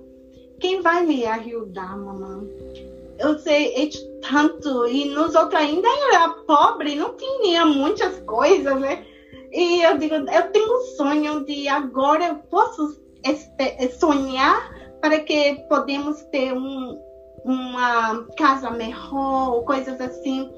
Quem 0.59 0.81
vai 0.81 1.07
me 1.07 1.25
ajudar, 1.27 1.97
mamãe? 1.97 2.49
Eu 3.18 3.39
sei 3.39 3.75
é 3.75 3.89
tanto, 4.20 4.87
e 4.87 5.05
nós 5.07 5.35
outros 5.35 5.61
ainda 5.61 5.89
era 6.09 6.31
pobre, 6.47 6.97
não 6.97 7.14
tinha 7.14 7.64
muitas 7.64 8.18
coisas, 8.20 8.81
né? 8.81 9.07
E 9.53 9.82
eu 9.82 9.98
digo, 9.98 10.14
eu 10.14 10.50
tenho 10.50 10.78
um 10.78 10.80
sonho 10.96 11.44
de 11.44 11.68
agora 11.68 12.28
eu 12.28 12.36
posso 12.50 13.00
sonhar 13.98 14.72
para 15.00 15.20
que 15.20 15.55
podemos 15.68 16.22
ter 16.30 16.55
um, 16.55 16.98
uma 17.44 18.24
casa 18.38 18.70
melhor, 18.70 19.62
coisas 19.64 20.00
assim. 20.00 20.50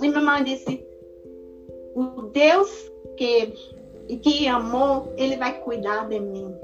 E 0.00 0.08
minha 0.08 0.20
mãe 0.20 0.44
disse: 0.44 0.82
o 1.94 2.22
Deus 2.32 2.70
que, 3.16 3.52
que 4.22 4.48
amou, 4.48 5.12
ele 5.16 5.36
vai 5.36 5.60
cuidar 5.60 6.08
de 6.08 6.20
mim. 6.20 6.54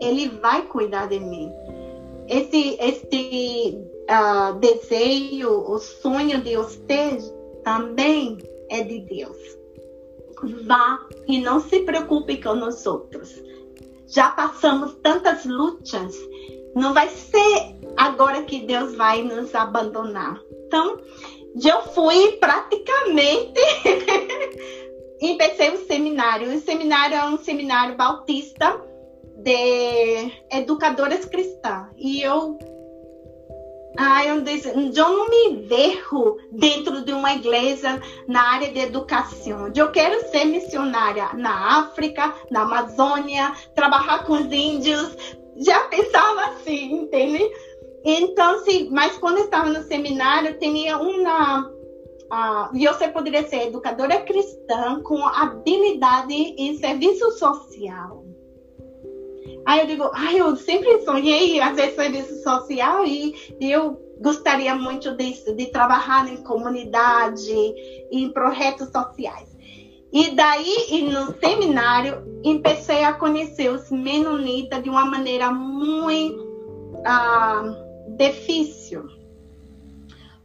Ele 0.00 0.28
vai 0.40 0.62
cuidar 0.62 1.06
de 1.06 1.20
mim. 1.20 1.52
Esse, 2.28 2.76
esse 2.80 3.78
uh, 4.10 4.58
desejo, 4.58 5.50
o 5.50 5.78
sonho 5.78 6.40
de 6.40 6.56
você 6.56 7.18
também 7.62 8.38
é 8.70 8.82
de 8.82 9.00
Deus. 9.00 9.61
Vá 10.66 11.00
e 11.26 11.40
não 11.40 11.60
se 11.60 11.80
preocupe 11.80 12.42
com 12.42 12.54
nós 12.54 12.86
outros. 12.86 13.30
Já 14.06 14.30
passamos 14.30 14.94
tantas 15.02 15.44
lutas, 15.44 16.16
não 16.74 16.92
vai 16.92 17.08
ser 17.08 17.76
agora 17.96 18.42
que 18.42 18.60
Deus 18.60 18.94
vai 18.94 19.22
nos 19.22 19.54
abandonar. 19.54 20.40
Então, 20.66 20.98
eu 21.62 21.82
fui 21.82 22.32
praticamente 22.32 23.60
empecei 25.20 25.70
o 25.70 25.86
seminário. 25.86 26.54
O 26.54 26.60
seminário 26.60 27.16
é 27.16 27.24
um 27.26 27.38
seminário 27.38 27.96
bautista 27.96 28.80
de 29.36 30.32
educadoras 30.50 31.24
cristãs. 31.24 31.88
E 31.96 32.22
eu 32.22 32.58
ah, 33.96 34.24
eu, 34.24 34.36
eu 34.36 35.08
não 35.08 35.28
me 35.28 35.66
vejo 35.66 36.38
dentro 36.52 37.04
de 37.04 37.12
uma 37.12 37.34
igreja 37.34 38.00
na 38.26 38.42
área 38.54 38.72
de 38.72 38.78
educação. 38.78 39.70
Eu 39.74 39.90
quero 39.90 40.28
ser 40.30 40.44
missionária 40.44 41.30
na 41.34 41.80
África, 41.80 42.34
na 42.50 42.62
Amazônia, 42.62 43.52
trabalhar 43.74 44.24
com 44.24 44.32
os 44.34 44.52
índios. 44.52 45.16
Já 45.56 45.80
pensava 45.88 46.46
assim, 46.46 47.02
entende? 47.02 47.44
Então, 48.04 48.64
sim, 48.64 48.88
mas 48.90 49.16
quando 49.18 49.38
eu 49.38 49.44
estava 49.44 49.68
no 49.68 49.82
seminário, 49.84 50.58
tinha 50.58 50.98
uma. 50.98 51.70
E 52.72 52.86
você 52.86 53.08
poderia 53.08 53.46
ser 53.46 53.68
educadora 53.68 54.22
cristã 54.22 55.02
com 55.02 55.22
habilidade 55.26 56.32
em 56.32 56.78
serviço 56.78 57.30
social. 57.32 58.21
Aí 59.64 59.80
eu 59.80 59.86
digo, 59.86 60.10
ai, 60.14 60.40
eu 60.40 60.56
sempre 60.56 61.04
sonhei 61.04 61.58
fazer 61.58 61.94
serviço 61.94 62.42
social 62.42 63.04
e, 63.04 63.34
e 63.60 63.70
eu 63.70 64.00
gostaria 64.20 64.74
muito 64.74 65.16
disso, 65.16 65.54
de 65.54 65.66
trabalhar 65.66 66.28
em 66.28 66.42
comunidade, 66.42 67.52
em 68.10 68.32
projetos 68.32 68.88
sociais. 68.90 69.52
E 70.12 70.30
daí, 70.30 71.08
no 71.10 71.34
seminário, 71.38 72.22
comecei 72.42 73.02
a 73.02 73.14
conhecer 73.14 73.70
os 73.70 73.90
menonitas 73.90 74.82
de 74.82 74.90
uma 74.90 75.06
maneira 75.06 75.50
muito 75.50 76.42
uh, 76.42 78.16
difícil. 78.18 79.04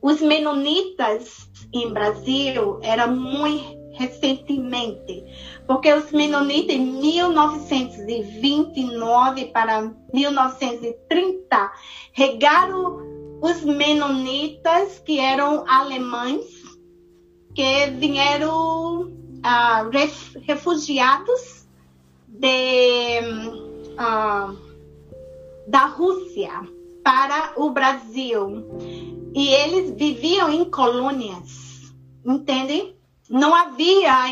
Os 0.02 0.22
menonitas 0.22 1.50
em 1.74 1.92
Brasil 1.92 2.80
eram 2.82 3.14
muito 3.14 3.78
recentemente, 3.98 5.26
porque 5.68 5.94
os 5.94 6.12
menonitas 6.12 6.76
em 6.76 6.86
1929 6.86 9.46
para 9.48 9.92
1930 10.14 11.72
regaram 12.14 13.18
os 13.42 13.64
menonitas 13.64 15.00
que 15.00 15.20
eram 15.20 15.66
alemães 15.68 16.46
que 17.54 17.88
vieram 17.98 19.02
uh, 19.02 19.90
refugiados 20.42 21.68
de, 22.28 23.20
uh, 23.94 24.56
da 25.68 25.86
Rússia 25.86 26.52
para 27.04 27.54
o 27.58 27.72
Brasil. 27.72 28.66
E 29.34 29.50
eles 29.50 29.92
viviam 29.96 30.50
em 30.52 30.64
colônias, 30.66 31.94
entende? 32.26 32.96
Não 33.30 33.54
havia 33.54 34.32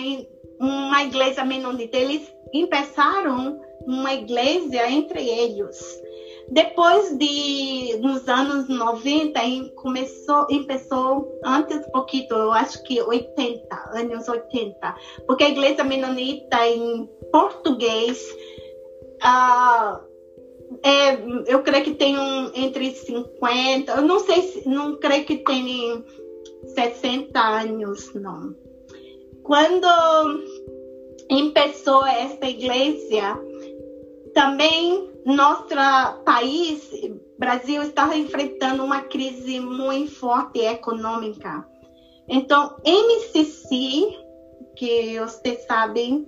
uma 0.59 1.03
igreja 1.03 1.43
menonita. 1.43 1.97
Eles 1.97 2.31
começaram 2.51 3.59
uma 3.85 4.13
igreja 4.13 4.89
entre 4.89 5.27
eles. 5.27 6.01
Depois 6.49 7.17
de 7.17 7.97
nos 8.01 8.27
anos 8.27 8.69
90, 8.69 9.39
começou, 9.75 10.45
começou 10.45 11.39
antes 11.43 11.77
um 11.87 11.91
pouquinho, 11.91 12.27
eu 12.29 12.51
acho 12.51 12.83
que 12.83 13.01
80, 13.01 13.75
anos 13.93 14.27
80, 14.27 14.95
porque 15.25 15.43
a 15.43 15.49
igreja 15.49 15.83
menonita 15.83 16.67
em 16.67 17.09
português 17.31 18.21
uh, 19.23 19.99
é, 20.83 21.15
eu 21.47 21.63
creio 21.63 21.83
que 21.83 21.95
tem 21.95 22.17
um, 22.17 22.51
entre 22.53 22.91
50, 22.91 23.91
eu 23.91 24.01
não 24.03 24.19
sei 24.19 24.41
se, 24.43 24.69
não 24.69 24.97
creio 24.97 25.25
que 25.25 25.37
tem 25.37 26.03
60 26.75 27.39
anos, 27.39 28.13
não. 28.13 28.55
Quando 29.45 29.87
começou 31.29 32.03
esta 32.03 32.49
igreja, 32.49 33.39
também 34.33 35.07
nosso 35.23 35.67
país, 36.25 36.89
Brasil, 37.37 37.83
está 37.83 38.17
enfrentando 38.17 38.83
uma 38.83 39.01
crise 39.01 39.59
muito 39.59 40.15
forte 40.15 40.61
econômica. 40.61 41.63
Então, 42.27 42.75
MCC, 42.83 44.17
que 44.75 45.19
vocês 45.19 45.63
sabem, 45.67 46.27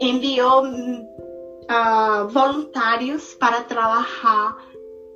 enviou 0.00 0.64
uh, 0.64 2.28
voluntários 2.30 3.32
para 3.34 3.62
trabalhar 3.62 4.56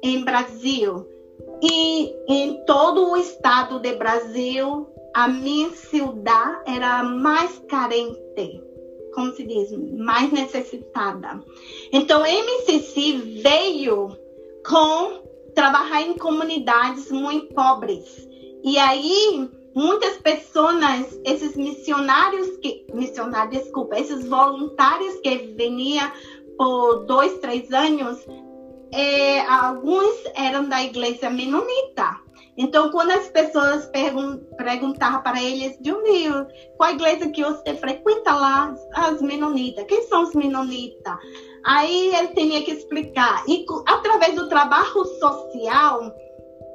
em 0.05 0.25
Brasil. 0.25 1.05
E 1.61 2.15
em 2.29 2.65
todo 2.65 3.11
o 3.11 3.17
estado 3.17 3.81
de 3.81 3.93
Brasil, 3.97 4.94
a 5.15 5.29
minha 5.29 5.71
cidade 5.71 6.63
era 6.67 7.05
mais 7.05 7.63
carente, 7.69 8.61
como 9.15 9.33
se 9.33 9.45
diz, 9.45 9.71
mais 9.97 10.33
necessitada. 10.33 11.41
Então, 11.93 12.27
MCC 12.27 13.41
veio 13.43 14.17
com 14.67 15.23
trabalhar 15.55 16.03
em 16.03 16.15
comunidades 16.15 17.13
muito 17.13 17.55
pobres. 17.55 18.29
E 18.65 18.77
aí, 18.77 19.49
muitas 19.73 20.17
pessoas, 20.17 21.21
esses 21.25 21.55
missionários 21.55 22.57
que, 22.57 22.85
missionários, 22.93 23.63
desculpa, 23.63 23.97
esses 23.99 24.27
voluntários 24.27 25.15
que 25.21 25.55
veniam 25.57 26.11
por 26.59 27.05
dois, 27.05 27.39
três 27.39 27.73
anos, 27.73 28.19
é, 28.93 29.41
alguns 29.47 30.25
eram 30.35 30.69
da 30.69 30.83
igreja 30.83 31.31
menonita. 31.31 32.24
Então, 32.57 32.91
quando 32.91 33.11
as 33.11 33.29
pessoas 33.29 33.87
pergun 33.87 34.39
perguntavam 34.57 35.23
para 35.23 35.43
eles, 35.43 35.77
onde, 35.81 36.29
qual 36.77 36.91
igreja 36.91 37.29
que 37.31 37.43
você 37.43 37.75
frequenta 37.75 38.33
lá? 38.33 38.75
As 38.95 39.21
menonitas. 39.21 39.85
Quem 39.87 40.03
são 40.03 40.23
os 40.23 40.35
menonitas? 40.35 41.15
Aí 41.65 42.15
ele 42.15 42.29
tinha 42.29 42.63
que 42.63 42.71
explicar. 42.71 43.45
E 43.49 43.65
através 43.87 44.35
do 44.35 44.49
trabalho 44.49 45.05
social 45.19 46.15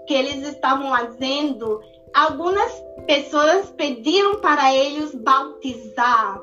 que 0.06 0.14
eles 0.14 0.48
estavam 0.48 0.90
fazendo, 0.90 1.80
algumas 2.14 2.72
pessoas 3.06 3.70
pediram 3.72 4.42
para 4.42 4.74
eles 4.74 5.16
bautizar 5.16 6.42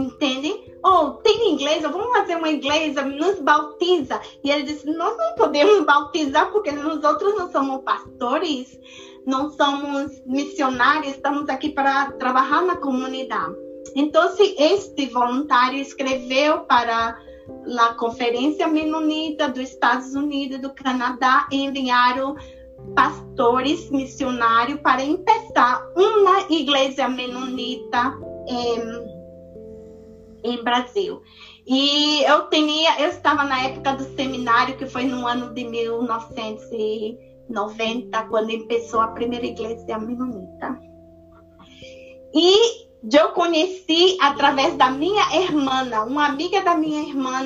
entende? 0.00 0.65
Oh, 0.84 1.10
tem 1.22 1.54
igreja, 1.54 1.88
vamos 1.88 2.16
fazer 2.16 2.36
uma 2.36 2.48
igreja, 2.48 3.02
nos 3.02 3.40
bautiza. 3.40 4.20
E 4.42 4.50
ele 4.50 4.62
disse: 4.64 4.86
Nós 4.90 5.16
não 5.16 5.34
podemos 5.34 5.84
bautizar 5.84 6.50
porque 6.52 6.72
nós 6.72 7.02
outros 7.02 7.36
não 7.36 7.50
somos 7.50 7.82
pastores, 7.82 8.78
não 9.26 9.50
somos 9.50 10.22
missionários, 10.24 11.14
estamos 11.14 11.48
aqui 11.48 11.70
para 11.70 12.12
trabalhar 12.12 12.62
na 12.62 12.76
comunidade. 12.76 13.54
Então, 13.94 14.30
este 14.38 15.06
voluntário 15.06 15.78
escreveu 15.78 16.60
para 16.60 17.18
a 17.78 17.94
Conferência 17.94 18.66
Menonita 18.68 19.48
dos 19.48 19.70
Estados 19.70 20.14
Unidos, 20.14 20.60
do 20.60 20.74
Canadá, 20.74 21.48
e 21.50 21.64
enviaram 21.64 22.36
pastores 22.94 23.90
missionários 23.90 24.80
para 24.80 25.02
começar 25.02 25.86
uma 25.96 26.40
igreja 26.50 27.08
menonita. 27.08 28.18
Eh, 28.48 29.15
em 30.42 30.62
Brasil. 30.62 31.22
E 31.66 32.22
eu 32.24 32.48
tinha, 32.48 33.00
eu 33.00 33.08
estava 33.08 33.42
na 33.44 33.64
época 33.64 33.94
do 33.94 34.04
seminário, 34.14 34.76
que 34.76 34.86
foi 34.86 35.04
no 35.04 35.26
ano 35.26 35.52
de 35.52 35.64
1990, 35.64 38.22
quando 38.24 38.58
começou 38.62 39.00
a 39.00 39.08
primeira 39.08 39.46
igreja 39.46 39.98
menonita. 39.98 40.78
E 42.34 42.86
eu 43.12 43.30
conheci 43.30 44.16
através 44.20 44.76
da 44.76 44.90
minha 44.90 45.36
irmã, 45.36 45.88
uma 46.04 46.26
amiga 46.26 46.60
da 46.62 46.76
minha 46.76 47.08
irmã, 47.08 47.42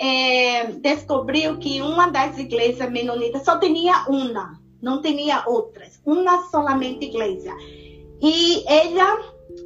é, 0.00 0.66
descobriu 0.72 1.58
que 1.58 1.82
uma 1.82 2.08
das 2.08 2.38
igrejas 2.38 2.90
menonitas 2.90 3.44
só 3.44 3.58
tinha 3.58 4.06
uma, 4.08 4.58
não 4.80 5.02
tinha 5.02 5.42
outras, 5.46 6.00
uma 6.04 6.42
solamente 6.44 7.06
igreja. 7.06 7.52
E 8.20 8.64
ela 8.66 9.18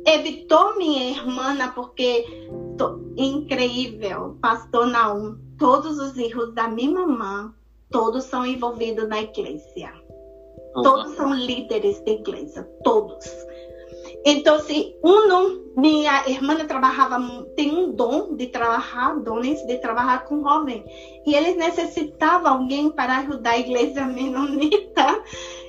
evitou 0.06 0.76
minha 0.76 1.10
irmã 1.10 1.56
porque 1.74 2.24
incrível, 3.16 4.36
pastor 4.40 4.86
Naum, 4.86 5.36
todos 5.58 5.98
os 5.98 6.12
filhos 6.12 6.54
da 6.54 6.68
minha 6.68 6.90
mamãe, 6.90 7.50
todos 7.90 8.24
são 8.24 8.44
envolvidos 8.44 9.08
na 9.08 9.20
igreja. 9.20 9.92
Uhum. 10.74 10.82
Todos 10.82 11.14
são 11.14 11.32
líderes 11.34 12.00
da 12.00 12.12
igreja, 12.12 12.62
todos. 12.82 13.26
Então, 14.24 14.60
se 14.60 14.94
um, 15.02 15.62
minha 15.76 16.28
irmã 16.28 16.54
trabalhava, 16.64 17.18
tem 17.56 17.70
um 17.70 17.92
dom 17.92 18.34
de 18.36 18.46
trabalhar, 18.46 19.18
dons 19.20 19.66
de 19.66 19.78
trabalhar 19.78 20.24
com 20.24 20.42
jovens, 20.42 20.84
e 21.26 21.34
eles 21.34 21.56
necessitavam 21.56 22.52
alguém 22.52 22.90
para 22.90 23.18
ajudar 23.18 23.50
a 23.50 23.58
igreja 23.58 24.04
menonita. 24.04 25.22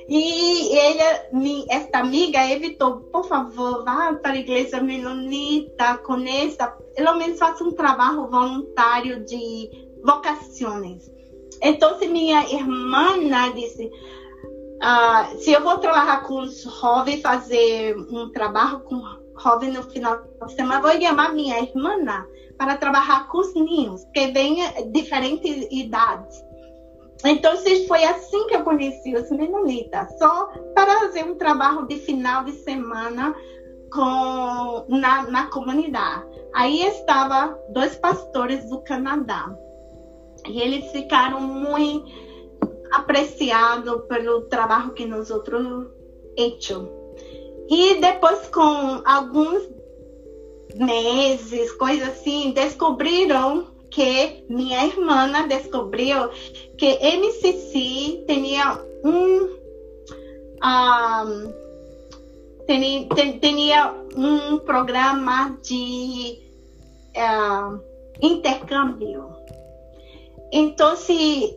E 0.07 0.75
ele, 0.75 1.65
esta 1.69 1.99
amiga 1.99 2.45
evitou, 2.49 2.97
por 3.11 3.25
favor, 3.25 3.83
vá 3.85 4.13
para 4.13 4.33
a 4.33 4.37
igreja 4.37 4.81
menonita, 4.81 5.97
conheça, 5.99 6.67
pelo 6.95 7.15
menos 7.15 7.39
faça 7.39 7.63
um 7.63 7.71
trabalho 7.71 8.27
voluntário 8.27 9.23
de 9.23 9.69
vocações. 10.03 11.09
Então, 11.61 11.97
se 11.97 12.07
minha 12.07 12.43
irmã 12.51 13.17
disse, 13.55 13.89
ah, 14.81 15.31
se 15.37 15.51
eu 15.53 15.63
vou 15.63 15.77
trabalhar 15.77 16.23
com 16.23 16.41
os 16.41 16.63
jovens, 16.63 17.21
fazer 17.21 17.95
um 17.95 18.29
trabalho 18.31 18.81
com 18.81 19.01
jovens 19.41 19.73
no 19.73 19.83
final 19.83 20.21
de 20.45 20.53
semana, 20.53 20.81
vou 20.81 21.01
chamar 21.01 21.33
minha 21.33 21.59
irmã 21.59 21.95
para 22.57 22.75
trabalhar 22.75 23.29
com 23.29 23.37
os 23.37 23.53
ninhos, 23.53 24.03
que 24.13 24.27
vêm 24.27 24.57
diferentes 24.91 25.67
idades. 25.71 26.43
Então, 27.25 27.53
foi 27.87 28.03
assim 28.03 28.47
que 28.47 28.55
eu 28.55 28.63
conheci 28.63 29.15
os 29.15 29.29
menonitas, 29.31 30.17
só 30.17 30.51
para 30.75 30.99
fazer 30.99 31.23
um 31.23 31.35
trabalho 31.35 31.87
de 31.87 31.97
final 31.97 32.43
de 32.43 32.51
semana 32.51 33.33
com, 33.91 34.85
na, 34.89 35.23
na 35.23 35.47
comunidade. 35.47 36.25
Aí 36.53 36.85
estava 36.85 37.57
dois 37.69 37.95
pastores 37.95 38.69
do 38.69 38.81
Canadá 38.81 39.55
e 40.47 40.61
eles 40.61 40.91
ficaram 40.91 41.39
muito 41.39 42.11
apreciados 42.91 44.01
pelo 44.07 44.41
trabalho 44.43 44.93
que 44.93 45.05
nós 45.05 45.31
outros 45.31 45.87
hecho. 46.37 46.89
E 47.69 47.95
depois, 48.01 48.47
com 48.49 49.01
alguns 49.05 49.67
meses, 50.75 51.71
coisas 51.73 52.09
assim, 52.09 52.51
descobriram 52.51 53.72
que 53.93 54.43
minha 54.49 54.85
irmã 54.87 55.47
descobriu 55.47 56.29
que 56.77 56.97
MCC 56.99 58.25
tinha 58.27 58.79
um, 59.05 59.49
um 60.63 61.53
tinha, 62.65 63.39
tinha 63.39 63.93
um 64.15 64.57
programa 64.59 65.55
de 65.61 66.39
uh, 67.15 67.79
intercâmbio. 68.19 69.29
Então, 70.51 70.95
se 70.95 71.55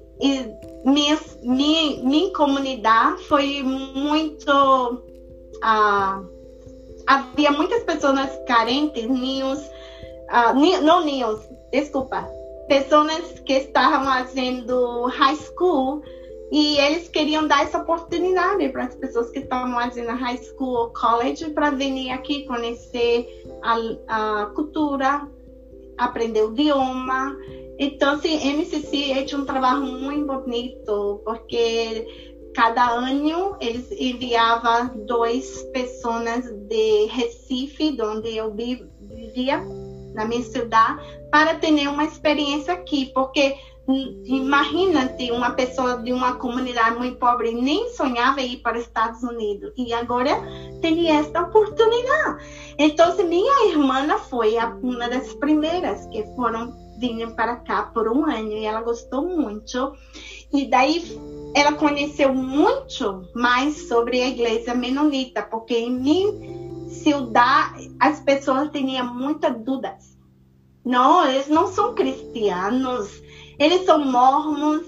minha, 0.84 1.18
minha, 1.42 2.02
minha 2.02 2.32
comunidade 2.32 3.22
foi 3.24 3.62
muito. 3.62 5.02
Uh, 5.56 6.36
havia 7.06 7.50
muitas 7.50 7.82
pessoas 7.84 8.30
carentes, 8.46 9.08
ninhos, 9.08 9.58
uh, 9.58 10.82
não 10.82 11.02
ninhos, 11.02 11.40
desculpa, 11.80 12.26
pessoas 12.68 13.38
que 13.40 13.52
estavam 13.52 14.04
fazendo 14.04 15.06
high 15.06 15.36
school 15.36 16.02
e 16.50 16.78
eles 16.78 17.08
queriam 17.08 17.46
dar 17.46 17.64
essa 17.64 17.78
oportunidade 17.78 18.68
para 18.70 18.84
as 18.84 18.94
pessoas 18.94 19.30
que 19.30 19.40
estavam 19.40 19.72
fazendo 19.74 20.10
high 20.10 20.38
school 20.38 20.74
ou 20.74 20.92
college 20.92 21.50
para 21.50 21.70
vir 21.70 22.10
aqui 22.10 22.46
conhecer 22.46 23.26
a, 23.62 23.76
a, 24.08 24.46
cultura, 24.54 25.28
aprender 25.98 26.42
o 26.44 26.52
idioma. 26.52 27.36
Então, 27.78 28.14
assim, 28.14 28.38
MCC 28.38 29.12
é 29.12 29.36
um 29.36 29.44
trabalho 29.44 29.82
muito 29.82 30.32
bonito, 30.32 31.20
porque 31.24 32.06
cada 32.54 32.88
ano 32.90 33.56
eles 33.60 33.90
enviavam 33.92 35.04
duas 35.04 35.62
pessoas 35.74 36.50
de 36.68 37.06
Recife, 37.06 38.00
onde 38.00 38.34
eu 38.34 38.54
vivia, 38.54 39.62
na 40.16 40.24
minha 40.24 40.42
cidade, 40.42 41.00
para 41.30 41.54
ter 41.54 41.86
uma 41.88 42.04
experiência 42.04 42.74
aqui, 42.74 43.12
porque 43.14 43.54
Imagina-te 43.88 45.30
uma 45.30 45.50
pessoa 45.50 45.98
de 45.98 46.12
uma 46.12 46.34
comunidade 46.34 46.96
muito 46.96 47.18
pobre 47.18 47.52
nem 47.52 47.88
sonhava 47.90 48.40
ir 48.40 48.56
para 48.56 48.76
os 48.76 48.82
Estados 48.82 49.22
Unidos 49.22 49.72
e 49.76 49.92
agora 49.92 50.42
tem 50.82 51.08
esta 51.08 51.42
oportunidade. 51.42 52.44
Então, 52.78 53.16
minha 53.28 53.68
irmã 53.68 54.18
foi 54.28 54.56
uma 54.82 55.08
das 55.08 55.32
primeiras 55.34 56.04
que 56.06 56.24
foram 56.34 56.74
vinham 56.98 57.30
para 57.32 57.56
cá 57.56 57.84
por 57.94 58.08
um 58.08 58.24
ano 58.24 58.52
e 58.52 58.64
ela 58.64 58.80
gostou 58.80 59.22
muito. 59.22 59.92
E 60.52 60.68
daí 60.68 61.02
ela 61.54 61.74
conheceu 61.74 62.34
muito 62.34 63.28
mais 63.34 63.86
sobre 63.86 64.20
a 64.20 64.28
igreja 64.28 64.74
menonita, 64.74 65.42
porque 65.42 65.74
em 65.74 65.92
minha 65.92 66.65
cidade 67.06 67.94
as 68.00 68.18
pessoas 68.20 68.68
tinham 68.72 69.14
muitas 69.14 69.56
dúvidas 69.60 70.18
Não, 70.84 71.28
eles 71.28 71.48
não 71.48 71.68
são 71.68 71.94
cristianos. 71.94 73.22
Eles 73.58 73.84
são 73.84 74.04
mormons. 74.04 74.82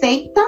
Seita. 0.00 0.40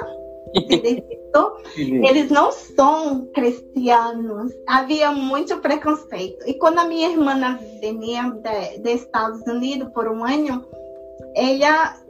Eles 1.76 2.30
não 2.30 2.50
são 2.50 3.26
cristianos. 3.26 4.52
Havia 4.66 5.12
muito 5.12 5.58
preconceito. 5.58 6.44
E 6.46 6.54
quando 6.54 6.78
a 6.78 6.86
minha 6.86 7.10
irmã 7.10 7.58
vinha 7.80 8.30
dos 8.30 8.92
Estados 8.92 9.42
Unidos 9.46 9.92
por 9.92 10.08
um 10.08 10.24
ano, 10.24 10.64
ela 11.36 12.07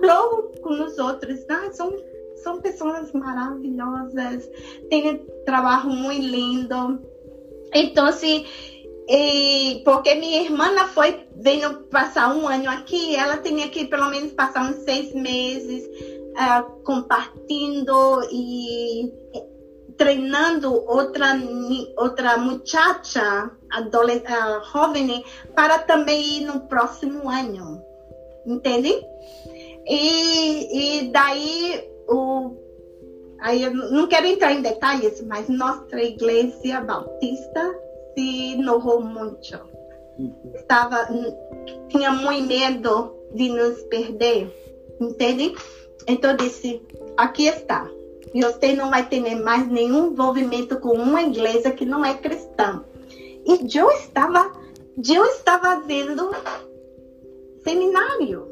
falou 0.00 0.52
com 0.62 0.84
os 0.84 0.98
outros. 0.98 1.44
Ah, 1.48 1.70
são, 1.72 1.92
são 2.42 2.60
pessoas 2.60 3.12
maravilhosas, 3.12 4.48
um 4.90 5.44
trabalho 5.44 5.90
muito 5.90 6.26
lindo. 6.26 7.00
Então, 7.74 8.06
assim, 8.06 8.46
e 9.08 9.82
porque 9.84 10.14
minha 10.14 10.42
irmã 10.42 10.86
foi 10.88 11.26
veio 11.36 11.82
passar 11.84 12.34
um 12.34 12.46
ano 12.46 12.70
aqui, 12.70 13.16
ela 13.16 13.36
tinha 13.38 13.68
que 13.68 13.84
pelo 13.86 14.08
menos 14.10 14.32
passar 14.32 14.70
uns 14.70 14.84
seis 14.84 15.12
meses 15.12 15.86
uh, 16.32 16.82
compartilhando 16.82 18.22
e 18.30 19.12
treinando 19.96 20.72
outra 20.72 21.36
outra 21.96 22.36
muchacha 22.38 23.50
adolescente, 23.70 24.32
uh, 24.32 24.64
jovem 24.72 25.24
para 25.54 25.78
também 25.80 26.38
ir 26.38 26.44
no 26.46 26.60
próximo 26.60 27.28
ano, 27.28 27.82
entende? 28.46 29.04
E, 29.86 31.06
e 31.06 31.12
daí 31.12 31.88
o 32.08 32.56
aí 33.40 33.64
eu 33.64 33.74
não 33.74 34.06
quero 34.06 34.26
entrar 34.26 34.52
em 34.52 34.62
detalhes, 34.62 35.20
mas 35.22 35.48
nossa 35.48 36.00
igreja 36.00 36.80
bautista 36.80 37.74
se 38.14 38.52
enojou 38.54 39.02
muito. 39.02 39.60
Estava 40.54 41.08
tinha 41.88 42.12
muito 42.12 42.46
medo 42.46 43.14
de 43.34 43.48
nos 43.48 43.82
perder, 43.84 44.50
entende? 45.00 45.54
Então 46.06 46.36
disse, 46.36 46.82
aqui 47.16 47.46
está. 47.46 47.88
E 48.34 48.40
você 48.40 48.72
não 48.72 48.90
vai 48.90 49.06
ter 49.06 49.20
mais 49.36 49.68
nenhum 49.68 50.12
envolvimento 50.12 50.78
com 50.80 50.92
uma 50.92 51.22
igreja 51.22 51.70
que 51.70 51.84
não 51.84 52.04
é 52.04 52.14
cristã. 52.14 52.82
E 53.44 53.78
eu 53.78 53.90
estava, 53.90 54.52
eu 54.96 55.24
estava 55.26 55.80
vendo 55.80 56.30
seminário. 57.62 58.51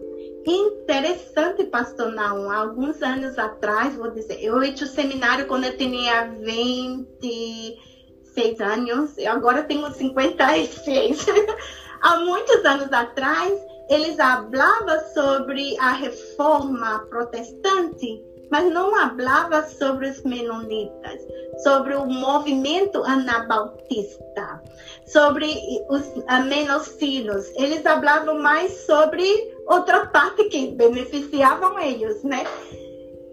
Interessante, 0.51 1.64
pastor 1.66 2.11
Naum. 2.12 2.51
Alguns 2.51 3.01
anos 3.03 3.38
atrás, 3.38 3.94
vou 3.94 4.11
dizer, 4.11 4.42
eu 4.42 4.61
fiz 4.61 4.82
o 4.82 4.86
seminário 4.88 5.46
quando 5.46 5.62
eu 5.64 5.76
tinha 5.76 6.24
26 6.40 8.61
anos. 8.61 9.16
Eu 9.16 9.30
agora 9.30 9.62
tenho 9.62 9.88
56. 9.92 11.24
Há 12.03 12.18
muitos 12.18 12.64
anos 12.64 12.92
atrás, 12.92 13.53
eles 13.88 14.16
falavam 14.16 14.98
sobre 15.14 15.78
a 15.78 15.92
reforma 15.92 17.07
protestante, 17.09 18.20
mas 18.51 18.72
não 18.72 18.90
falavam 18.90 19.68
sobre 19.68 20.09
os 20.09 20.20
menonitas, 20.24 21.20
sobre 21.62 21.94
o 21.94 22.07
movimento 22.07 23.05
anabautista, 23.05 24.61
sobre 25.07 25.55
os 25.88 26.03
menocinos. 26.48 27.53
Eles 27.55 27.82
falavam 27.82 28.40
mais 28.40 28.72
sobre 28.86 29.60
outra 29.71 30.07
parte 30.07 30.45
que 30.45 30.73
beneficiavam 30.73 31.79
eles, 31.79 32.23
né? 32.25 32.45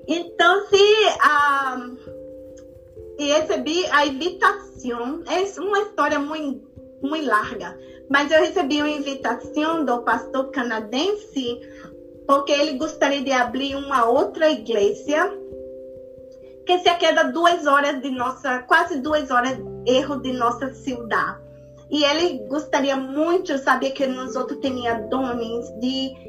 Então, 0.08 0.68
se 0.68 0.78
ah, 1.20 1.90
recebi 3.20 3.86
a 3.88 4.06
invitação, 4.06 5.24
é 5.26 5.60
uma 5.60 5.80
história 5.80 6.20
muito, 6.20 6.70
muito 7.02 7.28
larga, 7.28 7.78
mas 8.10 8.32
eu 8.32 8.40
recebi 8.40 8.78
uma 8.78 8.90
invitação 8.90 9.84
do 9.84 10.04
pastor 10.04 10.52
canadense 10.52 11.60
porque 12.28 12.52
ele 12.52 12.78
gostaria 12.78 13.22
de 13.22 13.32
abrir 13.32 13.76
uma 13.76 14.06
outra 14.06 14.50
igreja 14.50 15.34
que 16.66 16.78
se 16.80 16.94
queda 16.96 17.32
duas 17.32 17.66
horas 17.66 18.02
de 18.02 18.10
nossa, 18.12 18.60
quase 18.64 19.00
duas 19.00 19.32
horas 19.32 19.58
erro 19.86 20.18
de 20.18 20.34
nossa 20.34 20.74
cidade. 20.74 21.48
E 21.90 22.04
ele 22.04 22.46
gostaria 22.48 22.98
muito, 22.98 23.58
sabia 23.58 23.92
que 23.92 24.06
nós 24.06 24.36
outros 24.36 24.60
tínhamos 24.60 25.10
dons 25.10 25.70
de 25.80 26.27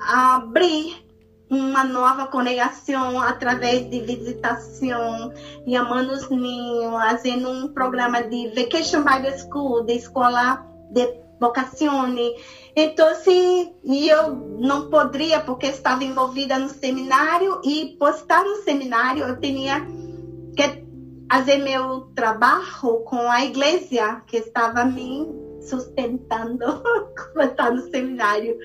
abrir 0.00 1.08
uma 1.50 1.82
nova 1.82 2.26
congregação 2.26 3.20
através 3.20 3.88
de 3.88 4.00
visitação, 4.00 5.32
chamando 5.66 6.12
os 6.12 6.28
ninhos, 6.28 6.92
fazendo 6.92 7.48
um 7.48 7.68
programa 7.68 8.22
de 8.22 8.48
Vacation 8.48 9.02
Bible 9.02 9.38
School, 9.38 9.84
de 9.84 9.94
escola 9.94 10.66
de 10.90 11.28
vocazione. 11.40 12.34
Então, 12.76 13.08
assim, 13.08 13.72
eu 13.84 14.34
não 14.60 14.90
poderia, 14.90 15.40
porque 15.40 15.66
estava 15.66 16.04
envolvida 16.04 16.58
no 16.58 16.68
seminário, 16.68 17.60
e 17.64 17.96
por 17.98 18.10
estar 18.10 18.44
no 18.44 18.56
seminário, 18.56 19.24
eu 19.24 19.40
tinha 19.40 19.86
que 20.56 20.84
fazer 21.30 21.58
meu 21.58 22.12
trabalho 22.14 23.00
com 23.04 23.30
a 23.30 23.44
igreja, 23.44 24.22
que 24.26 24.36
estava 24.36 24.84
me 24.84 25.26
sustentando 25.62 26.64
como 27.16 27.42
estar 27.42 27.70
no 27.70 27.90
seminário. 27.90 28.56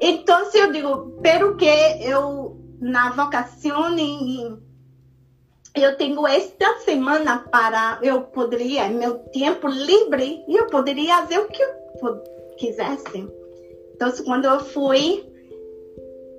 Então, 0.00 0.48
eu 0.54 0.72
digo, 0.72 1.20
pelo 1.22 1.56
que 1.56 1.66
eu, 1.66 2.56
na 2.80 3.10
vocação, 3.10 3.94
eu 5.74 5.96
tenho 5.96 6.26
esta 6.26 6.78
semana 6.80 7.38
para 7.50 7.98
eu 8.02 8.22
poderia 8.22 8.88
meu 8.88 9.18
tempo 9.30 9.68
livre 9.68 10.44
eu 10.48 10.66
poderia 10.66 11.16
fazer 11.18 11.38
o 11.38 11.48
que 11.48 11.62
eu 11.62 12.22
quisesse. 12.58 13.26
Então 13.94 14.12
quando 14.24 14.44
eu 14.44 14.60
fui 14.60 15.26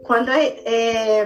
quando 0.04 0.30
eu, 0.30 0.36
é, 0.36 1.26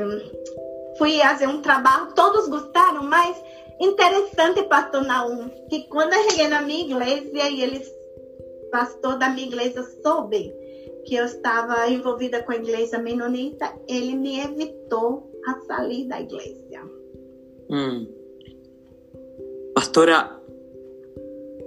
fui 0.97 1.19
fazer 1.19 1.47
um 1.47 1.61
trabalho 1.61 2.13
todos 2.15 2.47
gostaram 2.47 3.03
mas 3.03 3.35
interessante 3.79 4.63
pastor 4.63 5.03
Naum 5.03 5.49
que 5.69 5.83
quando 5.89 6.13
eu 6.13 6.29
cheguei 6.29 6.47
na 6.47 6.61
minha 6.61 6.85
igreja 6.85 7.49
e 7.49 7.61
eles 7.61 7.91
pastor 8.71 9.17
da 9.17 9.29
minha 9.29 9.47
igreja 9.47 9.83
soube 10.01 10.53
que 11.07 11.15
eu 11.15 11.25
estava 11.25 11.87
envolvida 11.89 12.43
com 12.43 12.51
a 12.51 12.57
igreja 12.57 12.99
menonita 12.99 13.73
ele 13.87 14.13
me 14.15 14.41
evitou 14.41 15.31
a 15.47 15.59
sair 15.61 16.05
da 16.07 16.19
igreja 16.19 16.81
Mm. 17.69 18.07
Pastora, 19.75 20.41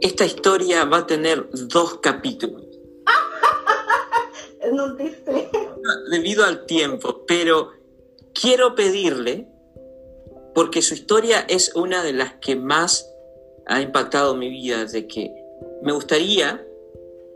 esta 0.00 0.24
historia 0.24 0.86
va 0.86 0.98
a 0.98 1.06
tener 1.06 1.46
dos 1.52 1.98
capítulos. 1.98 2.64
no 4.72 4.94
dice. 4.94 5.50
Debido 6.10 6.44
al 6.46 6.64
tiempo, 6.64 7.26
pero 7.26 7.72
quiero 8.32 8.74
pedirle, 8.74 9.46
porque 10.54 10.80
su 10.80 10.94
historia 10.94 11.40
es 11.40 11.76
una 11.76 12.02
de 12.02 12.14
las 12.14 12.32
que 12.40 12.56
más 12.56 13.06
ha 13.66 13.82
impactado 13.82 14.34
mi 14.34 14.48
vida, 14.48 14.86
de 14.86 15.06
que 15.06 15.30
me 15.82 15.92
gustaría 15.92 16.66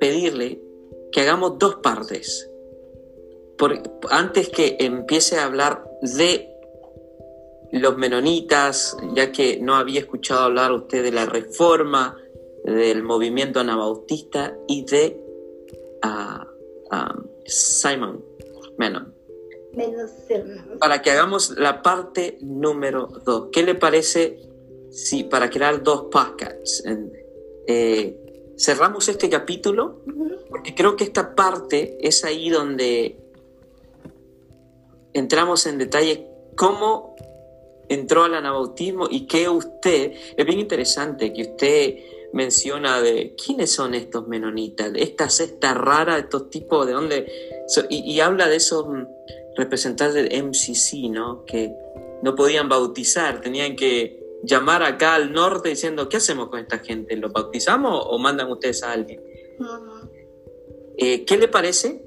pedirle 0.01 0.64
que 1.15 1.21
hagamos 1.21 1.61
dos 1.61 1.77
partes. 1.77 2.51
antes 4.11 4.49
que 4.49 4.77
empiece 4.81 5.39
a 5.39 5.45
hablar 5.45 5.85
de 6.03 6.51
los 7.71 7.97
menonitas, 7.97 8.97
ya 9.15 9.31
que 9.31 9.61
no 9.61 9.77
había 9.77 10.01
escuchado 10.01 10.41
hablar 10.41 10.73
usted 10.73 11.05
de 11.05 11.13
la 11.13 11.25
reforma, 11.25 12.19
del 12.65 13.05
movimiento 13.05 13.61
anabautista 13.61 14.57
y 14.67 14.85
de 14.87 15.21
uh, 16.05 17.23
Simon 17.47 18.25
Menon. 18.77 19.15
Para 20.81 21.01
que 21.01 21.13
hagamos 21.13 21.57
la 21.57 21.81
parte 21.81 22.39
número 22.41 23.07
dos. 23.25 23.51
¿Qué 23.53 23.63
le 23.63 23.77
parece 23.77 24.41
si 24.91 25.23
para 25.23 25.49
crear 25.49 25.81
dos 25.81 26.07
podcasts? 26.11 26.83
Eh, 27.69 28.24
cerramos 28.57 29.09
este 29.09 29.29
capítulo 29.29 30.03
porque 30.49 30.75
creo 30.75 30.97
que 30.97 31.05
esta 31.05 31.35
parte 31.35 31.99
es 32.01 32.25
ahí 32.25 32.49
donde 32.51 33.19
entramos 35.13 35.67
en 35.67 35.79
detalle 35.79 36.29
cómo 36.57 37.17
entró 37.89 38.25
al 38.25 38.35
anabautismo 38.35 39.09
y 39.11 39.27
que 39.27 39.49
usted, 39.49 40.13
es 40.37 40.47
bien 40.47 40.61
interesante 40.61 41.33
que 41.33 41.43
usted 41.43 41.99
menciona 42.33 43.01
de 43.01 43.35
quiénes 43.37 43.71
son 43.71 43.95
estos 43.95 44.27
menonitas, 44.27 44.93
esta 44.97 45.31
secta 45.31 45.75
rara, 45.75 46.19
estos 46.19 46.51
tipos 46.51 46.87
de 46.87 46.93
dónde, 46.93 47.27
y, 47.91 48.21
habla 48.21 48.49
de 48.49 48.57
esos 48.57 48.89
mm, 48.89 49.07
representantes 49.57 50.15
del 50.15 50.45
MCC, 50.45 51.11
¿no? 51.11 51.45
Que 51.45 51.73
no 52.23 52.35
podían 52.35 52.69
bautizar, 52.69 53.41
tenían 53.41 53.77
que 53.77 54.24
llamar 54.45 54.83
acá 54.83 55.15
al 55.15 55.33
norte 55.33 55.71
diciendo, 55.71 56.09
¿qué 56.09 56.19
hacemos 56.19 56.49
con 56.49 56.61
esta 56.61 56.79
gente? 56.79 57.17
¿Los 57.17 57.33
bautizamos 57.33 58.05
o 58.09 58.19
mandan 58.19 58.51
ustedes 58.51 58.83
a 58.83 58.93
alguien? 58.93 59.23
Eh, 60.97 61.25
¿Qué 61.25 61.37
le 61.37 61.49
parece 61.49 62.05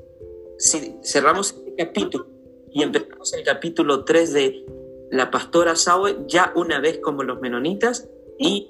si 0.57 0.95
cerramos 1.03 1.51
este 1.57 1.75
capítulo 1.85 2.27
y 2.71 2.83
empezamos 2.83 3.33
el 3.33 3.43
capítulo 3.43 4.03
3 4.05 4.33
de 4.33 4.65
la 5.11 5.31
pastora 5.31 5.75
Saue 5.75 6.17
ya 6.27 6.51
una 6.55 6.79
vez 6.79 6.99
como 6.99 7.23
los 7.23 7.39
menonitas 7.39 8.09
y 8.37 8.69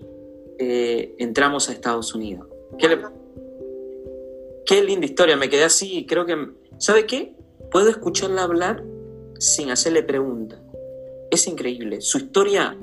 eh, 0.59 1.15
entramos 1.19 1.69
a 1.69 1.73
Estados 1.73 2.13
Unidos. 2.15 2.47
¿Qué, 2.77 2.87
le- 2.89 2.99
qué 4.65 4.83
linda 4.83 5.05
historia, 5.05 5.35
me 5.37 5.49
quedé 5.49 5.63
así, 5.65 6.05
creo 6.07 6.25
que... 6.25 6.35
¿Sabe 6.79 7.05
qué? 7.05 7.35
Puedo 7.71 7.89
escucharla 7.89 8.43
hablar 8.43 8.83
sin 9.39 9.71
hacerle 9.71 10.03
preguntas. 10.03 10.61
Es 11.31 11.47
increíble. 11.47 12.01
Su 12.01 12.17
historia 12.19 12.77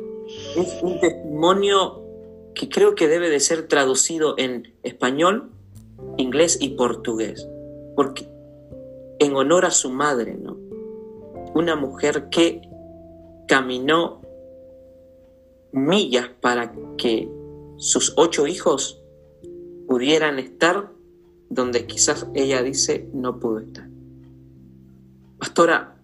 es 0.57 0.83
un 0.83 1.01
testimonio 1.01 2.03
que 2.55 2.69
creo 2.69 2.95
que 2.95 3.09
debe 3.09 3.31
de 3.31 3.41
ser 3.41 3.67
traducido 3.69 4.35
en 4.39 4.75
español, 4.83 5.51
inglés 6.17 6.59
y 6.61 6.71
portugués. 6.71 7.49
Porque 7.97 8.29
en 9.19 9.35
honor 9.37 9.65
a 9.65 9.71
su 9.71 9.91
madre, 9.91 10.35
¿no? 10.35 10.57
Una 11.55 11.77
mujer 11.77 12.29
que 12.31 12.63
caminó 13.47 14.21
millas 15.73 16.29
para 16.41 16.73
que 16.97 17.29
sus 17.77 18.15
ocho 18.17 18.47
hijos 18.47 19.03
pudieran 19.87 20.39
estar 20.39 20.91
donde 21.51 21.87
quizás 21.87 22.27
ella 22.35 22.63
dice 22.63 23.09
no 23.13 23.39
pudo 23.39 23.59
estar. 23.59 23.89
Pastora, 25.39 25.97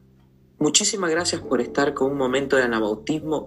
muchísimas 0.59 1.11
gracias 1.11 1.41
por 1.41 1.61
estar 1.61 1.95
con 1.95 2.13
un 2.13 2.19
momento 2.19 2.57
de 2.57 2.65
anabautismo. 2.65 3.47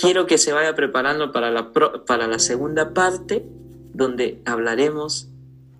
Quiero 0.00 0.26
que 0.26 0.38
se 0.38 0.52
vaya 0.52 0.74
preparando 0.74 1.30
para 1.32 1.50
la, 1.50 1.72
pro- 1.72 2.04
para 2.04 2.26
la 2.26 2.38
segunda 2.38 2.92
parte, 2.92 3.44
donde 3.92 4.40
hablaremos 4.44 5.28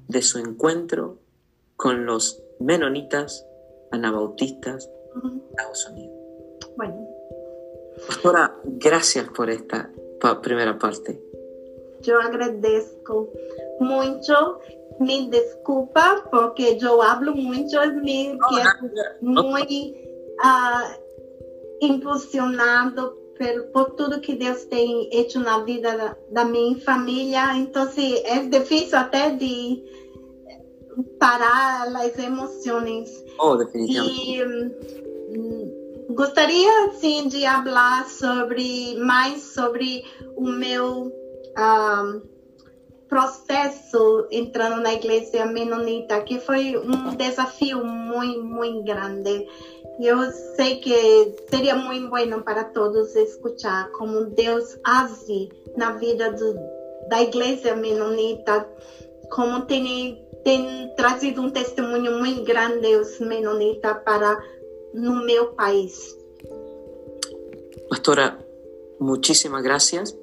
de 0.08 0.22
su 0.22 0.38
encuentro 0.38 1.18
con 1.76 2.06
los 2.06 2.40
menonitas 2.60 3.44
anabautistas 3.90 4.88
de 5.22 5.38
Estados 5.50 5.88
Unidos. 5.90 6.14
Bueno, 6.76 7.06
Pastora, 8.06 8.54
gracias 8.64 9.28
por 9.30 9.50
esta 9.50 9.90
pa- 10.20 10.40
primera 10.40 10.78
parte. 10.78 11.20
eu 12.06 12.20
agradeço 12.20 13.28
muito. 13.80 14.58
Me 15.00 15.28
desculpa 15.28 16.22
porque 16.30 16.78
eu 16.80 17.00
hablo 17.02 17.34
muito, 17.34 17.74
me 18.02 18.38
quedo 18.38 18.90
muito 19.22 19.94
ah, 20.40 20.96
impulsionado 21.80 23.16
por, 23.36 23.62
por 23.72 23.90
tudo 23.96 24.20
que 24.20 24.34
Deus 24.34 24.64
tem 24.64 25.08
feito 25.10 25.38
na 25.38 25.60
vida 25.64 25.96
da, 25.96 26.16
da 26.30 26.44
minha 26.44 26.78
família. 26.80 27.54
Então, 27.56 27.88
é 28.24 28.40
difícil 28.40 28.98
até 28.98 29.30
de 29.30 29.82
parar 31.18 31.88
as 31.96 32.18
emoções. 32.18 33.10
Oh, 33.38 33.56
definitivamente. 33.56 34.30
E 34.30 34.44
hum, 34.44 36.06
gostaria 36.10 36.90
sim 36.92 37.28
de 37.28 37.42
falar 37.42 38.06
sobre 38.08 38.96
mais 38.98 39.42
sobre 39.42 40.04
o 40.36 40.44
meu 40.44 41.12
ah, 41.56 42.20
processo 43.08 44.26
entrando 44.30 44.82
na 44.82 44.92
igreja 44.92 45.46
menonita, 45.46 46.20
que 46.22 46.38
foi 46.40 46.76
um 46.76 47.14
desafio 47.14 47.84
muito, 47.84 48.42
muito 48.42 48.82
grande. 48.84 49.46
Eu 50.00 50.18
sei 50.56 50.80
que 50.80 51.36
seria 51.48 51.76
muito 51.76 52.10
bueno 52.10 52.42
para 52.42 52.64
todos 52.64 53.14
escutar 53.14 53.90
como 53.92 54.24
Deus 54.24 54.76
age 54.82 55.50
na 55.76 55.92
vida 55.92 56.32
do, 56.32 56.54
da 57.08 57.22
igreja 57.22 57.76
menonita, 57.76 58.68
como 59.30 59.66
tem, 59.66 60.26
tem 60.42 60.92
trazido 60.96 61.42
um 61.42 61.50
testemunho 61.50 62.18
muito 62.18 62.42
grande 62.42 62.96
os 62.96 63.20
menonitas 63.20 63.96
para 64.04 64.42
no 64.92 65.24
meu 65.24 65.52
país. 65.54 66.16
Pastora, 67.88 68.38
muchísimas 68.98 69.62
gracias. 69.62 70.16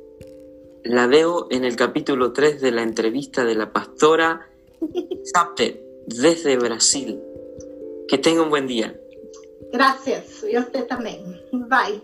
La 0.84 1.08
veo 1.08 1.48
en 1.50 1.64
el 1.64 1.76
capítulo 1.76 2.34
3 2.34 2.60
de 2.60 2.72
la 2.72 2.82
entrevista 2.82 3.46
de 3.46 3.56
la 3.56 3.72
pastora 3.72 4.50
Zape 5.34 5.82
desde 6.08 6.58
Brasil. 6.58 7.22
Que 8.08 8.18
tenga 8.18 8.42
un 8.42 8.50
buen 8.50 8.68
día. 8.68 9.01
Graças, 9.72 10.44
e 10.44 10.60
você 10.60 10.84
também. 10.84 11.24
Vai. 11.70 12.02